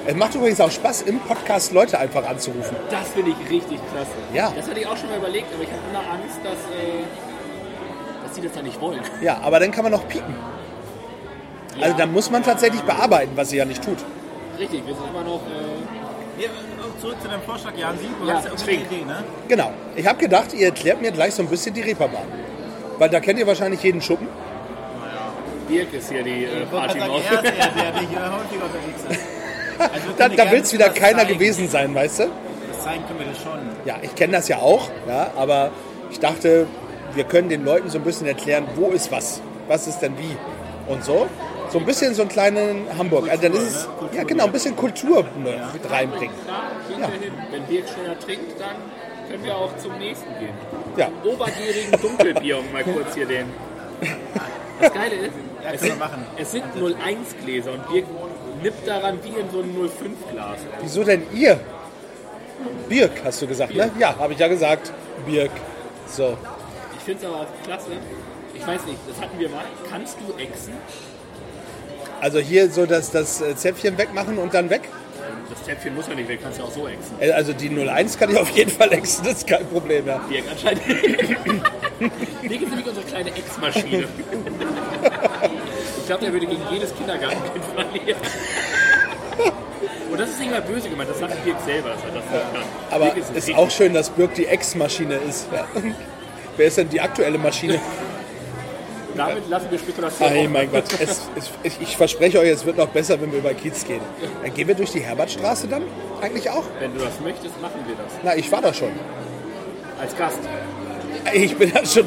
Es 0.06 0.16
macht 0.16 0.36
übrigens 0.36 0.62
auch 0.62 0.72
Spaß, 0.72 1.02
im 1.04 1.20
Podcast 1.22 1.74
Leute 1.74 1.98
einfach 1.98 2.28
anzurufen. 2.30 2.78
Das 2.92 3.08
finde 3.10 3.32
ich 3.32 3.50
richtig 3.50 3.80
klasse. 3.92 4.12
Ja. 4.36 4.54
Das 4.56 4.70
hatte 4.70 4.80
ich 4.80 4.86
auch 4.86 4.98
schon 4.98 5.10
mal 5.10 5.18
überlegt, 5.18 5.52
aber 5.52 5.64
ich 5.64 5.70
habe 5.70 5.82
immer 5.90 6.14
Angst, 6.14 6.38
dass, 6.44 6.54
äh, 6.54 7.04
dass 8.24 8.36
sie 8.36 8.42
das 8.42 8.52
dann 8.52 8.66
nicht 8.66 8.80
wollen. 8.80 9.02
Ja, 9.20 9.40
aber 9.42 9.60
dann 9.60 9.72
kann 9.72 9.84
man 9.84 9.92
noch 9.92 10.08
pieken. 10.08 10.36
Also 11.82 11.98
dann 11.98 12.12
muss 12.12 12.30
man 12.30 12.44
tatsächlich 12.44 12.82
bearbeiten, 12.82 13.32
was 13.36 13.50
sie 13.50 13.58
ja 13.58 13.66
nicht 13.66 13.84
tut. 13.84 13.98
Richtig, 14.58 14.86
wir 14.86 14.94
sind 14.96 15.06
immer 15.10 15.24
noch. 15.24 15.42
Äh, 15.48 16.42
Ja, 16.44 16.50
und 16.84 17.00
zurück 17.02 17.16
zu 17.22 17.28
deinem 17.28 17.42
Vorschlag, 17.42 17.74
Jan. 17.78 17.98
Du 18.22 18.28
Ja, 18.28 18.36
hast 18.36 18.46
ja 18.46 18.52
irgendwie 18.52 18.72
eine. 18.74 18.84
Idee, 19.02 19.06
ne? 19.06 19.24
Genau. 19.48 19.72
Ich 19.96 20.06
habe 20.08 20.18
gedacht, 20.20 20.54
ihr 20.54 20.68
erklärt 20.68 21.02
mir 21.02 21.12
gleich 21.12 21.34
so 21.34 21.42
ein 21.44 21.48
bisschen 21.50 21.74
die 21.74 21.82
Reeperbahn. 21.82 22.24
Weil 22.98 23.10
da 23.10 23.20
kennt 23.20 23.40
ihr 23.40 23.48
wahrscheinlich 23.48 23.82
jeden 23.84 24.02
Schuppen. 24.02 24.28
Birk 25.68 25.94
ist 25.94 26.10
hier 26.12 26.24
die 26.24 26.46
äh, 26.46 26.64
Ich 26.64 26.72
wollte 26.72 26.88
Party 26.88 26.98
gerade 27.00 27.12
raus. 27.12 27.22
sagen, 27.30 27.46
er 27.46 27.52
ist 27.52 27.76
der, 27.76 27.92
der, 27.92 28.00
hier 28.10 28.34
häufiger 28.34 28.66
unterwegs 28.66 29.04
ist. 29.10 29.94
Also 29.94 30.10
Da, 30.18 30.30
da 30.30 30.52
will 30.52 30.62
es 30.62 30.74
wieder 30.74 30.90
keiner 30.90 31.20
zeigen. 31.20 31.34
gewesen 31.34 31.70
sein, 31.70 31.94
weißt 31.96 32.20
du? 32.20 32.24
Das 32.74 32.84
zeigen 32.84 33.06
können 33.08 33.20
wir 33.20 33.28
das 33.28 33.42
schon. 33.42 33.60
Ja, 33.86 33.96
ich 34.02 34.16
kenne 34.16 34.34
das 34.34 34.48
ja 34.48 34.58
auch, 34.58 34.90
ja, 35.08 35.32
aber 35.38 35.72
ich 36.12 36.20
dachte, 36.20 36.66
wir 37.14 37.24
können 37.24 37.50
den 37.50 37.64
Leuten 37.64 37.90
so 37.90 37.98
ein 37.98 38.04
bisschen 38.04 38.28
erklären, 38.28 38.66
wo 38.76 38.88
ist 38.90 39.12
was, 39.12 39.42
was 39.68 39.88
ist 39.88 40.00
denn 40.00 40.18
wie 40.18 40.36
und 40.92 41.04
so. 41.04 41.28
So 41.72 41.78
ein 41.80 41.86
bisschen 41.86 42.14
so 42.16 42.24
einen 42.24 42.32
kleinen 42.32 42.88
Hamburg. 42.98 43.30
Also 43.30 43.44
dann 43.44 43.54
ist 43.54 43.64
es, 43.76 43.86
Kultur, 43.86 44.10
ne? 44.12 44.18
ja 44.18 44.24
genau, 44.24 44.46
ein 44.46 44.52
bisschen 44.52 44.76
Kultur 44.76 45.24
ne, 45.38 45.70
mit 45.74 45.92
reinbringen. 45.92 46.36
Ja. 46.48 46.98
wir 46.98 47.08
hin. 47.08 47.34
Wenn 47.52 47.64
Birk 47.66 47.88
schneller 47.90 48.20
trinkt, 48.20 48.60
dann 48.60 48.76
können 49.30 49.44
wir 49.44 49.56
auch 49.56 49.78
zum 49.78 49.98
nächsten 50.00 50.30
gehen. 50.40 50.54
Ja, 50.98 51.10
Obergierigen 51.24 51.92
Dunkelbier, 52.02 52.58
um 52.60 52.72
mal 52.74 52.84
kurz 52.84 53.14
hier 53.14 53.28
den. 53.28 53.46
Das 54.82 54.94
Geile 54.94 55.16
ist, 55.16 55.34
Ja, 55.64 55.72
es, 55.74 55.82
sind, 55.82 56.00
machen. 56.00 56.26
es 56.38 56.52
sind 56.52 56.64
01 56.76 57.36
Gläser 57.44 57.74
und 57.74 57.88
Birk 57.90 58.06
nippt 58.64 58.88
daran 58.88 59.20
wie 59.24 59.40
in 59.40 59.50
so 59.52 59.60
ein 59.60 59.74
05 59.76 60.32
Glas. 60.32 60.58
wieso 60.82 61.04
denn 61.04 61.24
ihr? 61.34 61.60
Birk, 62.88 63.12
hast 63.24 63.42
du 63.42 63.48
gesagt, 63.48 63.76
ne? 63.76 63.92
Ja, 64.00 64.18
habe 64.18 64.34
ich 64.34 64.40
ja 64.40 64.48
gesagt. 64.48 64.92
Birk. 65.26 65.52
So. 66.08 66.36
Ich 66.98 67.04
finde 67.04 67.20
es 67.26 67.30
aber 67.32 67.42
auch 67.42 67.64
klasse. 67.64 67.92
Ich 68.54 68.66
weiß 68.66 68.86
nicht, 68.86 68.98
das 69.08 69.22
hatten 69.22 69.38
wir 69.40 69.50
mal. 69.50 69.64
Kannst 69.90 70.18
du 70.20 70.34
exen? 70.42 70.74
Also 72.22 72.40
hier 72.40 72.70
so 72.70 72.86
das, 72.86 73.12
das 73.12 73.42
äh, 73.42 73.56
Zäpfchen 73.56 73.98
wegmachen 73.98 74.38
und 74.38 74.54
dann 74.54 74.70
weg. 74.70 74.82
Das 75.50 75.64
Zäpfchen 75.64 75.96
muss 75.96 76.08
ja 76.08 76.16
nicht 76.16 76.28
weg, 76.30 76.40
kannst 76.44 76.60
du 76.60 76.64
auch 76.64 76.72
so 76.72 76.88
exen. 76.88 77.16
Äh, 77.20 77.32
Also 77.32 77.54
die 77.54 77.70
01 77.70 78.18
kann 78.18 78.30
ich 78.32 78.38
auf 78.38 78.50
jeden 78.52 78.70
Fall 78.72 78.92
exen, 78.94 79.24
das 79.26 79.36
ist 79.40 79.48
kein 79.48 79.66
Problem, 79.68 80.06
ja. 80.08 80.18
Birk 80.30 80.44
anscheinend. 80.52 80.86
Birk 82.00 82.62
ist 82.62 82.70
nämlich 82.70 82.88
unsere 82.88 83.06
kleine 83.06 83.30
Ex-Maschine. 83.30 84.08
Ich 86.02 86.06
glaube, 86.08 86.24
der 86.26 86.34
würde 86.34 86.46
gegen 86.48 86.62
jedes 86.72 86.94
Kindergartenkind 86.96 87.64
verlieren. 87.76 88.20
Und 90.12 90.20
das 90.20 90.30
ist 90.32 90.40
nicht 90.40 90.52
mal 90.52 90.62
böse 90.62 90.90
gemeint, 90.90 91.10
das 91.10 91.20
sagt 91.20 91.44
Birk 91.46 91.58
selber, 91.66 91.90
dass 91.90 92.04
er 92.04 92.12
das 92.12 92.24
kann. 92.54 92.64
Aber 92.92 93.16
ist 93.16 93.34
richtig- 93.36 93.56
auch 93.56 93.70
schön, 93.72 93.94
dass 93.94 94.10
Birk 94.10 94.34
die 94.34 94.46
Ex-Maschine 94.48 95.16
ist. 95.30 95.48
Ja. 95.54 95.66
Wer 96.58 96.68
ist 96.68 96.78
denn 96.78 96.90
die 96.90 97.00
aktuelle 97.00 97.38
Maschine? 97.38 97.80
Damit 99.16 99.50
lassen 99.50 99.68
wir 99.70 99.80
Spekulation. 99.80 100.30
Ey, 100.32 100.42
offen. 100.42 100.54
mein 100.54 100.72
Gott. 100.72 100.84
Es, 101.00 101.22
es, 101.64 101.74
ich, 101.82 101.98
verspreche 101.98 102.40
euch, 102.40 102.50
es 102.50 102.66
wird 102.66 102.78
noch 102.78 102.88
besser, 102.90 103.20
wenn 103.22 103.32
wir 103.32 103.40
über 103.40 103.54
Kiez 103.54 103.86
gehen. 103.86 104.02
Dann 104.44 104.54
gehen 104.54 104.68
wir 104.68 104.76
durch 104.76 104.92
die 104.92 105.00
Herbertstraße 105.02 105.68
dann? 105.68 105.84
Eigentlich 106.22 106.50
auch? 106.50 106.64
Wenn 106.80 106.94
du 106.94 107.00
das 107.04 107.20
möchtest, 107.24 107.60
machen 107.62 107.80
wir 107.88 107.96
das. 107.96 108.14
Na, 108.24 108.36
ich 108.36 108.52
war 108.52 108.62
da 108.62 108.74
schon. 108.74 108.92
Als 110.00 110.16
Gast. 110.16 110.40
Ich 111.34 111.56
bin 111.58 111.72
da 111.74 111.86
schon. 111.86 112.06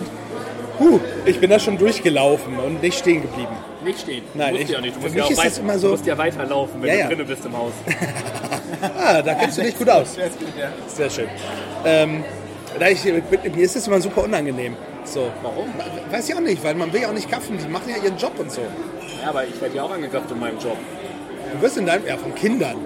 Huh, 0.78 0.98
ich 1.26 1.38
bin 1.38 1.50
da 1.50 1.58
schon 1.58 1.76
durchgelaufen 1.76 2.58
und 2.58 2.82
nicht 2.82 2.98
stehen 2.98 3.22
geblieben. 3.22 3.54
Nicht 3.84 4.00
stehen. 4.00 4.22
Du 4.32 4.38
Nein, 4.38 4.56
ich- 4.56 4.68
ja 4.70 4.80
nicht. 4.80 4.96
Du 4.96 5.00
musst 5.00 5.14
ja 5.14 5.26
ist 5.26 5.36
weit, 5.38 5.58
immer 5.58 5.78
so- 5.78 5.88
Du 5.88 5.92
musst 5.94 6.06
ja 6.06 6.16
weiterlaufen, 6.16 6.80
wenn 6.80 6.88
Ja, 6.88 6.94
ja. 6.94 7.02
du 7.02 7.08
drinnen 7.16 7.26
bist 7.28 7.44
im 7.44 7.56
Haus. 7.56 7.72
Ah, 8.98 9.22
da 9.22 9.34
kennst 9.34 9.58
du 9.58 9.62
dich 9.62 9.76
gut 9.78 9.88
aus. 9.88 10.16
Sehr 10.88 11.10
schön. 11.10 11.28
Ähm, 11.84 12.24
da 12.78 12.88
ich, 12.88 13.04
mir 13.04 13.22
ist 13.56 13.76
es 13.76 13.86
immer 13.86 14.00
super 14.00 14.24
unangenehm. 14.24 14.76
So. 15.04 15.30
Warum? 15.42 15.72
Weiß 16.10 16.28
ich 16.28 16.34
auch 16.34 16.40
nicht, 16.40 16.62
weil 16.64 16.74
man 16.74 16.92
will 16.92 17.02
ja 17.02 17.08
auch 17.08 17.12
nicht 17.12 17.30
gaffen. 17.30 17.58
Die 17.58 17.68
machen 17.68 17.88
ja 17.88 17.96
ihren 18.02 18.16
Job 18.16 18.38
und 18.38 18.50
so. 18.50 18.60
Ja, 19.22 19.28
aber 19.30 19.44
ich 19.46 19.60
werde 19.60 19.76
ja 19.76 19.82
auch 19.82 19.90
angegafft 19.90 20.30
in 20.30 20.38
meinem 20.38 20.58
Job. 20.58 20.76
Du 21.52 21.62
wirst 21.62 21.76
in 21.76 21.86
deinem. 21.86 22.06
Ja, 22.06 22.16
von 22.16 22.34
Kindern. 22.34 22.76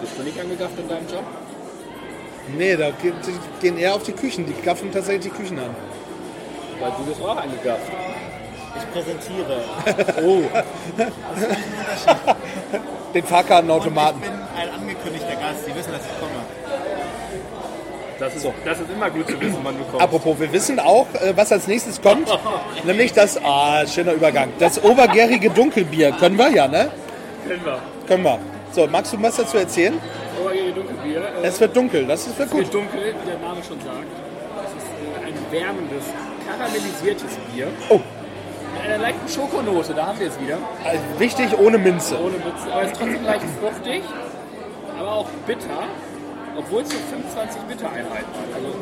Bist 0.00 0.12
du 0.18 0.22
nicht 0.22 0.38
angegafft 0.38 0.78
in 0.78 0.88
deinem 0.88 1.06
Job? 1.08 1.24
Nee, 2.58 2.76
da 2.76 2.90
ge- 2.90 3.12
die 3.26 3.62
gehen 3.66 3.78
eher 3.78 3.94
auf 3.94 4.02
die 4.02 4.12
Küchen. 4.12 4.44
Die 4.46 4.52
gaffen 4.62 4.92
tatsächlich 4.92 5.32
die 5.32 5.38
Küchen 5.42 5.58
an. 5.58 5.70
Weil 6.80 6.90
du 6.98 7.04
bist 7.06 7.22
auch 7.22 7.36
angegafft. 7.36 7.90
Ich 8.76 8.92
präsentiere. 8.92 9.62
Oh, 10.22 10.42
Den 13.14 13.24
Fahrkartenautomaten. 13.24 14.20
Und 14.20 14.26
ich 14.26 14.30
bin 14.30 14.40
ein 14.60 14.68
angekündigter 14.80 15.36
Gast. 15.36 15.64
Sie 15.64 15.74
wissen, 15.74 15.92
dass 15.92 16.02
ich 16.02 16.18
komme. 16.20 16.33
Das 18.18 18.36
ist, 18.36 18.46
das 18.64 18.80
ist 18.80 18.90
immer 18.90 19.10
gut 19.10 19.26
zu 19.28 19.40
wissen, 19.40 19.58
wann 19.62 19.76
du 19.78 19.84
kommst. 19.84 20.02
Apropos, 20.02 20.38
wir 20.40 20.52
wissen 20.52 20.78
auch, 20.80 21.06
äh, 21.14 21.32
was 21.36 21.52
als 21.52 21.66
nächstes 21.66 22.00
kommt. 22.00 22.28
nämlich 22.84 23.12
das, 23.12 23.38
ah, 23.42 23.86
schöner 23.86 24.12
Übergang. 24.12 24.50
Das 24.58 24.82
obergärige 24.82 25.50
Dunkelbier. 25.50 26.12
Können 26.12 26.38
wir 26.38 26.50
ja, 26.50 26.68
ne? 26.68 26.90
Können 27.48 27.64
wir. 27.64 27.78
Können 28.06 28.24
wir. 28.24 28.38
So, 28.72 28.86
magst 28.86 29.12
du 29.12 29.22
was 29.22 29.36
dazu 29.36 29.56
erzählen? 29.58 29.98
Obergäre 30.42 30.72
Dunkelbier. 30.72 31.20
Äh, 31.42 31.46
Es 31.46 31.60
wird 31.60 31.76
dunkel, 31.76 32.06
das 32.06 32.26
ist 32.26 32.38
wird 32.38 32.48
es 32.48 32.54
wird 32.56 32.64
gut. 32.66 32.74
dunkel, 32.74 33.00
wie 33.22 33.30
der 33.30 33.38
Name 33.38 33.62
schon 33.66 33.78
sagt. 33.80 34.06
Es 34.64 34.82
ist 34.82 34.90
äh, 35.22 35.26
ein 35.28 35.34
wärmendes, 35.52 36.04
karamellisiertes 36.46 37.36
Bier. 37.52 37.68
Oh, 37.88 38.00
Mit 38.74 38.82
einer 38.84 38.98
leichten 38.98 39.28
Schokonote, 39.28 39.94
da 39.94 40.06
haben 40.06 40.18
wir 40.20 40.26
es 40.28 40.40
wieder. 40.40 40.58
also 40.84 41.00
wichtig, 41.18 41.56
ohne 41.58 41.78
Minze. 41.78 42.18
Ohne 42.18 42.34
Witz. 42.34 42.62
Aber 42.70 42.82
es 42.82 42.92
ist 42.92 42.98
trotzdem 42.98 43.24
leicht 43.24 43.44
fruchtig, 43.60 44.02
aber 44.98 45.12
auch 45.12 45.28
bitter. 45.46 45.84
Obwohl 46.56 46.82
es 46.82 46.90
so 46.90 46.96
25 47.10 47.62
Bittereinheiten 47.62 48.32
hat. 48.32 48.54
Also 48.54 48.74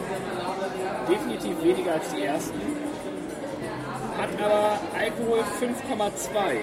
definitiv 1.09 1.63
weniger 1.63 1.95
als 1.95 2.09
die 2.15 2.23
ersten. 2.23 2.61
Hat 4.19 4.29
aber 4.39 4.79
Alkohol 4.99 5.41
5,2. 5.61 6.57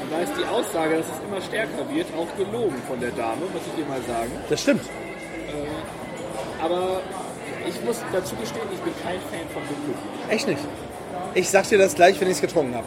Und 0.00 0.12
da 0.12 0.20
ist 0.20 0.32
die 0.38 0.44
Aussage, 0.44 0.98
dass 0.98 1.06
es 1.06 1.24
immer 1.26 1.40
stärker 1.40 1.88
wird, 1.90 2.06
auch 2.18 2.28
gelogen 2.36 2.76
von 2.86 3.00
der 3.00 3.10
Dame, 3.10 3.40
muss 3.52 3.62
ich 3.66 3.82
dir 3.82 3.88
mal 3.88 4.02
sagen. 4.02 4.30
Das 4.50 4.60
stimmt. 4.60 4.82
Aber 6.60 7.00
ich 7.66 7.82
muss 7.84 8.00
dazu 8.12 8.36
gestehen, 8.36 8.66
ich 8.72 8.80
bin 8.80 8.92
kein 9.02 9.20
Fan 9.30 9.48
von 9.52 9.62
Dunkelbier. 9.62 10.30
Echt 10.30 10.46
nicht. 10.46 10.60
Ich 11.34 11.48
sag 11.48 11.68
dir 11.68 11.78
das 11.78 11.94
gleich, 11.94 12.20
wenn 12.20 12.28
ich 12.28 12.34
es 12.34 12.40
getrunken 12.40 12.74
habe. 12.74 12.86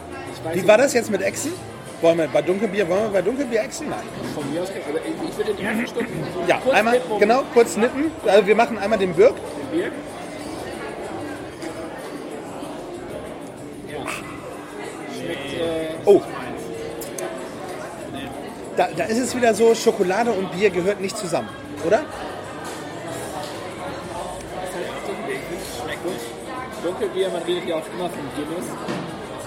Wie 0.52 0.66
war 0.66 0.78
das 0.78 0.92
jetzt 0.92 1.10
mit 1.10 1.22
Echsen? 1.22 1.52
Wollen 2.00 2.18
wir 2.18 2.28
bei 2.28 2.42
Dunkelbier, 2.42 2.88
wollen 2.88 3.04
wir 3.04 3.08
bei 3.10 3.22
Dunkelbier 3.22 3.62
Echsen? 3.62 3.88
Nein. 3.88 3.98
Von 4.34 4.52
mir 4.52 4.62
aus, 4.62 4.68
aber 4.88 4.98
ich 5.04 5.36
würde 5.36 5.52
den 5.54 5.66
ersten 5.66 5.86
Stück 5.88 6.06
so 6.32 6.44
Ja, 6.46 6.58
kurz 6.58 6.74
einmal, 6.76 6.94
mitnehmen, 6.94 7.20
genau, 7.20 7.42
kurz 7.52 7.76
nippen. 7.76 8.12
Also 8.24 8.46
wir 8.46 8.54
machen 8.54 8.78
einmal 8.78 8.98
den 9.00 9.14
Birk. 9.14 9.34
den 9.34 9.78
Bier. 9.78 9.90
Ja. 13.88 13.98
Schmeckt 15.12 15.54
äh, 15.54 15.94
Oh. 16.04 16.22
Da, 18.76 18.88
da 18.96 19.04
ist 19.04 19.18
es 19.18 19.34
wieder 19.34 19.52
so, 19.54 19.74
Schokolade 19.74 20.30
und 20.30 20.52
Bier 20.52 20.70
gehört 20.70 21.00
nicht 21.00 21.18
zusammen, 21.18 21.48
oder? 21.84 22.04
Schmeckt 25.82 26.04
gut. 26.04 26.12
Dunkelbier, 26.84 27.28
man 27.30 27.42
redet 27.42 27.68
ja 27.68 27.74
auch 27.74 27.86
immer 27.92 28.08
von 28.08 28.20
Guinness. 28.36 28.66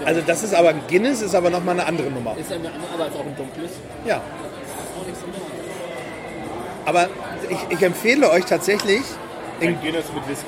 Also 0.04 0.20
das 0.26 0.42
ist 0.42 0.54
aber 0.54 0.70
ein 0.70 0.80
Guinness, 0.88 1.22
ist 1.22 1.34
aber 1.34 1.50
nochmal 1.50 1.74
eine 1.78 1.86
andere 1.86 2.10
Nummer. 2.10 2.36
Ist 2.38 2.50
eine 2.52 2.68
andere, 2.68 2.92
aber 2.94 3.06
ist 3.06 3.14
auch 3.16 3.20
ein 3.26 3.36
dunkles. 3.36 3.70
Ja. 4.06 4.20
Aber 6.84 7.08
ich, 7.48 7.58
ich 7.76 7.82
empfehle 7.82 8.30
euch 8.30 8.44
tatsächlich, 8.44 9.02
Ein 9.60 9.78
Guinness 9.80 10.06
mit 10.14 10.28
Whisky. 10.28 10.46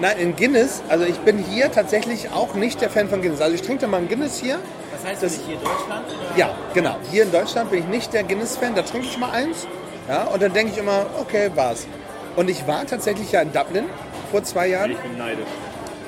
nein, 0.00 0.16
in 0.18 0.36
Guinness, 0.36 0.82
also 0.88 1.04
ich 1.04 1.18
bin 1.18 1.38
hier 1.38 1.70
tatsächlich 1.70 2.30
auch 2.30 2.54
nicht 2.54 2.80
der 2.80 2.88
Fan 2.90 3.08
von 3.08 3.20
Guinness. 3.20 3.40
Also 3.42 3.54
ich 3.54 3.62
trinke 3.62 3.86
mal 3.86 3.98
ein 3.98 4.08
Guinness 4.08 4.38
hier. 4.40 4.58
Was 4.92 5.10
heißt 5.10 5.22
Das- 5.22 5.36
das 5.36 5.46
hier 5.46 5.56
Deutschland? 5.56 6.06
Oder? 6.08 6.38
Ja, 6.38 6.54
genau. 6.72 6.96
Hier 7.10 7.24
in 7.24 7.32
Deutschland 7.32 7.70
bin 7.70 7.80
ich 7.80 7.86
nicht 7.86 8.12
der 8.14 8.22
Guinness-Fan, 8.24 8.74
da 8.74 8.82
trinke 8.82 9.06
ich 9.08 9.18
mal 9.18 9.30
eins. 9.32 9.66
Ja, 10.08 10.24
und 10.24 10.42
dann 10.42 10.52
denke 10.52 10.72
ich 10.72 10.78
immer, 10.78 11.06
okay, 11.20 11.50
war's. 11.54 11.86
Und 12.36 12.48
ich 12.50 12.66
war 12.66 12.86
tatsächlich 12.86 13.30
ja 13.32 13.42
in 13.42 13.52
Dublin 13.52 13.84
vor 14.30 14.42
zwei 14.42 14.68
Jahren. 14.68 14.92
Ich 14.92 14.98
bin 14.98 15.16
neidisch. 15.18 15.46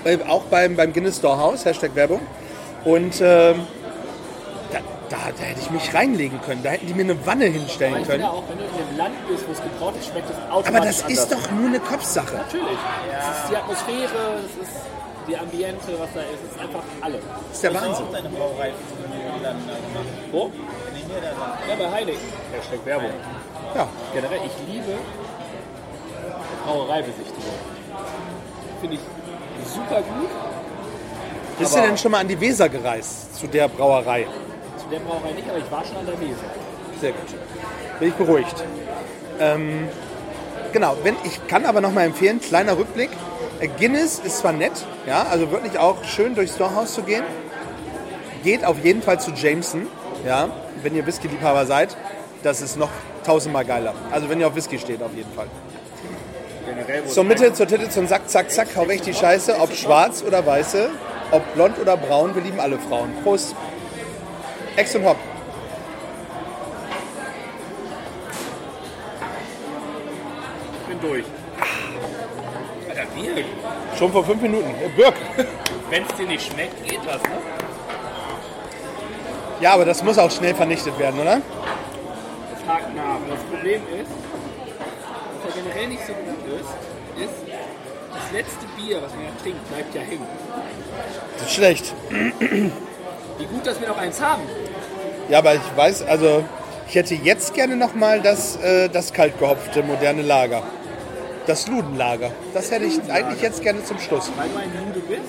Äh, 0.04 0.18
auch 0.28 0.42
beim, 0.44 0.76
beim 0.76 0.92
Guinness 0.92 1.16
Storehouse, 1.18 1.64
Hashtag 1.64 1.94
Werbung. 1.94 2.20
Und 2.86 3.20
ähm, 3.20 3.66
da, 4.72 4.78
da, 5.10 5.16
da 5.36 5.42
hätte 5.42 5.60
ich 5.60 5.70
mich 5.70 5.92
reinlegen 5.92 6.40
können. 6.40 6.62
Da 6.62 6.70
hätten 6.70 6.86
die 6.86 6.94
mir 6.94 7.02
eine 7.02 7.26
Wanne 7.26 7.44
Aber 7.46 7.52
hinstellen 7.52 7.96
ich 8.00 8.06
können. 8.06 8.20
finde 8.22 8.30
auch, 8.30 8.44
wenn 8.48 8.58
du 8.58 8.64
in 8.64 8.70
einem 8.88 8.96
Land 8.96 9.28
bist, 9.28 9.46
wo 9.48 9.52
es 9.52 9.62
gebraut 9.62 9.94
ist, 9.98 10.06
schmeckt 10.06 10.30
es 10.30 10.36
automatisch 10.50 10.68
Aber 10.76 10.86
das 10.86 11.02
anders. 11.02 11.18
ist 11.18 11.32
doch 11.32 11.50
nur 11.50 11.66
eine 11.68 11.80
Kopfsache. 11.80 12.36
Natürlich. 12.36 12.78
Es 13.10 13.26
ist 13.42 13.50
die 13.50 13.56
Atmosphäre, 13.56 14.18
es 14.46 14.68
ist 14.68 14.76
die 15.26 15.36
Ambiente, 15.36 15.88
was 15.98 16.08
da 16.14 16.20
ist. 16.20 16.40
Es 16.46 16.52
ist 16.54 16.60
einfach 16.62 16.82
alles. 17.02 17.20
Das 17.26 17.54
ist 17.56 17.62
der 17.64 17.74
Wahnsinn. 17.74 17.92
auch 18.06 18.12
deine 18.12 18.28
Brauerei 18.30 18.68
in 18.70 19.02
den 19.02 19.34
Niederlanden 19.34 19.66
da 19.68 19.74
gemacht. 19.74 20.12
Wo? 20.30 20.50
Ja, 21.68 21.74
bei 21.76 21.90
Heineken. 21.90 22.20
Hashtag 22.52 22.86
Werbung. 22.86 23.10
Ja. 23.74 23.88
Generell, 24.14 24.40
ich 24.46 24.72
liebe 24.72 24.94
Brauereibesichtigung. 26.64 27.58
Finde 28.80 28.94
ich 28.96 29.00
super 29.74 30.02
gut. 30.02 30.30
Bist 31.58 31.74
du 31.74 31.80
denn 31.80 31.96
schon 31.96 32.10
mal 32.12 32.20
an 32.20 32.28
die 32.28 32.38
Weser 32.40 32.68
gereist, 32.68 33.34
zu 33.38 33.46
der 33.46 33.68
Brauerei? 33.68 34.26
Zu 34.78 34.86
der 34.90 35.00
Brauerei 35.00 35.32
nicht, 35.32 35.48
aber 35.48 35.58
ich 35.58 35.70
war 35.70 35.84
schon 35.84 35.96
an 35.96 36.06
der 36.06 36.20
Weser. 36.20 36.36
Sehr 37.00 37.12
gut. 37.12 37.34
Bin 37.98 38.08
ich 38.08 38.14
beruhigt. 38.14 38.64
Ähm, 39.40 39.88
genau, 40.72 40.96
wenn, 41.02 41.16
ich 41.24 41.46
kann 41.46 41.64
aber 41.64 41.80
noch 41.80 41.92
mal 41.92 42.04
empfehlen, 42.04 42.40
kleiner 42.40 42.76
Rückblick. 42.76 43.10
Äh, 43.60 43.68
Guinness 43.68 44.18
ist 44.18 44.38
zwar 44.38 44.52
nett, 44.52 44.72
ja, 45.06 45.26
also 45.30 45.50
wirklich 45.50 45.78
auch 45.78 46.04
schön 46.04 46.34
durchs 46.34 46.54
Storehaus 46.54 46.92
zu 46.92 47.02
gehen. 47.02 47.24
Geht 48.44 48.64
auf 48.64 48.84
jeden 48.84 49.02
Fall 49.02 49.18
zu 49.18 49.30
Jameson, 49.30 49.86
ja, 50.26 50.48
wenn 50.82 50.94
ihr 50.94 51.06
Whisky-Liebhaber 51.06 51.66
seid. 51.66 51.96
Das 52.42 52.60
ist 52.60 52.76
noch 52.76 52.90
tausendmal 53.24 53.64
geiler. 53.64 53.94
Also 54.12 54.28
wenn 54.28 54.40
ihr 54.40 54.46
auf 54.46 54.54
Whisky 54.54 54.78
steht, 54.78 55.02
auf 55.02 55.14
jeden 55.14 55.32
Fall. 55.32 55.46
Generell, 56.66 57.06
Zur 57.06 57.24
Mitte, 57.24 57.52
zur 57.52 57.66
Titte, 57.66 57.88
zum 57.88 58.06
Sack, 58.06 58.28
zack, 58.28 58.50
zack, 58.50 58.68
hau 58.76 58.86
weg 58.88 59.02
die 59.02 59.14
Scheiße. 59.14 59.58
Ob 59.60 59.72
schwarz 59.72 60.22
oder 60.26 60.44
weiße, 60.44 60.90
ob 61.30 61.54
blond 61.54 61.78
oder 61.78 61.96
braun, 61.96 62.34
wir 62.34 62.42
lieben 62.42 62.60
alle 62.60 62.78
Frauen. 62.78 63.10
Prost. 63.22 63.54
Ex 64.76 64.94
und 64.94 65.04
Hop. 65.04 65.16
Ich 70.80 70.88
bin 70.88 71.00
durch. 71.00 71.24
Alter, 72.88 73.06
Bier. 73.14 73.44
Schon 73.98 74.12
vor 74.12 74.24
fünf 74.24 74.42
Minuten. 74.42 74.74
Birk. 74.96 75.14
Wenn 75.90 76.04
es 76.04 76.14
dir 76.16 76.26
nicht 76.26 76.52
schmeckt, 76.52 76.84
geht 76.86 77.00
das, 77.06 77.22
ne? 77.22 77.38
Ja, 79.60 79.72
aber 79.72 79.84
das 79.86 80.02
muss 80.02 80.18
auch 80.18 80.30
schnell 80.30 80.54
vernichtet 80.54 80.98
werden, 80.98 81.20
oder? 81.20 81.40
Tag 82.66 82.94
nach. 82.94 83.18
Das 83.28 83.40
Problem 83.50 83.80
ist, 84.00 84.10
was 85.44 85.54
ja 85.54 85.62
generell 85.62 85.88
nicht 85.88 86.06
so 86.06 86.12
gut 86.12 86.60
ist, 86.60 87.24
ist, 87.24 87.45
letzte 88.36 88.66
Bier, 88.76 89.00
was 89.02 89.14
man 89.14 89.24
ja 89.24 89.30
trinkt, 89.42 89.68
bleibt 89.68 89.94
ja 89.94 90.02
hängen. 90.02 90.26
Das 91.38 91.46
ist 91.48 91.54
schlecht. 91.54 91.94
Wie 92.10 93.44
gut, 93.46 93.66
dass 93.66 93.80
wir 93.80 93.88
noch 93.88 93.98
eins 93.98 94.20
haben. 94.20 94.42
Ja, 95.28 95.38
aber 95.38 95.54
ich 95.54 95.60
weiß, 95.76 96.02
also 96.02 96.44
ich 96.88 96.94
hätte 96.94 97.14
jetzt 97.14 97.54
gerne 97.54 97.76
nochmal 97.76 98.20
das, 98.20 98.56
äh, 98.56 98.88
das 98.88 99.12
kaltgehopfte 99.12 99.82
moderne 99.82 100.22
Lager. 100.22 100.62
Das 101.46 101.66
Ludenlager. 101.68 102.30
Das 102.54 102.70
hätte 102.70 102.84
ich 102.86 102.98
eigentlich 103.10 103.40
jetzt 103.40 103.62
gerne 103.62 103.82
zum 103.84 103.98
Schluss. 103.98 104.30
Weil 104.36 104.48
du 104.48 104.56
ein 104.58 104.72
Jude 104.88 105.00
bist. 105.06 105.22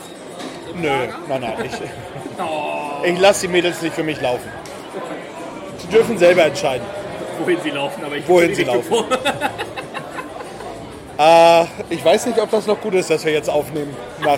im 0.73 0.81
Nö, 0.81 0.87
Lager. 0.87 1.13
nein, 1.29 1.41
nein. 1.41 1.65
Ich, 1.65 1.71
Oh, 2.39 3.03
ich 3.03 3.19
lasse 3.19 3.47
die 3.47 3.51
Mädels 3.51 3.81
nicht 3.81 3.95
für 3.95 4.03
mich 4.03 4.21
laufen. 4.21 4.47
Sie 5.79 5.87
dürfen 5.87 6.19
selber 6.19 6.43
entscheiden. 6.45 6.85
wohin 7.39 7.57
sie 7.63 7.71
laufen, 7.71 8.03
aber 8.05 8.15
ich 8.15 8.27
Wohin 8.27 8.53
sie 8.53 8.63
nicht 8.63 8.67
laufen. 8.73 8.93
Äh, 11.17 11.65
ich 11.89 12.03
weiß 12.03 12.27
nicht, 12.27 12.39
ob 12.39 12.51
das 12.51 12.67
noch 12.67 12.79
gut 12.79 12.93
ist, 12.93 13.09
dass 13.09 13.25
wir 13.25 13.31
jetzt 13.31 13.49
aufnehmen. 13.49 13.95
Nach 14.23 14.37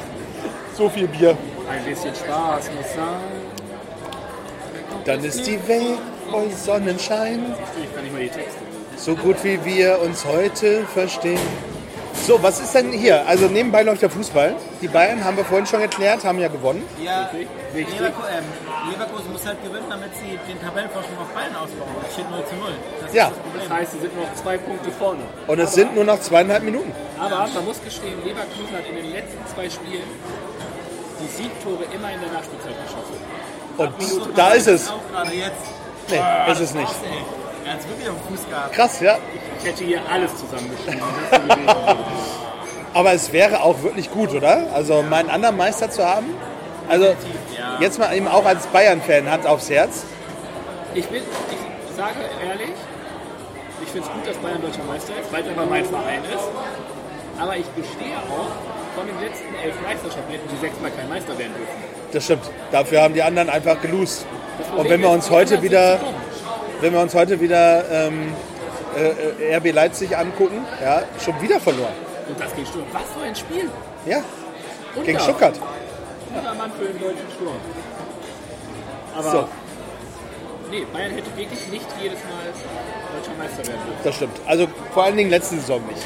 so 0.76 0.90
viel 0.90 1.08
Bier. 1.08 1.38
Ein 1.70 1.84
bisschen 1.84 2.16
Spaß 2.16 2.72
muss 2.76 2.94
sein. 2.96 3.50
Dann 5.06 5.24
ist 5.24 5.46
die 5.46 5.68
Welt 5.68 6.00
voll 6.30 6.50
Sonnenschein. 6.52 7.54
Ich 7.82 7.94
kann 7.94 8.04
nicht 8.04 8.14
mal 8.14 8.22
die 8.22 8.30
Texte. 8.30 8.60
So 8.96 9.16
gut 9.16 9.44
wie 9.44 9.64
wir 9.64 10.02
uns 10.02 10.26
heute 10.26 10.86
verstehen. 10.86 11.40
So, 12.14 12.42
was 12.44 12.60
ist 12.60 12.76
denn 12.76 12.92
hier? 12.92 13.26
Also 13.28 13.48
nebenbei 13.48 13.82
läuft 13.82 14.02
der 14.02 14.10
Fußball. 14.10 14.56
Die 14.82 14.88
Bayern, 14.88 15.24
haben 15.24 15.38
wir 15.38 15.46
vorhin 15.46 15.66
schon 15.66 15.82
erklärt, 15.82 16.24
haben 16.24 16.40
ja 16.40 16.48
gewonnen. 16.48 16.84
Ja. 17.04 17.30
Leverkusen, 17.74 18.06
ähm, 18.32 18.44
Leverkusen 18.88 19.32
muss 19.34 19.46
halt 19.46 19.62
gewinnen, 19.64 19.86
damit 19.90 20.12
sie 20.16 20.40
den 20.48 20.62
Tabellenvorsprung 20.62 21.18
auf 21.20 21.28
Bayern 21.34 21.56
ausbauen. 21.56 21.90
Es 22.08 22.14
steht 22.14 22.30
0 22.32 22.44
zu 22.48 22.56
0. 22.56 22.72
Das 23.02 23.14
Ja. 23.14 23.28
ist 23.28 23.34
das 23.54 23.64
Das 23.64 23.70
heißt, 23.78 23.92
sie 23.92 24.00
sind 24.00 24.16
noch 24.18 24.34
zwei 24.36 24.58
Punkte 24.58 24.92
vorne. 24.92 25.22
Und 25.48 25.60
es 25.60 25.74
sind 25.74 25.96
nur 25.96 26.06
noch 26.06 26.20
zweieinhalb 26.22 26.64
Minuten. 26.64 26.92
Aber 27.20 27.48
man 27.54 27.66
muss 27.66 27.82
gestehen, 27.84 28.24
Leverkusen 28.24 28.72
hat 28.74 28.86
in 28.88 28.96
den 28.96 29.12
letzten 29.12 29.42
zwei 29.54 29.70
Spielen 29.70 30.08
die 31.20 31.28
Siegtore 31.28 31.84
immer 31.94 32.12
in 32.14 32.20
der 32.22 32.32
Nachspielzeit 32.32 32.76
geschossen. 32.86 33.20
Und 33.78 34.38
da 34.38 34.52
ist 34.52 34.68
es. 34.68 34.90
Auch 34.90 34.96
gerade 35.12 35.36
jetzt. 35.36 35.66
Nee, 36.10 36.52
ist 36.52 36.60
es 36.62 36.74
nicht. 36.74 36.96
Ey, 37.04 37.20
Er 37.66 37.74
hat 37.74 37.80
es 37.82 37.88
wirklich 37.90 38.10
auf 38.10 38.16
dem 38.16 38.36
Fuß 38.38 38.50
gehabt. 38.50 38.74
Krass, 38.74 39.00
ja. 39.02 39.18
Ich 39.60 39.66
hätte 39.70 39.84
hier 39.84 40.02
alles 40.10 40.32
zusammengeschrieben. 40.38 41.02
das. 41.32 41.96
Aber 42.94 43.14
es 43.14 43.32
wäre 43.32 43.62
auch 43.62 43.82
wirklich 43.84 44.10
gut, 44.12 44.34
oder? 44.34 44.68
Also 44.74 45.04
meinen 45.04 45.30
anderen 45.30 45.58
Meister 45.58 45.90
zu 45.92 46.06
haben. 46.06 46.34
Also. 46.88 47.14
Jetzt 47.80 48.00
mal 48.00 48.16
eben 48.16 48.28
auch 48.28 48.46
als 48.46 48.68
Bayern-Fan, 48.68 49.30
Hand 49.30 49.46
aufs 49.46 49.70
Herz. 49.70 50.04
Ich, 50.94 51.06
bin, 51.08 51.22
ich 51.24 51.96
sage 51.96 52.20
ehrlich, 52.46 52.76
ich 53.84 53.90
finde 53.90 54.08
es 54.08 54.14
gut, 54.14 54.28
dass 54.28 54.38
Bayern 54.38 54.62
deutscher 54.62 54.84
Meister 54.84 55.14
ist, 55.22 55.32
weil 55.32 55.44
es 55.44 55.50
aber 55.50 55.66
mein 55.66 55.86
Verein 55.86 56.22
ist. 56.24 56.44
Aber 57.40 57.56
ich 57.56 57.66
gestehe 57.76 58.18
auch, 58.18 58.52
von 58.96 59.08
den 59.08 59.20
letzten 59.22 59.54
elf 59.64 59.76
Meisterschaften 59.82 60.32
hätten 60.32 60.50
die 60.54 60.60
sechsmal 60.60 60.92
kein 60.92 61.08
Meister 61.08 61.38
werden 61.38 61.54
dürfen. 61.56 61.74
Das 62.12 62.24
stimmt. 62.26 62.44
Dafür 62.72 63.02
haben 63.02 63.14
die 63.14 63.24
anderen 63.24 63.50
einfach 63.50 63.80
gelost. 63.82 64.26
Und 64.76 64.90
wenn 64.90 65.02
wir 65.02 65.10
uns 65.10 65.30
heute 65.30 65.62
wieder, 65.62 66.00
wenn 66.82 66.94
wir 66.94 67.00
uns 67.00 67.14
heute 67.16 67.40
wieder 67.40 67.90
ähm, 67.90 68.34
äh, 68.98 69.52
äh, 69.52 69.56
RB 69.58 69.72
Leipzig 69.72 70.18
angucken, 70.18 70.66
ja, 70.84 71.04
schon 71.24 71.40
wieder 71.42 71.60
verloren. 71.60 71.94
Und 72.28 72.40
das 72.40 72.54
gegen 72.54 72.68
Sturm. 72.68 72.86
Was 72.92 73.04
für 73.16 73.26
ein 73.26 73.36
Spiel! 73.36 73.70
Ja, 74.06 74.22
Und 74.96 75.06
gegen 75.06 75.18
da, 75.18 75.24
Stuttgart. 75.24 75.54
Guter 76.34 76.54
Mann 76.56 76.72
für 76.78 76.86
den 76.86 77.00
deutschen 77.00 77.30
Sturm. 77.36 77.56
Aber 79.16 79.32
So. 79.32 79.48
nee, 80.70 80.86
Bayern 80.94 81.12
hätte 81.12 81.36
wirklich 81.36 81.68
nicht 81.70 81.86
jedes 82.02 82.20
Mal 82.24 82.46
deutscher 83.16 83.36
Meister 83.38 83.58
werden 83.68 83.82
dürfen. 83.86 84.04
Das 84.04 84.16
stimmt. 84.16 84.38
Also 84.46 84.68
vor 84.94 85.04
allen 85.04 85.18
Dingen 85.18 85.30
letzte 85.30 85.56
Saison 85.56 85.82
nicht. 85.88 86.04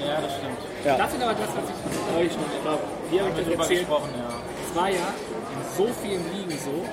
Ja, 0.00 0.20
das 0.20 0.32
stimmt. 0.36 0.58
Ja. 0.84 0.96
Das 0.96 1.12
ist 1.12 1.22
aber 1.22 1.34
das, 1.34 1.50
was 1.52 1.64
ich 1.68 2.16
euch 2.16 2.32
schon, 2.32 2.44
ich 2.56 2.62
glaube, 2.62 2.82
wir 3.10 3.20
haben 3.22 3.36
erzählt. 3.36 3.80
gesprochen, 3.80 4.10
ja. 4.16 4.30
Es 4.64 4.76
war 4.76 4.88
ja 4.88 5.06
in 5.52 5.60
so 5.76 5.86
vielen 6.00 6.24
Ligen 6.32 6.56
so, 6.56 6.86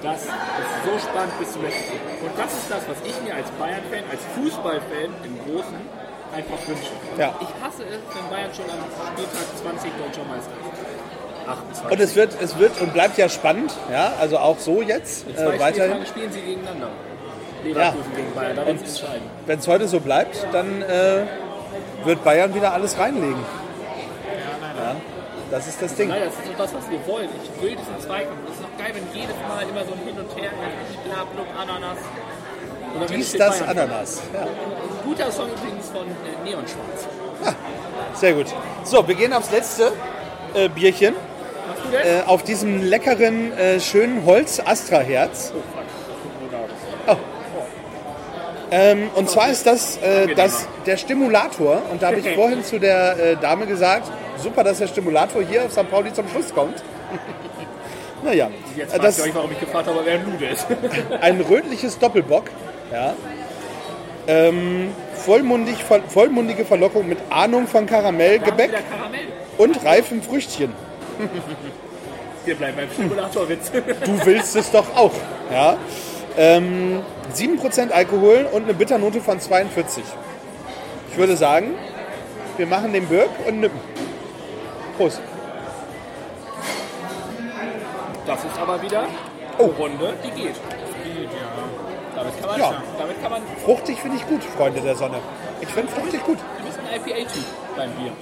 dass 0.00 0.22
es 0.24 0.30
so 0.86 0.92
spannend 1.02 1.34
bis 1.38 1.52
zum 1.52 1.62
letzten 1.62 1.92
geht. 1.92 2.00
Und 2.24 2.32
das 2.38 2.50
ist 2.54 2.70
das, 2.70 2.82
was 2.88 2.98
ich 3.04 3.16
mir 3.26 3.34
als 3.34 3.50
Bayern-Fan, 3.58 4.04
als 4.08 4.22
Fußballfan 4.38 5.10
im 5.28 5.34
Großen 5.44 5.80
einfach 6.32 6.58
wünsche. 6.66 6.94
Ja. 7.18 7.34
Ich 7.42 7.52
hasse 7.60 7.84
es, 7.84 8.00
wenn 8.14 8.26
Bayern 8.30 8.52
schon 8.54 8.64
am 8.70 8.80
Spieltag 8.88 9.46
20 9.60 9.92
deutscher 10.00 10.24
Meister 10.24 10.54
ist. 10.56 10.73
28. 11.46 11.90
Und 11.90 12.00
es 12.00 12.16
wird, 12.16 12.36
es 12.40 12.58
wird 12.58 12.80
und 12.80 12.92
bleibt 12.92 13.18
ja 13.18 13.28
spannend, 13.28 13.72
ja, 13.90 14.12
also 14.20 14.38
auch 14.38 14.58
so 14.58 14.82
jetzt 14.82 15.26
In 15.26 15.34
äh, 15.34 15.36
zwei 15.36 15.58
weiterhin. 15.58 15.72
Spieltagen 15.72 16.06
spielen 16.06 16.32
sie 16.32 16.40
gegeneinander. 16.40 16.88
Leverkusen 17.64 18.14
gegen 18.14 18.34
Bayern, 18.34 18.56
da 18.56 18.62
entscheiden. 18.64 19.22
Wenn 19.46 19.58
es 19.58 19.68
heute 19.68 19.88
so 19.88 20.00
bleibt, 20.00 20.46
dann 20.52 20.82
äh, 20.82 21.22
wird 22.04 22.22
Bayern 22.24 22.54
wieder 22.54 22.72
alles 22.74 22.98
reinlegen. 22.98 23.38
Ja, 24.78 24.96
das 25.50 25.68
ist 25.68 25.80
das 25.80 25.94
Ding. 25.94 26.08
Nein, 26.08 26.22
das 26.24 26.34
ist 26.34 26.52
doch 26.52 26.58
das, 26.58 26.74
was 26.74 26.90
wir 26.90 27.06
wollen. 27.06 27.28
Ich 27.42 27.62
will 27.62 27.76
diesen 27.76 28.00
Zweikampf. 28.00 28.38
Es 28.46 28.54
ist 28.56 28.62
doch 28.62 28.84
geil, 28.84 28.92
wenn 28.94 29.20
jedes 29.20 29.36
Mal 29.48 29.62
immer 29.62 29.84
so 29.84 29.92
ein 29.92 30.00
Hin 30.04 30.18
und 30.18 30.36
Her, 30.36 30.50
bla, 31.04 31.24
blub, 31.24 31.46
Ananas. 31.58 31.98
Dies, 33.08 33.32
das, 33.32 33.60
Bayern. 33.60 33.78
Ananas. 33.78 34.22
Ja. 34.32 34.40
Ein 34.42 34.48
guter 35.04 35.32
Song 35.32 35.48
übrigens 35.48 35.88
von 35.88 36.06
äh, 36.06 36.44
Neonschwarz. 36.44 37.08
Sehr 38.14 38.34
gut. 38.34 38.46
So, 38.84 39.06
wir 39.06 39.14
gehen 39.14 39.32
aufs 39.32 39.50
letzte 39.50 39.92
äh, 40.54 40.68
Bierchen. 40.68 41.14
Äh, 41.92 42.22
auf 42.26 42.42
diesem 42.42 42.82
leckeren, 42.82 43.56
äh, 43.56 43.80
schönen 43.80 44.24
Holz-Astra-Herz. 44.24 45.52
Oh. 47.06 47.16
Ähm, 48.70 49.10
und 49.14 49.30
zwar 49.30 49.50
ist 49.50 49.66
das, 49.66 49.98
äh, 49.98 50.34
das 50.34 50.66
der 50.86 50.96
Stimulator. 50.96 51.82
Und 51.90 52.02
da 52.02 52.08
habe 52.08 52.18
ich 52.18 52.28
vorhin 52.34 52.64
zu 52.64 52.78
der 52.78 53.16
äh, 53.18 53.36
Dame 53.36 53.66
gesagt, 53.66 54.10
super, 54.38 54.64
dass 54.64 54.78
der 54.78 54.88
Stimulator 54.88 55.42
hier 55.42 55.64
auf 55.64 55.72
St. 55.72 55.88
Pauli 55.90 56.12
zum 56.12 56.28
Schluss 56.28 56.52
kommt. 56.54 56.82
naja, 58.24 58.50
Jetzt 58.76 58.90
fragt 58.90 59.04
das 59.04 59.18
ihr 59.18 59.24
euch, 59.24 59.34
warum 59.34 59.52
ich 59.52 59.60
gefragt 59.60 59.86
habe, 59.86 60.00
wer 60.04 60.14
ein 60.14 60.24
Nude 60.28 60.46
ist. 60.46 60.66
ein 61.20 61.40
rötliches 61.40 61.98
Doppelbock. 61.98 62.44
Ja. 62.92 63.14
Ähm, 64.26 64.90
vollmundig, 65.14 65.84
voll, 65.84 66.02
vollmundige 66.08 66.64
Verlockung 66.64 67.08
mit 67.08 67.18
Ahnung 67.30 67.66
von 67.66 67.86
Karamellgebäck 67.86 68.70
und 69.58 69.84
reifem 69.84 70.22
Früchtchen. 70.22 70.72
Wir 72.44 72.54
bleiben 72.56 72.76
beim 72.76 72.90
Simulatorwitz. 72.96 73.70
Du 73.70 74.26
willst 74.26 74.54
es 74.56 74.70
doch 74.70 74.94
auch. 74.96 75.12
Ja. 75.52 75.76
Ähm, 76.36 77.00
7% 77.32 77.90
Alkohol 77.92 78.46
und 78.52 78.64
eine 78.64 78.74
Bitternote 78.74 79.20
von 79.20 79.40
42. 79.40 80.02
Ich 81.10 81.16
würde 81.16 81.36
sagen, 81.36 81.74
wir 82.56 82.66
machen 82.66 82.92
den 82.92 83.06
Birk 83.06 83.30
und 83.46 83.60
nippen. 83.60 83.80
Prost. 84.98 85.20
Das 88.26 88.38
ist 88.44 88.58
aber 88.60 88.80
wieder 88.82 89.06
Oh. 89.58 89.64
eine 89.64 89.72
Runde, 89.74 90.14
die 90.24 90.30
geht. 90.30 90.54
Damit 92.16 92.40
kann 92.40 92.48
man, 92.50 92.58
Ja. 92.60 92.82
damit 92.98 93.22
kann 93.22 93.30
man 93.30 93.42
Fruchtig 93.64 94.00
finde 94.00 94.16
ich 94.16 94.26
gut, 94.26 94.42
Freunde 94.44 94.80
der 94.80 94.96
Sonne. 94.96 95.18
Ich 95.60 95.68
finde 95.68 95.90
fruchtig 95.92 96.22
gut. 96.24 96.38
du 96.58 96.64
bist 96.64 96.78
ein 96.78 96.96
IPA-Typ 97.00 97.44
beim 97.76 97.90
Bier. 97.92 98.12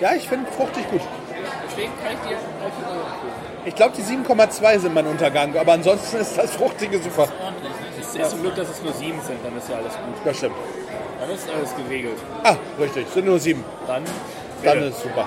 Ja, 0.00 0.14
ich 0.14 0.28
finde 0.28 0.50
fruchtig 0.52 0.88
gut. 0.90 1.00
Deswegen 1.80 1.92
kann 2.02 2.12
ich 2.12 2.28
dir 2.28 2.36
IPA 2.36 2.66
empfehlen. 2.66 3.40
Ich 3.64 3.74
glaube, 3.74 3.92
die 3.96 4.02
7,2 4.02 4.78
sind 4.80 4.94
mein 4.94 5.06
Untergang, 5.06 5.56
aber 5.56 5.72
ansonsten 5.72 6.18
ist 6.18 6.36
das 6.36 6.50
Fruchtige 6.52 6.98
super. 6.98 7.28
Es 7.98 8.14
ist 8.14 8.30
zum 8.30 8.42
Glück, 8.42 8.54
dass 8.56 8.68
es 8.68 8.82
nur 8.82 8.92
sieben 8.92 9.20
sind, 9.26 9.38
dann 9.44 9.56
ist 9.56 9.68
ja 9.68 9.76
alles 9.76 9.92
gut. 9.94 10.14
Das 10.24 10.36
stimmt. 10.36 10.54
Dann 11.20 11.30
ist 11.30 11.48
alles 11.50 11.74
geregelt. 11.76 12.18
Ah, 12.42 12.56
richtig, 12.78 13.06
sind 13.14 13.26
nur 13.26 13.38
sieben. 13.38 13.64
Dann, 13.86 14.02
Dann 14.62 14.74
bitte. 14.74 14.86
ist 14.88 15.02
super. 15.02 15.26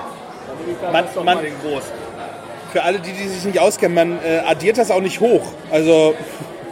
dann 0.82 0.92
Man- 0.92 1.04
doch 1.14 1.24
man- 1.24 1.36
mal 1.36 1.42
den 1.42 1.54
Groß. 1.60 1.84
Für 2.72 2.82
alle, 2.82 2.98
die, 2.98 3.12
die 3.12 3.28
sich 3.28 3.44
nicht 3.44 3.58
auskennen, 3.60 3.94
man 3.94 4.18
äh, 4.24 4.42
addiert 4.46 4.78
das 4.78 4.90
auch 4.90 5.00
nicht 5.00 5.20
hoch. 5.20 5.42
Also 5.70 6.14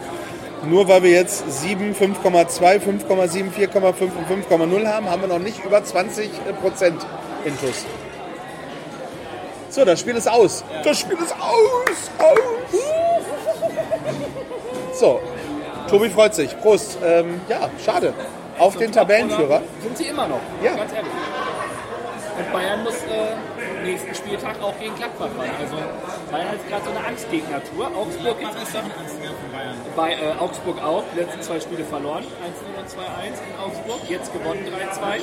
nur 0.68 0.86
weil 0.88 1.02
wir 1.04 1.10
jetzt 1.10 1.44
7, 1.62 1.94
5,2, 1.94 2.80
5,7, 2.80 3.52
4,5 3.52 4.02
und 4.02 4.48
5,0 4.48 4.86
haben, 4.86 5.08
haben 5.10 5.22
wir 5.22 5.28
noch 5.28 5.38
nicht 5.38 5.64
über 5.64 5.82
20 5.82 6.30
Prozent 6.60 7.04
Intus. 7.44 7.84
So, 9.72 9.86
das 9.86 10.00
Spiel 10.00 10.14
ist 10.16 10.28
aus. 10.28 10.62
Das 10.84 10.98
Spiel 10.98 11.16
ist 11.16 11.32
aus. 11.32 12.10
Aus. 12.18 12.38
So, 14.92 15.18
Tobi 15.88 16.10
freut 16.10 16.34
sich. 16.34 16.54
Prost. 16.60 16.98
Ähm, 17.02 17.40
ja, 17.48 17.70
schade. 17.82 18.12
Auf 18.58 18.76
den 18.76 18.92
Tabellenführer. 18.92 19.62
Sind 19.82 19.96
sie 19.96 20.08
immer 20.08 20.28
noch, 20.28 20.40
Ja. 20.62 20.76
ganz 20.76 20.92
ehrlich. 20.92 21.10
Und 22.38 22.52
Bayern 22.52 22.82
muss 22.84 22.96
äh, 22.96 23.82
nächsten 23.82 24.14
Spieltag 24.14 24.56
auch 24.62 24.78
gegen 24.78 24.94
Gladbach 24.94 25.28
fahren. 25.36 25.50
Also 25.58 25.76
Bayern 26.30 26.54
ist 26.54 26.68
gerade 26.68 26.84
so 26.84 26.90
eine 26.90 27.06
Angstgegner-Tour. 27.06 27.86
Augsburg 27.96 28.36
ist 28.42 28.62
ist 28.62 28.74
doch 28.74 28.84
ein 28.84 28.92
Angstgegner 28.92 29.30
von 29.40 29.52
Bayern? 29.52 29.76
bei 29.96 30.12
äh, 30.12 30.38
Augsburg 30.38 30.82
auch. 30.84 31.04
Die 31.14 31.20
letzten 31.20 31.40
zwei 31.40 31.60
Spiele 31.60 31.84
verloren. 31.84 32.24
1-0 32.24 32.78
und 32.78 32.88
2-1 32.88 32.92
in 33.40 33.58
Augsburg. 33.58 34.00
Jetzt 34.10 34.32
gewonnen 34.34 34.66
3-2. 34.68 35.20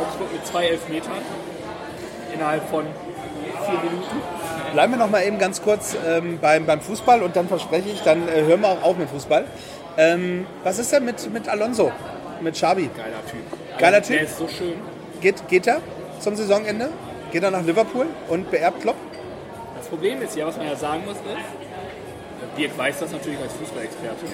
Augsburg 0.00 0.32
mit 0.32 0.46
zwei 0.46 0.66
Elfmetern. 0.66 1.22
Innerhalb 2.32 2.68
von 2.70 2.86
vier 3.52 3.78
Minuten. 3.90 4.16
Bleiben 4.72 4.92
wir 4.92 4.98
noch 4.98 5.10
mal 5.10 5.22
eben 5.24 5.38
ganz 5.38 5.60
kurz 5.62 5.96
ähm, 6.06 6.38
beim, 6.40 6.64
beim 6.66 6.80
Fußball 6.80 7.22
und 7.22 7.34
dann 7.36 7.48
verspreche 7.48 7.88
ich, 7.88 8.02
dann 8.02 8.28
äh, 8.28 8.42
hören 8.42 8.60
wir 8.60 8.68
auch 8.68 8.82
auf 8.82 8.96
mit 8.96 9.08
Fußball. 9.10 9.44
Ähm, 9.96 10.46
was 10.62 10.78
ist 10.78 10.92
denn 10.92 11.04
mit, 11.04 11.32
mit 11.32 11.48
Alonso, 11.48 11.90
mit 12.40 12.54
Xabi? 12.54 12.88
Geiler 12.96 13.26
Typ. 13.28 13.78
Geiler 13.78 13.96
Also, 13.98 14.08
Typ. 14.08 14.18
Der 14.18 14.26
ist 14.28 14.38
so 14.38 14.48
schön. 14.48 14.74
Geht, 15.20 15.48
geht 15.48 15.66
er 15.66 15.80
zum 16.20 16.36
Saisonende? 16.36 16.90
Geht 17.32 17.42
er 17.42 17.50
nach 17.50 17.62
Liverpool 17.62 18.06
und 18.28 18.50
beerbt 18.50 18.80
Klopp? 18.82 18.96
Das 19.76 19.86
Problem 19.88 20.22
ist 20.22 20.36
ja, 20.36 20.46
was 20.46 20.56
man 20.56 20.66
ja 20.66 20.76
sagen 20.76 21.02
muss, 21.04 21.16
ist, 21.16 22.56
Dirk 22.56 22.76
weiß 22.78 22.98
das 23.00 23.10
natürlich 23.12 23.38
als 23.40 23.52
Fußballexperte. 23.54 24.26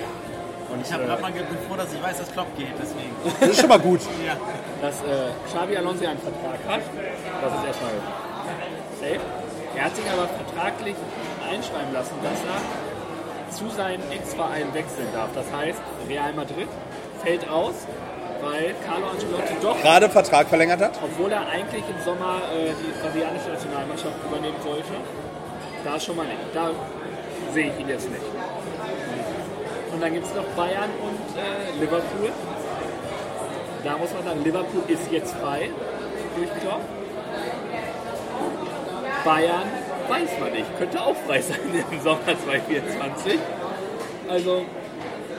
Und 0.73 0.81
Ich 0.87 0.93
habe 0.93 1.05
äh, 1.05 1.07
gerade 1.07 1.23
mal 1.23 1.33
ge- 1.33 1.43
bin 1.43 1.59
froh, 1.69 1.77
dass 1.77 1.93
ich 1.93 2.03
weiß, 2.03 2.19
dass 2.19 2.33
Klopp 2.33 2.47
geht, 2.57 2.69
deswegen. 2.81 3.15
Das 3.41 3.49
ist 3.51 3.61
schon 3.61 3.69
mal 3.69 3.79
gut. 3.79 4.01
Ja. 4.27 4.37
dass 4.83 4.97
äh, 5.01 5.31
Xabi 5.47 5.77
Alonso 5.77 6.05
einen 6.07 6.19
Vertrag 6.19 6.59
hat. 6.69 6.81
Das 7.43 7.53
ist 7.61 7.67
erstmal 7.67 7.91
safe. 9.07 9.21
Er 9.77 9.85
hat 9.85 9.97
sich 9.97 10.05
aber 10.11 10.27
vertraglich 10.29 10.97
einschreiben 11.51 11.93
lassen, 11.93 12.15
dass 12.23 12.41
er 12.43 13.53
zu 13.53 13.69
seinem 13.77 14.03
Ex-Verein 14.11 14.73
wechseln 14.75 15.09
darf. 15.15 15.31
Das 15.35 15.47
heißt, 15.53 15.81
Real 16.09 16.33
Madrid 16.33 16.69
fällt 17.23 17.49
aus, 17.49 17.75
weil 18.43 18.75
Carlo 18.87 19.07
Ancelotti 19.09 19.55
doch, 19.63 19.81
Gerade 19.81 20.09
Vertrag 20.09 20.49
verlängert 20.49 20.81
hat. 20.81 20.99
obwohl 21.03 21.31
er 21.31 21.47
eigentlich 21.49 21.85
im 21.89 22.05
Sommer 22.05 22.41
äh, 22.53 22.73
die 22.81 22.93
brasilianische 23.01 23.51
Nationalmannschaft 23.51 24.17
übernehmen 24.29 24.57
sollte, 24.63 24.93
da 25.85 26.01
schon 26.01 26.17
mal 26.17 26.27
nicht. 26.27 26.39
Da 26.55 26.71
sehe 27.53 27.71
ich 27.73 27.81
ihn 27.81 27.89
jetzt 27.89 28.11
nicht. 28.11 28.25
Und 29.93 30.03
dann 30.03 30.13
gibt 30.13 30.27
es 30.27 30.35
noch 30.35 30.45
Bayern 30.57 30.91
und 31.03 31.39
äh, 31.39 31.81
Liverpool. 31.81 32.31
Da 33.85 33.97
muss 33.97 34.13
man 34.13 34.25
sagen, 34.25 34.43
Liverpool 34.45 34.83
ist 34.89 35.11
jetzt 35.13 35.35
frei 35.37 35.71
durch 36.37 36.51
Klopp. 36.61 36.81
Bayern 39.27 39.67
weiß 40.09 40.31
man 40.41 40.53
nicht, 40.53 40.79
könnte 40.79 41.01
auch 41.01 41.17
frei 41.27 41.41
sein 41.43 41.59
im 41.91 42.01
Sommer 42.01 42.21
2024. 42.45 43.39
Also 44.31 44.65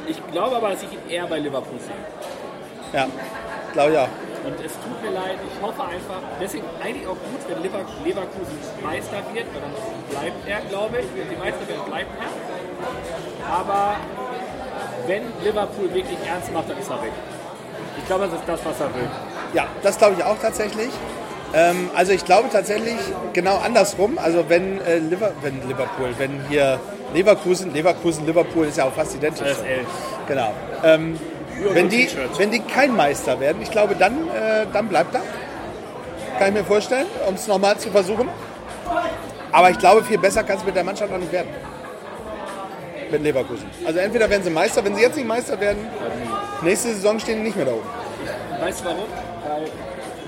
ich 0.08 0.18
glaube 0.32 0.58
aber, 0.58 0.70
dass 0.72 0.84
ich 0.84 0.92
ihn 0.92 1.10
eher 1.10 1.26
bei 1.26 1.40
Liverpool 1.40 1.80
sehe. 1.80 1.96
Ja, 2.94 3.08
glaube 3.74 3.92
ich 3.94 3.98
auch. 3.98 4.10
Und 4.46 4.56
es 4.66 4.74
tut 4.74 5.02
mir 5.02 5.12
leid, 5.12 5.38
ich 5.44 5.62
hoffe 5.62 5.82
einfach, 5.84 6.22
deswegen 6.40 6.66
eigentlich 6.84 7.08
auch 7.08 7.12
gut, 7.32 7.42
wenn 7.50 7.64
Lever- 7.64 7.86
Leverkusen 8.06 8.58
Meister 8.84 9.18
wird, 9.34 9.46
weil 9.54 9.62
dann 9.62 9.74
bleibt 10.10 10.48
er, 10.48 10.60
glaube 10.70 11.00
ich. 11.00 11.06
Wenn 11.16 11.30
sie 11.30 11.36
Meister 11.36 11.68
werden, 11.68 11.84
bleibt 11.86 12.12
er. 12.22 13.54
Aber 13.54 13.96
wenn 15.08 15.24
Liverpool 15.44 15.94
wirklich 15.94 16.18
ernst 16.26 16.52
macht, 16.54 16.70
dann 16.70 16.78
ist 16.78 16.90
er 16.90 17.02
weg. 17.02 17.12
Ich 17.98 18.06
glaube, 18.06 18.26
das 18.26 18.34
ist 18.40 18.44
das, 18.48 18.60
was 18.66 18.80
er 18.80 18.94
will. 18.96 19.10
Ja, 19.54 19.66
das 19.82 19.98
glaube 19.98 20.16
ich 20.18 20.24
auch 20.24 20.38
tatsächlich. 20.40 20.90
Ähm, 21.54 21.89
also 21.95 22.12
ich 22.12 22.26
glaube 22.26 22.50
tatsächlich 22.52 22.98
genau 23.34 23.58
andersrum. 23.58 24.18
Also 24.18 24.45
wenn, 24.50 24.82
äh, 24.82 24.98
Liver 24.98 25.32
wenn 25.41 25.68
Liverpool, 25.68 26.10
wenn 26.18 26.41
hier 26.50 26.80
Leverkusen, 27.14 27.74
Leverkusen, 27.74 28.26
Liverpool 28.26 28.66
ist 28.66 28.78
ja 28.78 28.86
auch 28.86 28.93
fast 28.93 29.16
identisch. 29.16 29.48
Elf. 29.48 29.88
Genau. 30.28 30.54
Ähm, 30.84 31.20
wenn, 31.74 31.89
die, 31.89 32.08
wenn 32.38 32.52
die 32.52 32.60
kein 32.60 32.95
Meister 32.95 33.39
werden, 33.39 33.62
ich 33.62 33.72
glaube, 33.72 33.95
dann, 33.95 34.14
äh, 34.28 34.66
dann 34.72 34.88
bleibt 34.88 35.16
er. 35.16 35.22
Kann 36.38 36.50
ich 36.50 36.54
mir 36.54 36.66
vorstellen, 36.66 37.08
um 37.28 37.36
es 37.36 37.48
nochmal 37.48 37.78
zu 37.78 37.89
versuchen. 37.89 38.30
Aber 39.52 39.72
ich 39.72 39.80
glaube, 39.80 40.04
viel 40.04 40.20
besser 40.20 40.43
kann 40.43 40.58
es 40.58 40.66
mit 40.66 40.76
der 40.76 40.84
Mannschaft 40.84 41.12
noch 41.12 41.18
nicht 41.18 41.32
werden. 41.32 41.50
Mit 43.10 43.24
Leverkusen. 43.24 43.66
Also 43.86 44.00
entweder 44.00 44.30
werden 44.30 44.43
sie 44.43 44.50
Meister, 44.50 44.84
wenn 44.84 44.93
sie 44.95 45.02
jetzt 45.02 45.16
nicht 45.16 45.28
Meister 45.28 45.60
werden, 45.60 45.88
nächste 46.62 46.89
Saison 46.89 47.18
stehen 47.20 47.38
die 47.38 47.43
nicht 47.43 47.56
mehr 47.56 47.66
da 47.66 47.72
oben. 47.72 47.88
Weißt 48.60 48.82
du 48.82 48.86
warum? 48.86 49.06
Weil 49.48 49.72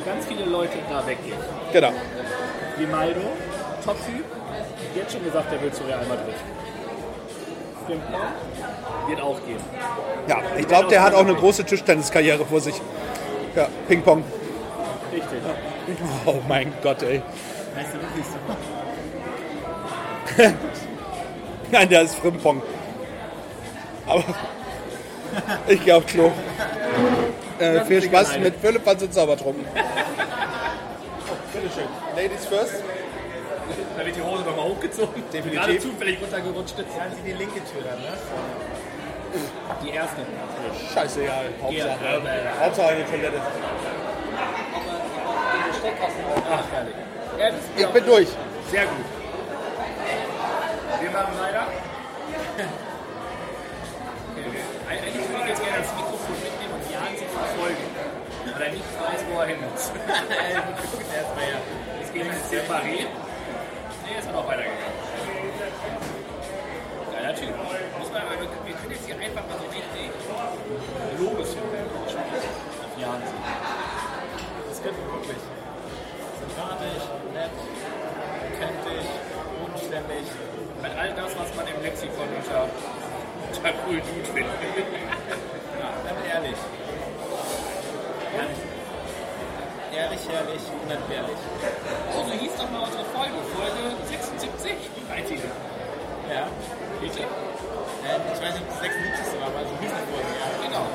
ganz 0.05 0.25
viele 0.25 0.45
Leute 0.45 0.77
da 0.89 1.05
weggehen. 1.05 1.37
Genau. 1.71 1.91
Grimaldo, 2.77 3.21
Top-Typ, 3.83 4.25
jetzt 4.95 5.11
schon 5.11 5.23
gesagt, 5.23 5.51
er 5.51 5.61
will 5.61 5.71
zu 5.71 5.83
Real 5.83 6.05
Madrid. 6.07 6.35
Frimpong 7.85 8.21
wird 9.07 9.21
auch 9.21 9.39
gehen. 9.45 9.59
Ja, 10.27 10.37
ich 10.57 10.67
glaube, 10.67 10.89
der 10.89 11.01
hat 11.01 11.13
auch 11.13 11.25
eine 11.25 11.35
große 11.35 11.63
Tischtenniskarriere 11.63 12.45
vor 12.45 12.61
sich. 12.61 12.79
Ja, 13.55 13.67
Ping-Pong. 13.87 14.23
Richtig. 15.11 15.39
Oh 16.25 16.35
mein 16.47 16.71
Gott, 16.83 17.01
ey. 17.01 17.21
Heißt 17.75 17.89
du 17.93 18.01
wirklich 18.01 18.25
so? 18.25 18.37
Nein, 21.71 21.89
der 21.89 22.03
ist 22.03 22.15
Frimpong. 22.15 22.61
Aber 24.07 24.23
ich 25.67 25.83
gehe 25.83 25.95
auf 25.95 26.05
Klo. 26.05 26.31
Äh, 27.59 27.85
viel 27.85 28.01
Spaß 28.01 28.37
mit 28.39 28.55
Philipp 28.61 28.85
Hans 28.85 29.03
und 29.03 29.13
Zaubertrunken. 29.13 29.65
Oh, 29.75 31.35
bitteschön. 31.53 31.83
Ladies 32.15 32.45
first. 32.45 32.83
Da 33.97 34.05
wird 34.05 34.15
die 34.15 34.21
Hose 34.21 34.43
nochmal 34.43 34.65
hochgezogen. 34.65 35.23
Definitiv. 35.31 35.61
Gerade 35.61 35.79
zufällig 35.79 36.21
runtergerutscht. 36.21 36.79
Ja, 36.79 36.85
sie 37.13 37.21
die 37.31 37.37
linke 37.37 37.59
Tür 37.59 37.81
dann, 37.83 37.99
ne? 37.99 38.17
Die 39.83 39.89
erste. 39.89 40.21
Scheißegal. 40.93 41.45
Hauptsache. 41.61 41.87
Ja, 41.87 42.65
Hauptsache 42.65 42.87
eine 42.89 43.05
Toilette. 43.05 43.41
Ach, 46.51 46.63
herrlich. 46.71 46.95
Ich 47.77 47.87
bin 47.87 48.05
durch. 48.05 48.27
Sehr 48.71 48.85
gut. 48.85 49.05
Wir 51.01 51.11
machen 51.11 51.33
weiter. 51.39 51.67
Er 59.39 59.47
hin. 59.47 59.63
Erstmal 59.63 61.49
ja. 61.49 61.59
Es 62.01 62.13
geht 62.13 62.25
jetzt 62.25 62.49
separat. 62.49 62.83
Nee, 62.83 64.19
ist 64.19 64.31
noch 64.31 64.47
weitergegangen. 64.47 64.79
Ja, 67.13 67.21
natürlich. 67.27 67.55
Muss 67.99 68.11
man, 68.11 68.21
wir 68.29 68.75
können 68.75 68.91
jetzt 68.91 69.05
hier 69.05 69.15
einfach 69.15 69.45
mal 69.47 69.57
so 69.59 69.67
richtig 69.69 70.09
Lobeshymnen 71.19 71.85
auf 71.95 72.93
Jan 72.99 73.21
sehen. 73.21 73.43
Das 74.69 74.81
könnte 74.81 75.01
wirklich. 75.07 75.41
Sympathisch, 76.39 77.05
nett, 77.33 77.55
kennt 78.59 78.81
dich, 78.87 79.07
bodenständig. 79.59 80.25
Halt 80.81 80.97
all 80.97 81.11
das, 81.13 81.31
was 81.37 81.55
man 81.55 81.67
im 81.67 81.83
Lexikon 81.83 82.27
unter, 82.35 82.67
unter 83.51 83.73
cool 83.87 83.99
Dude 83.99 84.29
findet. 84.33 84.55
Ja, 85.79 85.91
dann 86.03 86.17
ehrlich. 86.25 86.59
Ehrlich, 88.35 88.57
ehrlich, 89.99 90.23
ehrlich 90.31 90.63
unentbehrlich. 90.71 91.39
Oh, 92.15 92.23
so 92.23 92.31
hieß 92.31 92.55
doch 92.55 92.69
mal 92.71 92.87
unsere 92.87 93.03
Folge, 93.11 93.35
Folge 93.51 93.83
76. 94.07 94.71
Ein 95.11 95.25
Titel. 95.27 95.51
Ja. 96.31 96.47
Bitte? 97.03 97.23
Ähm, 97.23 98.21
ich 98.31 98.39
weiß 98.39 98.53
nicht, 98.55 98.63
ob 98.63 98.71
das 98.71 98.79
76. 98.79 99.39
war, 99.39 99.51
aber 99.51 99.61
so 99.67 99.75
hieß 99.83 99.91
die 99.91 100.07
Folge, 100.07 100.31
ja. 100.39 100.47
Genau. 100.63 100.85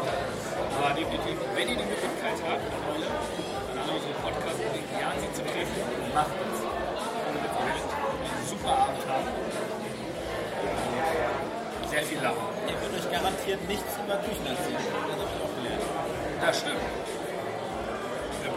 Aber 0.80 0.90
definitiv, 0.96 1.36
wenn 1.52 1.68
ihr 1.68 1.78
die 1.78 1.88
Möglichkeit 1.88 2.38
habt, 2.48 2.64
alle, 2.64 3.08
an 3.12 3.76
alle 3.76 3.92
unsere 3.92 4.14
Podcast-Kollegen, 4.24 4.92
ja, 4.96 5.12
sie 5.20 5.30
zu 5.36 5.42
treffen, 5.44 5.80
macht 6.16 6.36
es. 6.40 6.60
Und 6.64 7.40
wir 7.44 7.50
einen 7.52 8.46
super 8.48 8.72
Abend 8.88 9.04
haben. 9.04 9.28
Sehr 11.92 12.02
viel 12.08 12.20
Lachen. 12.24 12.46
Ihr 12.66 12.76
könnt 12.80 12.94
euch 12.96 13.08
garantiert 13.12 13.60
nichts 13.68 13.92
über 14.00 14.16
Küchen 14.24 14.46
erzählen. 14.48 14.80
Das 14.80 15.18
habe 15.20 15.28
ich 15.28 15.40
auch 15.44 15.54
gelernt. 15.60 15.84
Das 16.40 16.58
stimmt. 16.58 17.03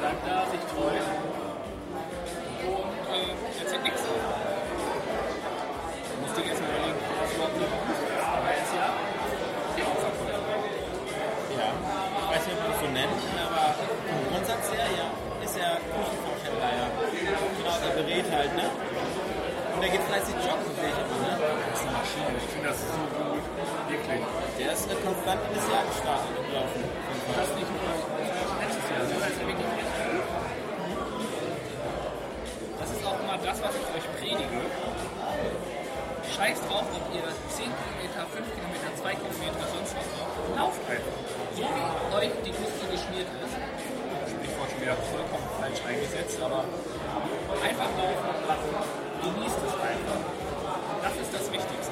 Bleibt 0.08 0.24
da, 0.24 0.40
sich 0.48 0.64
treu. 0.72 0.88
Und 2.64 2.96
äh, 3.12 3.36
erzählt 3.60 3.84
nichts. 3.84 4.08
Du 4.08 4.16
musst 6.24 6.32
dich 6.32 6.48
erstmal 6.48 6.72
überlegen, 6.72 6.96
was 6.96 7.28
du 7.28 7.36
überhaupt 7.36 7.60
nicht. 7.60 7.68
Aber 8.24 8.48
jetzt 8.56 8.72
ja. 8.72 8.88
Ja. 11.60 11.68
Ich 11.76 12.28
weiß 12.32 12.40
nicht, 12.40 12.56
ob 12.56 12.64
man 12.64 12.72
das 12.72 12.80
so 12.80 12.88
nennt, 12.88 13.20
aber 13.36 13.76
vom 13.76 14.24
Grundsatz 14.32 14.72
her, 14.72 14.88
ja, 14.96 15.12
ist 15.44 15.60
er 15.60 15.76
Küchenfachhändler, 15.76 16.72
ja. 16.72 16.88
Genau, 16.88 17.76
der 17.84 17.92
berät 18.00 18.32
halt, 18.32 18.56
ne? 18.56 18.64
Und 19.76 19.80
der 19.84 19.92
geht 19.92 20.08
fleißig 20.08 20.40
joggen, 20.40 20.72
sehe 20.72 20.88
ich 20.88 21.04
immer, 21.04 21.20
ne? 21.20 21.36
Das 21.36 21.84
ist 21.84 21.84
eine 21.84 22.00
Maschine. 22.00 22.32
Ich 22.32 22.48
finde 22.48 22.72
das 22.72 22.80
so 22.80 23.04
gut. 23.12 23.44
Wirklich. 23.92 24.24
Der 24.56 24.72
ist 24.72 24.88
eine 24.88 24.96
konstant 25.04 25.44
in 25.44 25.52
das 25.52 25.68
Jahr 25.68 25.84
gestartet 25.84 26.32
gelaufen. 26.48 26.80
Das 27.36 27.52
nicht 27.60 27.68
nur 27.76 28.47
Das 28.88 28.96
ist 32.90 33.04
auch 33.04 33.20
immer 33.20 33.38
das, 33.44 33.60
was 33.60 33.76
ich 33.76 33.84
euch 33.92 34.08
predige. 34.16 34.64
Scheiß 36.24 36.60
drauf, 36.72 36.88
ob 36.96 37.04
ihr 37.12 37.28
10 37.52 37.68
Kilometer, 37.68 38.24
5 38.32 38.48
Kilometer, 38.48 38.88
2 38.96 39.12
Kilometer, 39.12 39.60
sonst 39.76 39.92
was 39.92 40.08
braucht. 40.16 40.40
Lauft 40.56 40.80
einfach. 40.88 41.20
So 41.52 41.68
wie 41.68 41.84
euch 42.16 42.32
die 42.48 42.56
Muskel 42.56 42.88
geschmiert 42.88 43.28
ist. 43.44 43.60
Sprichwort 44.32 44.72
schon 44.72 44.80
wieder 44.80 44.96
vollkommen 45.12 45.48
falsch 45.60 45.84
eingesetzt, 45.84 46.40
aber 46.40 46.64
einfach 47.60 47.92
laufen 47.92 48.40
lassen. 48.48 48.72
Genießt 49.20 49.62
es 49.68 49.76
einfach. 49.84 50.22
Das 51.04 51.16
ist 51.20 51.32
das 51.36 51.52
Wichtigste. 51.52 51.92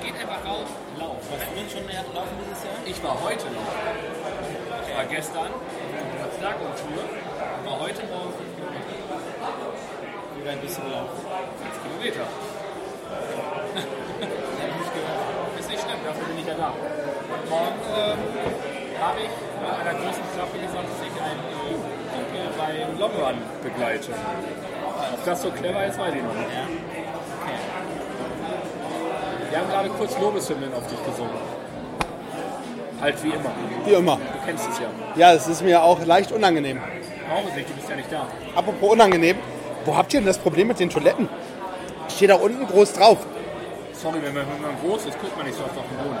Geht 0.00 0.16
einfach 0.16 0.40
raus, 0.48 0.70
lauft. 0.96 1.28
Warst 1.28 1.44
du 1.44 1.60
schon 1.68 1.84
laufen 1.92 2.36
dieses 2.40 2.64
Jahr? 2.64 2.80
Ich 2.88 2.96
war 3.04 3.20
heute 3.20 3.52
noch. 3.52 3.68
War 4.98 5.06
gestern 5.06 5.46
Geburtstag 5.46 6.56
und 6.58 6.74
Tour 6.74 7.06
und 7.06 7.70
war 7.70 7.78
heute 7.78 8.02
Morgen 8.10 8.34
5 8.34 8.50
Kilometer. 8.58 9.14
Wie 10.34 10.42
weit 10.42 10.60
bist 10.60 10.74
du 10.76 10.82
gelaufen? 10.82 11.22
5 11.22 11.82
Kilometer. 11.86 12.26
Ist 15.56 15.70
nicht 15.70 15.82
schlimm, 15.82 16.02
dafür 16.02 16.26
bin 16.26 16.38
ich 16.42 16.46
ja 16.50 16.54
da. 16.58 16.74
Und 16.74 17.46
morgen 17.48 17.78
ähm, 17.94 18.18
habe 18.98 19.20
ich 19.22 19.30
mit 19.30 19.70
einer 19.70 19.94
großen 20.02 20.26
Klappe 20.34 20.58
gesagt, 20.58 20.88
dass 20.90 20.98
ich 21.06 21.14
einen 21.22 21.46
äh, 21.46 21.78
Kumpel 22.10 22.50
beim 22.58 22.98
Longrun 22.98 23.38
begleite. 23.62 24.10
Ob 25.14 25.24
das 25.24 25.42
so 25.42 25.50
clever 25.52 25.86
ist, 25.86 25.96
weiß 25.96 26.12
ich 26.12 26.22
noch 26.24 26.34
nicht. 26.34 26.50
Ja. 26.50 26.66
Wir 29.48 29.58
haben 29.60 29.70
gerade 29.70 29.90
kurz 29.90 30.18
Lobeshymnen 30.18 30.74
auf 30.74 30.88
dich 30.88 30.98
gesungen. 31.06 31.57
Halt 33.00 33.22
wie 33.22 33.28
immer. 33.28 33.50
Wie 33.84 33.92
immer. 33.92 34.16
Du 34.16 34.46
kennst 34.46 34.68
es 34.68 34.78
ja. 34.78 34.86
Ja, 35.16 35.34
es 35.34 35.46
ist 35.46 35.62
mir 35.62 35.82
auch 35.82 36.04
leicht 36.04 36.32
unangenehm. 36.32 36.80
Warum 37.28 37.44
nicht? 37.54 37.68
Du 37.68 37.74
bist 37.74 37.88
ja 37.88 37.96
nicht 37.96 38.10
da. 38.10 38.26
Apropos 38.54 38.92
unangenehm, 38.92 39.36
wo 39.84 39.96
habt 39.96 40.12
ihr 40.14 40.20
denn 40.20 40.26
das 40.26 40.38
Problem 40.38 40.68
mit 40.68 40.80
den 40.80 40.90
Toiletten? 40.90 41.28
Steht 42.08 42.30
da 42.30 42.36
unten 42.36 42.66
groß 42.66 42.94
drauf. 42.94 43.18
Sorry, 43.92 44.18
wenn 44.22 44.34
man, 44.34 44.44
wenn 44.54 44.62
man 44.62 44.80
groß 44.80 45.06
ist, 45.06 45.20
guckt 45.20 45.36
man 45.36 45.46
nicht 45.46 45.56
so 45.58 45.64
oft 45.64 45.76
auf 45.76 45.84
den 45.84 45.98
Boden. 45.98 46.18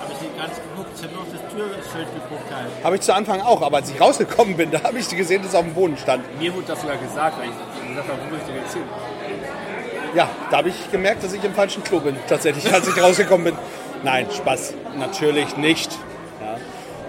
Habe 0.00 0.12
ich 0.12 0.20
nicht 0.20 0.36
nicht 0.36 0.62
geguckt. 0.70 0.90
Ich 0.96 1.02
habe 1.02 1.14
nur 1.14 1.22
auf 1.22 1.28
das 1.32 1.40
Türschild 1.52 2.14
geguckt 2.14 2.54
halt. 2.54 2.84
Habe 2.84 2.96
ich 2.96 3.00
zu 3.02 3.14
Anfang 3.14 3.40
auch, 3.40 3.62
aber 3.62 3.78
als 3.78 3.90
ich 3.90 4.00
rausgekommen 4.00 4.56
bin, 4.56 4.70
da 4.72 4.82
habe 4.82 4.98
ich 4.98 5.08
gesehen, 5.08 5.42
dass 5.42 5.52
es 5.52 5.56
auf 5.56 5.64
dem 5.64 5.74
Boden 5.74 5.96
stand. 5.96 6.22
Mir 6.38 6.54
wurde 6.54 6.66
das 6.68 6.80
sogar 6.80 6.96
gesagt, 6.96 7.38
weil 7.38 7.48
ich 7.48 7.88
gesagt 7.88 8.08
habe, 8.08 8.18
wo 8.26 8.30
will 8.30 8.38
ich 8.38 8.46
denn 8.46 8.62
jetzt 8.62 8.74
hin? 8.74 8.82
Ja, 10.14 10.28
da 10.50 10.58
habe 10.58 10.68
ich 10.68 10.90
gemerkt, 10.90 11.24
dass 11.24 11.32
ich 11.32 11.44
im 11.44 11.54
falschen 11.54 11.82
Klo 11.84 12.00
bin, 12.00 12.16
tatsächlich, 12.26 12.72
als 12.72 12.88
ich 12.88 13.02
rausgekommen 13.02 13.44
bin. 13.44 13.56
Nein, 14.02 14.26
Spaß. 14.30 14.74
Natürlich 14.98 15.56
nicht. 15.56 15.90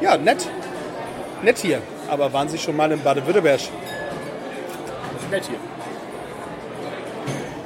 Ja, 0.02 0.12
ja 0.12 0.18
nett. 0.18 0.48
Nett 1.44 1.58
hier. 1.60 1.82
Aber 2.10 2.32
waren 2.34 2.50
Sie 2.50 2.58
schon 2.58 2.76
mal 2.76 2.92
in 2.92 3.02
Baden-Württemberg? 3.02 3.60
Nett 5.30 5.46
hier. 5.46 5.60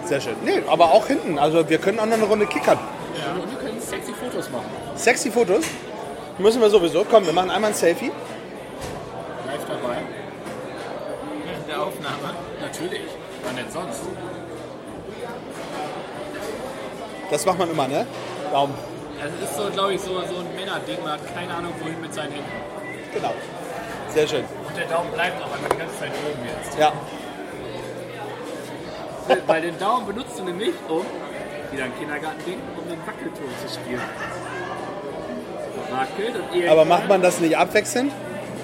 Sehr 0.04 0.20
schön. 0.20 0.36
Nee, 0.44 0.62
aber 0.68 0.92
auch 0.92 1.08
hinten. 1.08 1.40
Also 1.40 1.70
wir 1.70 1.78
können 1.78 2.00
auch 2.00 2.06
noch 2.06 2.14
eine 2.14 2.26
Runde 2.26 2.46
kickern. 2.46 2.80
Ja. 3.18 3.34
Und 3.42 3.50
wir 3.50 3.60
können 3.60 3.80
sexy 3.80 4.14
Fotos 4.14 4.50
machen. 4.50 4.66
Sexy 4.96 5.32
Fotos 5.32 5.64
müssen 6.38 6.62
wir 6.62 6.70
sowieso. 6.70 7.06
Komm, 7.10 7.26
wir 7.26 7.34
machen 7.34 7.50
einmal 7.52 7.72
ein 7.72 7.76
Selfie. 7.76 8.12
Live 9.48 9.66
dabei. 9.66 9.98
Während 11.46 11.70
der 11.70 11.82
Aufnahme. 11.82 12.36
Natürlich. 12.60 13.02
Wann 13.44 13.56
denn 13.56 13.72
sonst? 13.72 14.02
Das 17.30 17.46
macht 17.46 17.60
man 17.60 17.72
immer, 17.72 17.88
ne? 17.88 18.06
Daumen. 18.52 18.74
Also 19.22 19.36
es 19.44 19.52
ist 19.52 19.56
so, 19.56 19.70
glaube 19.70 19.94
ich, 19.94 20.02
so, 20.02 20.20
so 20.22 20.40
ein 20.40 20.56
Männerding. 20.56 20.98
Man 21.04 21.12
hat 21.14 21.36
keine 21.36 21.54
Ahnung, 21.54 21.74
wohin 21.80 22.02
mit 22.02 22.12
seinen 22.12 22.32
Händen. 22.32 22.50
Genau. 23.14 23.36
Sehr 24.10 24.28
schön. 24.28 24.44
Und 24.68 24.76
der 24.76 24.88
Daumen 24.88 25.12
bleibt 25.12 25.40
auch 25.44 25.54
einmal 25.54 25.70
die 25.70 25.78
ganze 25.78 26.00
Zeit 26.00 26.10
oben 26.10 26.44
jetzt. 26.44 26.80
Ja. 26.80 26.92
Weil 29.46 29.62
den 29.62 29.78
Daumen 29.78 30.08
benutzt 30.08 30.40
du 30.40 30.44
nämlich, 30.44 30.74
um, 30.90 31.06
wieder 31.72 31.84
ein 31.84 31.96
Kindergartending, 32.00 32.60
um 32.78 32.90
den 32.90 32.98
Wackelton 33.06 33.46
zu 33.66 33.74
spielen. 33.80 34.02
Wackelt 35.92 36.36
und 36.36 36.56
irgendwann... 36.56 36.72
Aber 36.72 36.86
macht 36.86 37.08
man 37.08 37.22
das 37.22 37.40
nicht 37.40 37.56
abwechselnd? 37.56 38.12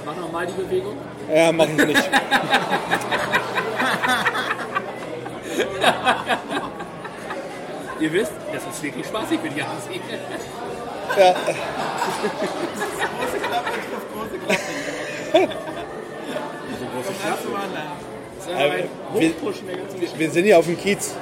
Mach 0.06 0.16
nochmal 0.16 0.48
die 0.48 0.54
Bewegung. 0.54 0.98
Ja, 1.34 1.52
mach 1.52 1.68
ich 1.68 1.86
nicht. 1.86 2.10
Ihr 8.00 8.14
wisst, 8.14 8.32
das 8.54 8.64
ist 8.76 8.84
wirklich 8.84 9.06
spaßig 9.06 9.40
für 9.42 9.50
die 9.50 9.64
Hansi. 9.64 10.00
Ja. 11.18 11.34
Große 11.34 11.54
Klappe 13.40 13.72
große 14.14 14.38
Klappe. 14.46 14.62
So 16.80 16.86
große 16.94 17.14
Klappe. 17.22 17.48
wir- 19.14 19.32
Geschichte. 20.00 20.20
Wir 20.20 20.30
sind 20.32 20.44
hier 20.46 20.58
auf 20.60 20.66
dem 20.66 20.78
Kiez. 20.80 21.16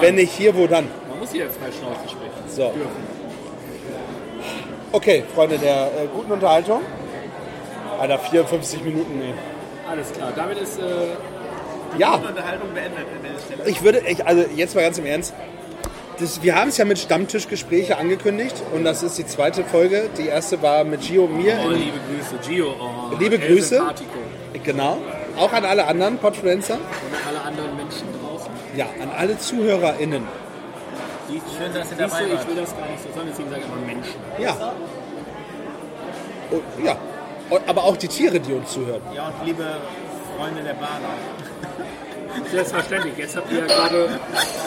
Wenn 0.00 0.14
nicht 0.14 0.32
hier, 0.32 0.56
wo 0.56 0.66
dann? 0.66 0.88
man 1.10 1.18
muss 1.20 1.30
hier 1.32 1.50
frei 1.50 1.70
Schnauze 1.70 2.08
sprechen. 2.08 2.32
So. 2.48 2.72
Okay, 4.92 5.24
Freunde 5.34 5.58
der 5.58 5.86
äh, 5.88 6.06
guten 6.14 6.32
Unterhaltung. 6.32 6.80
Alter, 8.00 8.18
54 8.18 8.82
Minuten, 8.84 9.20
ey. 9.20 9.34
Alles 9.90 10.10
klar. 10.12 10.32
Damit 10.34 10.56
ist. 10.58 10.78
Äh, 10.78 10.82
Ja, 11.98 12.16
Die 12.18 12.26
Unterhaltung 12.26 12.72
beendet 12.74 12.98
an 13.00 13.22
der 13.22 13.38
Stelle. 13.40 13.68
ich 13.70 13.82
würde, 13.82 14.00
ich, 14.06 14.26
also 14.26 14.44
jetzt 14.54 14.74
mal 14.74 14.82
ganz 14.82 14.98
im 14.98 15.06
Ernst. 15.06 15.32
Das, 16.20 16.42
wir 16.42 16.56
haben 16.56 16.68
es 16.68 16.76
ja 16.76 16.84
mit 16.84 16.98
Stammtischgespräche 16.98 17.96
angekündigt 17.96 18.56
und 18.74 18.82
das 18.84 19.02
ist 19.04 19.18
die 19.18 19.26
zweite 19.26 19.64
Folge. 19.64 20.10
Die 20.18 20.26
erste 20.26 20.60
war 20.62 20.82
mit 20.82 21.02
Gio 21.02 21.24
und 21.24 21.36
mir. 21.36 21.56
oh, 21.64 21.70
in, 21.70 21.78
liebe 21.78 21.98
Grüße, 22.08 22.48
Gio. 22.48 22.74
Oh, 22.80 23.14
Liebe 23.18 23.38
Grüße. 23.38 23.80
Genau. 24.64 24.98
Auch 25.36 25.52
an 25.52 25.64
alle 25.64 25.86
anderen 25.86 26.18
Podfluencer. 26.18 26.74
Und 26.74 26.80
alle 27.28 27.40
anderen 27.42 27.76
Menschen 27.76 28.06
draußen. 28.20 28.50
Ja, 28.76 28.86
an 29.00 29.10
alle 29.16 29.38
ZuhörerInnen. 29.38 30.26
Schön, 31.28 31.74
dass 31.74 31.90
ihr 31.90 31.96
dabei 31.98 32.24
ich 32.26 32.32
wart. 32.34 32.48
will 32.48 32.56
das 32.56 32.76
gar 32.76 32.88
nicht 32.88 33.02
so 33.02 33.08
sagen, 33.14 33.28
deswegen 33.30 33.50
sage 33.50 33.62
ich 33.62 33.68
immer 33.68 33.86
Menschen. 33.86 34.14
Ja. 34.38 34.72
Und, 36.50 36.84
ja. 36.84 36.96
Aber 37.66 37.84
auch 37.84 37.96
die 37.96 38.08
Tiere, 38.08 38.40
die 38.40 38.52
uns 38.54 38.72
zuhören. 38.72 39.02
Ja, 39.14 39.28
und 39.28 39.46
liebe 39.46 39.64
Freunde 40.36 40.62
der 40.62 40.74
Bahn. 40.74 41.00
Selbstverständlich. 42.50 43.14
Jetzt 43.16 43.36
habt 43.36 43.50
ihr 43.52 43.60
ja 43.60 43.66
gerade 43.66 44.08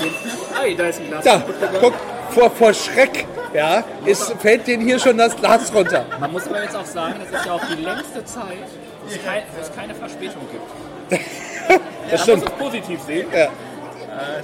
den. 0.01 0.14
Ei, 0.59 0.74
da 0.74 0.86
ist 0.86 0.99
ein 0.99 1.07
Glas. 1.07 1.24
Da, 1.24 1.43
guck, 1.80 1.93
vor, 2.32 2.49
vor 2.51 2.74
Schreck, 2.74 3.26
ja, 3.53 3.84
ist, 4.05 4.34
fällt 4.39 4.68
denen 4.68 4.86
hier 4.86 4.99
schon 4.99 5.18
das 5.18 5.36
Glas 5.36 5.74
runter. 5.74 6.05
Man 6.20 6.32
muss 6.32 6.47
aber 6.47 6.64
jetzt 6.64 6.76
auch 6.76 6.86
sagen, 6.86 7.16
das 7.20 7.39
ist 7.39 7.45
ja 7.45 7.53
auch 7.53 7.62
die 7.66 7.82
längste 7.82 8.24
Zeit, 8.26 8.57
wo 9.03 9.09
es, 9.09 9.24
kein, 9.24 9.43
wo 9.55 9.62
es 9.62 9.76
keine 9.76 9.95
Verspätung 9.95 10.41
gibt. 10.51 11.22
Das 12.09 12.28
Man 12.28 12.39
stimmt. 12.41 12.43
muss 12.43 12.51
es 12.51 12.57
positiv 12.82 13.01
sehen. 13.03 13.28
Ja. 13.34 13.47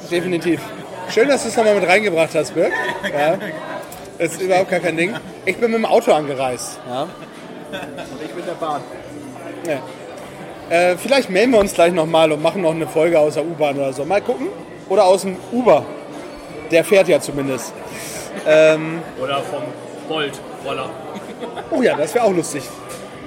Definitiv. 0.09 0.61
Schön, 1.09 1.27
dass 1.27 1.43
du 1.43 1.49
es 1.49 1.57
nochmal 1.57 1.75
mit 1.75 1.85
reingebracht 1.89 2.33
hast, 2.33 2.53
Birk. 2.53 2.71
Ja. 3.03 3.37
Das 4.17 4.31
ist 4.33 4.41
überhaupt 4.41 4.69
gar 4.69 4.79
kein 4.79 4.95
Ding. 4.95 5.13
Ich 5.45 5.57
bin 5.57 5.71
mit 5.71 5.79
dem 5.79 5.85
Auto 5.85 6.13
angereist. 6.13 6.79
Ja. 6.87 7.01
Und 7.03 8.21
ich 8.23 8.31
bin 8.31 8.45
der 8.45 8.53
Bahn. 8.53 8.81
Ja. 9.65 9.79
Äh, 10.69 10.97
vielleicht 10.97 11.29
melden 11.29 11.53
wir 11.53 11.59
uns 11.59 11.73
gleich 11.73 11.93
nochmal 11.93 12.31
und 12.31 12.41
machen 12.41 12.61
noch 12.61 12.71
eine 12.71 12.87
Folge 12.87 13.19
aus 13.19 13.35
der 13.35 13.45
U-Bahn 13.45 13.77
oder 13.77 13.93
so. 13.93 14.03
Mal 14.05 14.21
gucken. 14.21 14.47
Oder 14.89 15.05
aus 15.05 15.21
dem 15.21 15.37
Uber. 15.51 15.85
Der 16.71 16.83
fährt 16.83 17.07
ja 17.07 17.19
zumindest. 17.19 17.73
Oder 19.21 19.41
vom 19.43 19.63
Volt-Roller. 20.07 20.89
Oh 21.71 21.81
ja, 21.81 21.95
das 21.95 22.13
wäre 22.13 22.25
auch 22.25 22.33
lustig. 22.33 22.63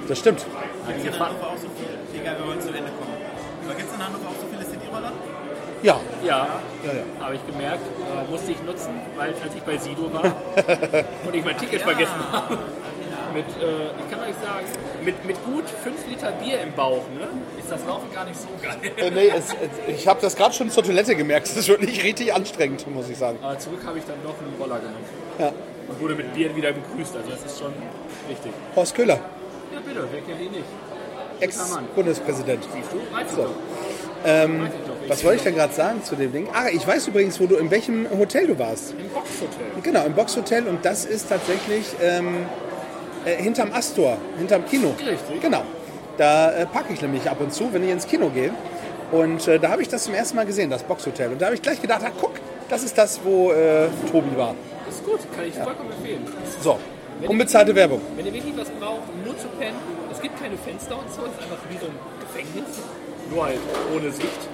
Das 0.07 0.19
stimmt. 0.19 0.45
Gibt 0.87 0.99
es 0.99 1.05
in 1.05 1.19
Hannover 1.19 1.47
auch 1.47 1.57
so 1.57 1.67
viele? 1.77 2.21
Egal, 2.21 2.37
wir 2.39 2.47
wollen 2.47 2.61
zu 2.61 2.69
Ende 2.69 2.91
kommen. 2.97 3.15
Aber 3.65 3.75
gibt 3.75 3.89
es 3.89 3.95
in 3.95 4.03
Hannover 4.03 4.27
auch 4.27 4.39
so 4.41 4.47
viele 4.51 4.65
Cityroller? 4.65 5.11
Ja. 5.83 5.99
Ja, 6.23 6.47
ja, 6.83 6.91
ja. 6.93 7.25
habe 7.25 7.35
ich 7.35 7.45
gemerkt. 7.47 7.81
Äh, 7.81 8.31
musste 8.31 8.51
ich 8.51 8.61
nutzen, 8.63 8.93
weil 9.15 9.29
als 9.29 9.55
ich 9.55 9.61
bei 9.61 9.77
Sido 9.77 10.11
war 10.13 10.23
und 11.25 11.35
ich 11.35 11.45
mein 11.45 11.57
Ticket 11.57 11.81
vergessen 11.81 12.19
habe. 12.31 12.57
Mit, 13.33 13.45
äh, 13.45 13.85
ich 13.97 14.11
kann 14.11 14.19
euch 14.21 14.35
sagen, 14.43 14.65
mit, 15.05 15.25
mit 15.25 15.43
gut 15.45 15.63
5 15.83 16.07
Liter 16.09 16.31
Bier 16.33 16.59
im 16.61 16.73
Bauch 16.73 17.03
ne, 17.17 17.27
ist 17.57 17.71
das 17.71 17.85
Laufen 17.85 18.11
gar 18.13 18.25
nicht 18.25 18.39
so 18.39 18.47
geil. 18.61 18.75
Äh, 18.97 19.11
nee, 19.11 19.29
es, 19.29 19.45
es, 19.45 19.95
ich 19.95 20.07
habe 20.07 20.19
das 20.21 20.35
gerade 20.35 20.53
schon 20.53 20.69
zur 20.69 20.83
Toilette 20.83 21.15
gemerkt. 21.15 21.47
Es 21.47 21.55
ist 21.55 21.67
wirklich 21.69 22.03
richtig 22.03 22.33
anstrengend, 22.33 22.85
muss 22.93 23.09
ich 23.09 23.17
sagen. 23.17 23.39
Aber 23.41 23.57
zurück 23.57 23.79
habe 23.85 23.99
ich 23.99 24.05
dann 24.05 24.21
noch 24.23 24.35
einen 24.39 24.53
Roller 24.59 24.79
genommen. 24.79 25.05
Ja. 25.39 25.53
Und 25.87 25.99
wurde 25.99 26.15
mit 26.15 26.33
Bier 26.33 26.55
wieder 26.55 26.71
begrüßt. 26.73 27.15
Also 27.15 27.29
das 27.29 27.43
ist 27.43 27.59
schon 27.59 27.73
wichtig. 28.27 28.51
Horst 28.75 28.95
Köhler, 28.95 29.19
Ja 29.73 29.79
bitte, 29.79 30.07
wer 30.11 30.21
kennt 30.21 30.41
ihn 30.41 30.51
nicht? 30.51 30.65
Ex-Bundespräsident. 31.39 32.63
Siehst 32.73 32.91
du? 32.91 33.15
Weißt 33.15 33.31
So. 33.35 33.41
doch. 33.43 33.51
Ähm, 34.23 34.69
doch. 34.85 35.09
was 35.09 35.23
wollte 35.23 35.37
ich 35.37 35.43
denn 35.43 35.55
gerade 35.55 35.73
sagen 35.73 36.03
zu 36.03 36.15
dem 36.15 36.31
Ding? 36.31 36.47
Ah, 36.53 36.67
ich 36.71 36.85
weiß 36.85 37.07
übrigens, 37.07 37.39
wo 37.39 37.47
du 37.47 37.55
in 37.55 37.71
welchem 37.71 38.07
Hotel 38.17 38.45
du 38.45 38.59
warst. 38.59 38.91
Im 38.91 39.09
Boxhotel. 39.09 39.65
Genau, 39.81 40.05
im 40.05 40.13
Boxhotel 40.13 40.67
und 40.67 40.85
das 40.85 41.05
ist 41.05 41.29
tatsächlich 41.29 41.85
ähm, 41.99 42.45
äh, 43.25 43.41
hinterm 43.41 43.71
Astor, 43.73 44.17
hinterm 44.37 44.65
Kino. 44.65 44.93
Richtig. 44.97 45.41
Genau. 45.41 45.63
Da 46.17 46.51
äh, 46.51 46.65
parke 46.65 46.93
ich 46.93 47.01
nämlich 47.01 47.29
ab 47.29 47.39
und 47.39 47.53
zu, 47.53 47.73
wenn 47.73 47.83
ich 47.83 47.89
ins 47.89 48.07
Kino 48.07 48.29
gehe. 48.29 48.51
Und 49.11 49.47
äh, 49.47 49.59
da 49.59 49.69
habe 49.69 49.81
ich 49.81 49.89
das 49.89 50.03
zum 50.05 50.13
ersten 50.13 50.35
Mal 50.35 50.45
gesehen, 50.45 50.69
das 50.69 50.83
Boxhotel. 50.83 51.31
Und 51.31 51.41
da 51.41 51.47
habe 51.47 51.55
ich 51.55 51.61
gleich 51.61 51.81
gedacht, 51.81 52.01
ah, 52.05 52.11
guck, 52.19 52.33
das 52.69 52.83
ist 52.83 52.97
das, 52.97 53.19
wo 53.23 53.51
äh, 53.51 53.87
Tobi 54.11 54.35
war. 54.37 54.55
Ist 54.89 55.05
gut, 55.05 55.19
kann 55.35 55.45
ich 55.45 55.55
vollkommen 55.55 55.91
empfehlen. 55.91 56.25
So, 56.61 56.77
unbezahlte 57.27 57.75
Werbung. 57.75 58.01
Wenn 58.15 58.25
ihr 58.25 58.33
wirklich 58.33 58.55
was 58.57 58.69
braucht, 58.69 59.09
um 59.13 59.23
nur 59.25 59.37
zu 59.37 59.47
pennen, 59.59 59.77
es 60.11 60.21
gibt 60.21 60.41
keine 60.41 60.57
Fenster 60.57 60.97
und 60.97 61.11
so, 61.13 61.21
es 61.23 61.31
ist 61.31 61.43
einfach 61.43 61.57
wie 61.69 61.77
so 61.77 61.85
ein 61.85 61.95
Gefängnis. 62.19 62.79
Nur 63.33 63.45
halt 63.45 63.59
ohne 63.95 64.11
Sicht. 64.11 64.49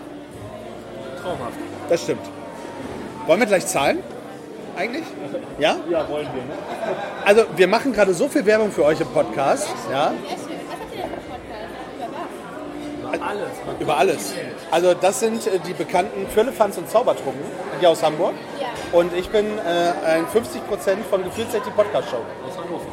Traumhaft. 1.22 1.58
Das 1.90 2.04
stimmt. 2.04 2.22
Wollen 3.26 3.40
wir 3.40 3.48
gleich 3.48 3.66
zahlen? 3.66 4.00
Eigentlich? 4.78 5.04
Ja? 5.58 5.78
Ja, 5.90 6.08
wollen 6.08 6.28
wir, 6.34 6.44
ne? 6.44 6.54
Also, 7.26 7.46
wir 7.56 7.68
machen 7.68 7.94
gerade 7.94 8.14
so 8.14 8.28
viel 8.30 8.46
Werbung 8.46 8.72
für 8.72 8.86
euch 8.86 9.02
im 9.02 9.08
Podcast. 9.08 9.68
Ja? 9.92 10.12
Sehr 10.12 10.38
schön. 10.38 10.60
Was 10.68 10.80
habt 10.80 10.94
ihr 10.96 11.02
denn 11.02 11.10
für 11.10 11.32
Podcast? 11.32 13.10
Über 13.10 13.12
was? 13.12 13.22
Alles. 13.30 13.80
Über 13.80 13.98
alles. 13.98 14.34
Also 14.70 14.94
das 14.94 15.20
sind 15.20 15.48
äh, 15.48 15.60
die 15.66 15.74
bekannten 15.74 16.28
Firlefanz 16.28 16.78
und 16.78 16.90
Zaubertrunken 16.90 17.42
hier 17.80 17.90
aus 17.90 18.04
Hamburg. 18.04 18.34
Ja. 18.62 18.68
Und 18.98 19.14
ich 19.16 19.30
bin 19.30 19.46
äh, 19.58 19.62
ein 20.06 20.26
50% 20.28 21.04
von 21.10 21.24
Gefühlsecht 21.24 21.66
die 21.66 21.72
Podcast-Show. 21.72 22.18
aus 22.18 22.58
Hannover. 22.58 22.86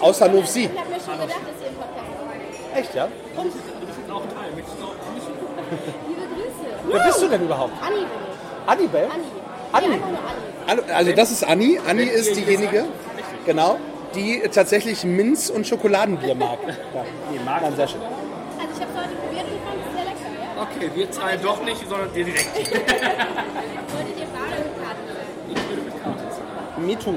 Aus 0.00 0.20
Hannover 0.20 0.46
Sie. 0.46 0.64
Ich 0.64 0.78
habe 0.78 0.88
mir 0.90 1.00
schon 1.00 1.14
gedacht, 1.14 1.40
dass 1.42 1.62
ihr 1.62 1.68
einen 1.68 1.76
Podcast 1.76 2.06
macht. 2.26 2.78
Echt, 2.78 2.94
ja? 2.94 3.08
Du 3.34 3.42
bist 3.42 3.58
auch 4.10 4.20
Teil. 4.20 4.52
Möchtest 4.54 4.76
du 4.80 4.84
auch? 4.84 4.94
Liebe 6.08 6.22
Grüße. 6.34 6.92
Wer 6.92 7.06
bist 7.06 7.22
du 7.22 7.28
denn 7.28 7.42
überhaupt? 7.42 7.72
Anni 7.82 7.96
bin 7.96 8.06
ich. 8.06 8.70
Annibel? 8.70 9.08
Anni. 9.74 9.98
Also- 10.94 11.12
das 11.12 11.30
ist 11.30 11.44
Anni. 11.44 11.78
Anni 11.86 12.04
ist 12.04 12.36
diejenige, 12.36 12.84
genau, 13.44 13.78
die 14.14 14.40
tatsächlich 14.52 15.04
Minz- 15.04 15.50
und 15.50 15.66
Schokoladenbier 15.66 16.34
mag. 16.34 16.58
Ja. 16.94 17.04
Nee, 17.30 17.40
mag 17.44 17.62
Nein, 17.62 17.76
sehr 17.76 17.88
schön. 17.88 18.00
Also 18.00 18.12
ich 18.74 18.80
habe 18.80 18.90
es 18.92 18.98
heute 18.98 19.14
probiert 19.16 19.44
und 19.44 19.60
fand 19.66 19.78
es 19.84 19.92
sehr 19.94 20.04
lecker, 20.04 20.30
ja? 20.40 20.62
Okay, 20.62 20.90
wir 20.94 21.10
zahlen 21.10 21.40
doch 21.42 21.62
nicht, 21.64 21.88
sondern 21.88 22.12
dir 22.14 22.24
direkt. 22.24 22.44
Wolltet 22.56 24.18
ihr 24.18 24.26
Bar 24.26 24.46
oder 24.46 24.58
mit 24.64 24.74
Karten 24.80 25.04
sein? 25.08 25.26
Ich 25.50 25.68
würde 25.68 25.82
mit 25.82 26.02
Karte 26.02 26.22
zahlen. 26.30 26.86
Me 26.86 26.98
too. 26.98 27.14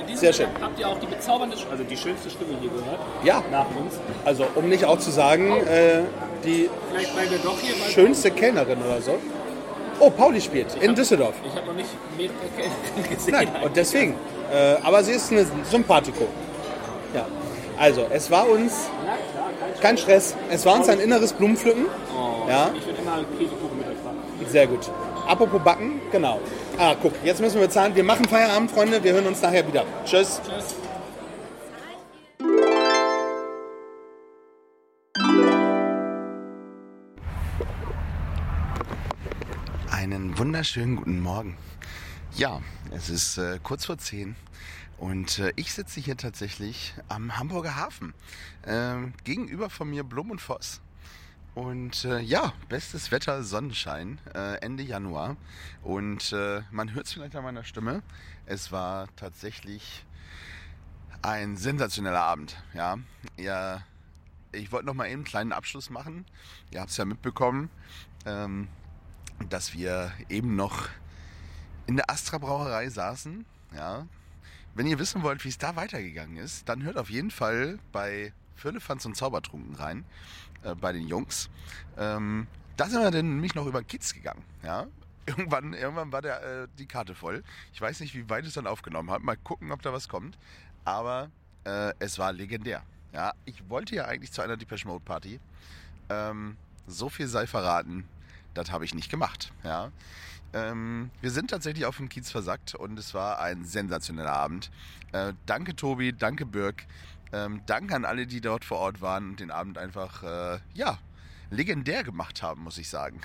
In 0.00 0.06
diesem 0.06 0.18
Sehr 0.20 0.32
schön. 0.32 0.46
Habt 0.60 0.78
ihr 0.78 0.88
auch 0.88 0.98
die 0.98 1.06
bezaubernde, 1.06 1.56
also 1.70 1.84
die 1.84 1.96
schönste 1.96 2.30
Stimme 2.30 2.54
hier 2.60 2.70
gehört? 2.70 2.98
Ja, 3.24 3.42
Nach 3.50 3.66
uns. 3.76 3.94
also 4.24 4.46
um 4.54 4.68
nicht 4.68 4.84
auch 4.84 4.98
zu 4.98 5.10
sagen, 5.10 5.52
äh, 5.66 6.02
die 6.44 6.70
schönste 7.92 8.30
Kellnerin 8.30 8.78
oder 8.82 9.00
so. 9.00 9.18
Oh, 9.98 10.08
Pauli 10.10 10.40
spielt 10.40 10.74
in 10.80 10.94
Düsseldorf. 10.94 11.34
Ich 11.44 11.54
habe 11.54 11.66
noch 11.66 11.74
nicht 11.74 11.88
mehrere 12.16 12.34
Kellner 12.56 13.08
gesehen. 13.14 13.32
Nein, 13.32 13.48
und 13.62 13.76
deswegen. 13.76 14.14
Äh, 14.52 14.76
aber 14.82 15.02
sie 15.04 15.12
ist 15.12 15.30
eine 15.30 15.46
Sympathiko. 15.70 16.26
Ja. 17.14 17.26
Also, 17.78 18.06
es 18.10 18.30
war 18.30 18.48
uns 18.48 18.88
kein 19.80 19.96
Stress. 19.98 20.34
Es 20.50 20.64
war 20.66 20.76
uns 20.76 20.88
ein 20.88 21.00
inneres 21.00 21.32
Blumenpflücken. 21.32 21.86
Oh, 22.16 22.48
Ja. 22.48 22.70
Ich 22.76 22.86
würde 22.86 22.98
immer 23.00 23.18
Käsekuchen 23.38 23.78
mit 23.78 23.86
euch 23.88 24.04
machen. 24.04 24.18
Sehr 24.48 24.66
gut. 24.66 24.90
Apropos 25.26 25.60
Backen, 25.62 26.00
genau. 26.10 26.40
Ah, 26.78 26.94
guck, 27.00 27.12
jetzt 27.22 27.40
müssen 27.40 27.60
wir 27.60 27.70
zahlen. 27.70 27.94
Wir 27.94 28.02
machen 28.04 28.24
Feierabend, 28.24 28.70
Freunde. 28.70 29.02
Wir 29.04 29.12
hören 29.12 29.26
uns 29.26 29.40
nachher 29.42 29.66
wieder. 29.66 29.84
Tschüss. 30.04 30.40
Tschüss. 30.44 30.74
Wunderschönen 40.40 40.96
guten 40.96 41.20
Morgen. 41.20 41.54
Ja, 42.34 42.62
es 42.92 43.10
ist 43.10 43.36
äh, 43.36 43.60
kurz 43.62 43.84
vor 43.84 43.98
10 43.98 44.36
und 44.96 45.38
äh, 45.38 45.52
ich 45.56 45.74
sitze 45.74 46.00
hier 46.00 46.16
tatsächlich 46.16 46.94
am 47.08 47.36
Hamburger 47.36 47.76
Hafen. 47.76 48.14
Ähm, 48.66 49.12
gegenüber 49.22 49.68
von 49.68 49.90
mir 49.90 50.02
Blum 50.02 50.30
und 50.30 50.40
Voss. 50.40 50.80
Und 51.54 52.06
äh, 52.06 52.20
ja, 52.20 52.54
bestes 52.70 53.10
Wetter, 53.10 53.42
Sonnenschein, 53.42 54.18
äh, 54.34 54.54
Ende 54.62 54.82
Januar. 54.82 55.36
Und 55.82 56.32
äh, 56.32 56.62
man 56.70 56.94
hört 56.94 57.04
es 57.04 57.12
vielleicht 57.12 57.36
an 57.36 57.44
meiner 57.44 57.64
Stimme. 57.64 58.02
Es 58.46 58.72
war 58.72 59.14
tatsächlich 59.16 60.06
ein 61.20 61.58
sensationeller 61.58 62.22
Abend. 62.22 62.56
Ja, 62.72 62.96
ja 63.36 63.82
ich 64.52 64.72
wollte 64.72 64.86
noch 64.86 64.94
mal 64.94 65.04
eben 65.04 65.16
einen 65.16 65.24
kleinen 65.24 65.52
Abschluss 65.52 65.90
machen. 65.90 66.24
Ihr 66.70 66.80
habt 66.80 66.92
es 66.92 66.96
ja 66.96 67.04
mitbekommen. 67.04 67.68
Ähm, 68.24 68.68
dass 69.48 69.74
wir 69.74 70.12
eben 70.28 70.56
noch 70.56 70.88
in 71.86 71.96
der 71.96 72.10
Astra 72.10 72.38
Brauerei 72.38 72.88
saßen. 72.88 73.44
Ja. 73.74 74.06
Wenn 74.74 74.86
ihr 74.86 74.98
wissen 74.98 75.22
wollt, 75.22 75.44
wie 75.44 75.48
es 75.48 75.58
da 75.58 75.76
weitergegangen 75.76 76.36
ist, 76.36 76.68
dann 76.68 76.82
hört 76.82 76.96
auf 76.96 77.10
jeden 77.10 77.30
Fall 77.30 77.78
bei 77.92 78.32
Firlefanz 78.54 79.04
und 79.04 79.16
Zaubertrunken 79.16 79.74
rein, 79.74 80.04
äh, 80.62 80.74
bei 80.74 80.92
den 80.92 81.08
Jungs. 81.08 81.50
Ähm, 81.96 82.46
da 82.76 82.88
sind 82.88 83.00
wir 83.00 83.10
dann 83.10 83.28
nämlich 83.28 83.54
noch 83.54 83.66
über 83.66 83.82
Kids 83.82 84.14
gegangen. 84.14 84.44
Ja. 84.62 84.86
Irgendwann, 85.26 85.74
irgendwann 85.74 86.12
war 86.12 86.22
der, 86.22 86.42
äh, 86.42 86.68
die 86.78 86.86
Karte 86.86 87.14
voll. 87.14 87.42
Ich 87.72 87.80
weiß 87.80 88.00
nicht, 88.00 88.14
wie 88.14 88.28
weit 88.30 88.46
es 88.46 88.54
dann 88.54 88.66
aufgenommen 88.66 89.10
hat. 89.10 89.22
Mal 89.22 89.36
gucken, 89.36 89.70
ob 89.70 89.82
da 89.82 89.92
was 89.92 90.08
kommt. 90.08 90.38
Aber 90.84 91.30
äh, 91.64 91.92
es 91.98 92.18
war 92.18 92.32
legendär. 92.32 92.82
Ja. 93.12 93.34
Ich 93.44 93.68
wollte 93.68 93.94
ja 93.94 94.06
eigentlich 94.06 94.32
zu 94.32 94.42
einer 94.42 94.56
Depeche 94.56 94.88
Mode 94.88 95.04
Party. 95.04 95.40
Ähm, 96.08 96.56
so 96.86 97.08
viel 97.08 97.26
sei 97.26 97.46
verraten 97.46 98.08
das 98.54 98.70
habe 98.70 98.84
ich 98.84 98.94
nicht 98.94 99.10
gemacht. 99.10 99.52
Ja. 99.64 99.90
Ähm, 100.52 101.10
wir 101.20 101.30
sind 101.30 101.50
tatsächlich 101.50 101.86
auf 101.86 101.96
dem 101.96 102.08
Kiez 102.08 102.30
versackt 102.30 102.74
und 102.74 102.98
es 102.98 103.14
war 103.14 103.40
ein 103.40 103.64
sensationeller 103.64 104.32
Abend. 104.32 104.70
Äh, 105.12 105.32
danke 105.46 105.76
Tobi, 105.76 106.12
danke 106.12 106.44
Birk, 106.44 106.86
ähm, 107.32 107.62
danke 107.66 107.94
an 107.94 108.04
alle, 108.04 108.26
die 108.26 108.40
dort 108.40 108.64
vor 108.64 108.78
Ort 108.78 109.00
waren 109.00 109.30
und 109.30 109.40
den 109.40 109.50
Abend 109.50 109.78
einfach, 109.78 110.22
äh, 110.24 110.58
ja, 110.74 110.98
legendär 111.50 112.02
gemacht 112.04 112.42
haben, 112.42 112.62
muss 112.62 112.78
ich 112.78 112.88
sagen. 112.88 113.20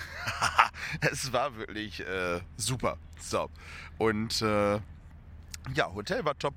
es 1.01 1.31
war 1.31 1.55
wirklich 1.57 1.99
äh, 2.01 2.41
super. 2.57 2.97
So. 3.19 3.49
Und 3.97 4.41
äh, 4.41 4.75
ja, 5.73 5.93
Hotel 5.93 6.25
war 6.25 6.37
top. 6.37 6.55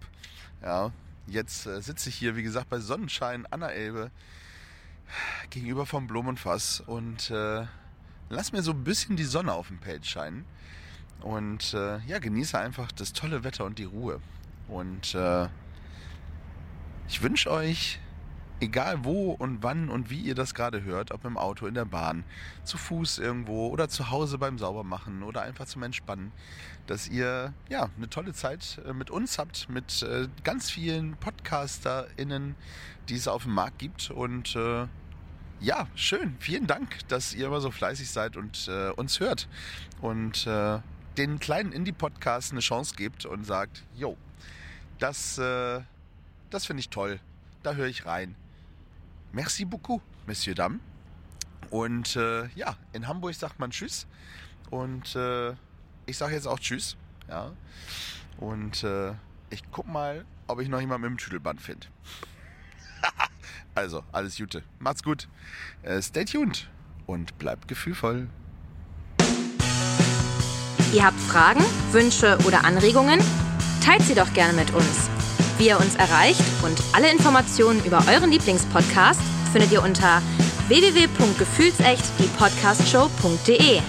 Ja, 0.62 0.92
jetzt 1.26 1.66
äh, 1.66 1.80
sitze 1.80 2.08
ich 2.08 2.16
hier, 2.16 2.36
wie 2.36 2.42
gesagt, 2.42 2.68
bei 2.68 2.80
Sonnenschein 2.80 3.46
an 3.46 3.60
der 3.60 3.74
Elbe 3.74 4.10
gegenüber 5.50 5.86
vom 5.86 6.06
Blumenfass 6.06 6.80
und 6.80 7.30
äh, 7.30 7.66
lass 8.28 8.52
mir 8.52 8.62
so 8.62 8.72
ein 8.72 8.84
bisschen 8.84 9.16
die 9.16 9.24
Sonne 9.24 9.52
auf 9.52 9.68
dem 9.68 9.78
Pelz 9.78 10.06
scheinen. 10.06 10.44
Und 11.20 11.74
äh, 11.74 11.98
ja, 12.06 12.18
genieße 12.18 12.58
einfach 12.58 12.92
das 12.92 13.12
tolle 13.12 13.42
Wetter 13.44 13.64
und 13.64 13.78
die 13.78 13.84
Ruhe. 13.84 14.20
Und 14.68 15.14
äh, 15.14 15.48
ich 17.08 17.22
wünsche 17.22 17.50
euch, 17.50 17.98
egal 18.60 19.04
wo 19.04 19.32
und 19.32 19.62
wann 19.62 19.88
und 19.88 20.10
wie 20.10 20.20
ihr 20.20 20.34
das 20.34 20.54
gerade 20.54 20.82
hört, 20.82 21.10
ob 21.12 21.24
im 21.24 21.36
Auto, 21.36 21.66
in 21.66 21.74
der 21.74 21.84
Bahn, 21.84 22.24
zu 22.64 22.76
Fuß 22.76 23.18
irgendwo 23.18 23.68
oder 23.68 23.88
zu 23.88 24.10
Hause 24.10 24.38
beim 24.38 24.58
Saubermachen 24.58 25.22
oder 25.22 25.42
einfach 25.42 25.66
zum 25.66 25.82
Entspannen, 25.82 26.32
dass 26.86 27.08
ihr 27.08 27.52
ja 27.68 27.88
eine 27.96 28.08
tolle 28.08 28.32
Zeit 28.32 28.80
äh, 28.86 28.92
mit 28.92 29.10
uns 29.10 29.38
habt, 29.38 29.68
mit 29.68 30.02
äh, 30.02 30.28
ganz 30.44 30.70
vielen 30.70 31.16
PodcasterInnen, 31.16 32.54
die 33.08 33.14
es 33.14 33.26
auf 33.28 33.44
dem 33.44 33.54
Markt 33.54 33.78
gibt. 33.78 34.10
Und 34.10 34.54
äh, 34.54 34.86
ja, 35.60 35.88
schön. 35.94 36.36
Vielen 36.38 36.66
Dank, 36.66 37.06
dass 37.08 37.34
ihr 37.34 37.46
immer 37.46 37.60
so 37.60 37.70
fleißig 37.70 38.10
seid 38.10 38.36
und 38.36 38.68
äh, 38.68 38.90
uns 38.90 39.20
hört. 39.20 39.48
Und 40.00 40.46
äh, 40.46 40.78
den 41.16 41.40
kleinen 41.40 41.72
Indie-Podcast 41.72 42.52
eine 42.52 42.60
Chance 42.60 42.94
gibt 42.96 43.26
und 43.26 43.44
sagt, 43.44 43.82
jo, 43.96 44.16
das, 44.98 45.38
äh, 45.38 45.80
das 46.50 46.66
finde 46.66 46.80
ich 46.80 46.90
toll. 46.90 47.20
Da 47.62 47.74
höre 47.74 47.88
ich 47.88 48.06
rein. 48.06 48.36
Merci 49.32 49.64
beaucoup, 49.64 50.02
Monsieur 50.26 50.54
Dame. 50.54 50.78
Und 51.70 52.16
äh, 52.16 52.46
ja, 52.54 52.76
in 52.92 53.08
Hamburg 53.08 53.34
sagt 53.34 53.58
man 53.58 53.70
Tschüss. 53.70 54.06
Und 54.70 55.16
äh, 55.16 55.50
ich 56.06 56.16
sage 56.16 56.34
jetzt 56.34 56.46
auch 56.46 56.60
Tschüss. 56.60 56.96
Ja. 57.28 57.52
Und 58.38 58.84
äh, 58.84 59.12
ich 59.50 59.62
guck 59.72 59.86
mal, 59.86 60.24
ob 60.46 60.60
ich 60.60 60.68
noch 60.68 60.80
jemanden 60.80 61.02
mit 61.02 61.10
dem 61.10 61.18
Tüdelband 61.18 61.60
finde. 61.60 61.88
Also, 63.78 64.02
alles 64.12 64.36
Gute. 64.36 64.62
Macht's 64.78 65.02
gut. 65.02 65.28
Äh, 65.82 66.02
stay 66.02 66.24
tuned 66.24 66.68
und 67.06 67.38
bleibt 67.38 67.68
gefühlvoll. 67.68 68.28
Ihr 70.92 71.04
habt 71.04 71.20
Fragen, 71.20 71.60
Wünsche 71.92 72.38
oder 72.46 72.64
Anregungen? 72.64 73.20
Teilt 73.84 74.02
sie 74.02 74.14
doch 74.14 74.32
gerne 74.32 74.54
mit 74.54 74.72
uns. 74.74 75.08
Wie 75.58 75.68
ihr 75.68 75.78
uns 75.78 75.96
erreicht 75.96 76.40
und 76.62 76.80
alle 76.92 77.10
Informationen 77.10 77.84
über 77.84 78.02
euren 78.08 78.30
Lieblingspodcast 78.30 79.20
findet 79.52 79.72
ihr 79.72 79.82
unter 79.82 80.22
www.gefühlsecht 80.68 82.04
die 82.18 82.28
Podcastshow.de. 82.38 83.80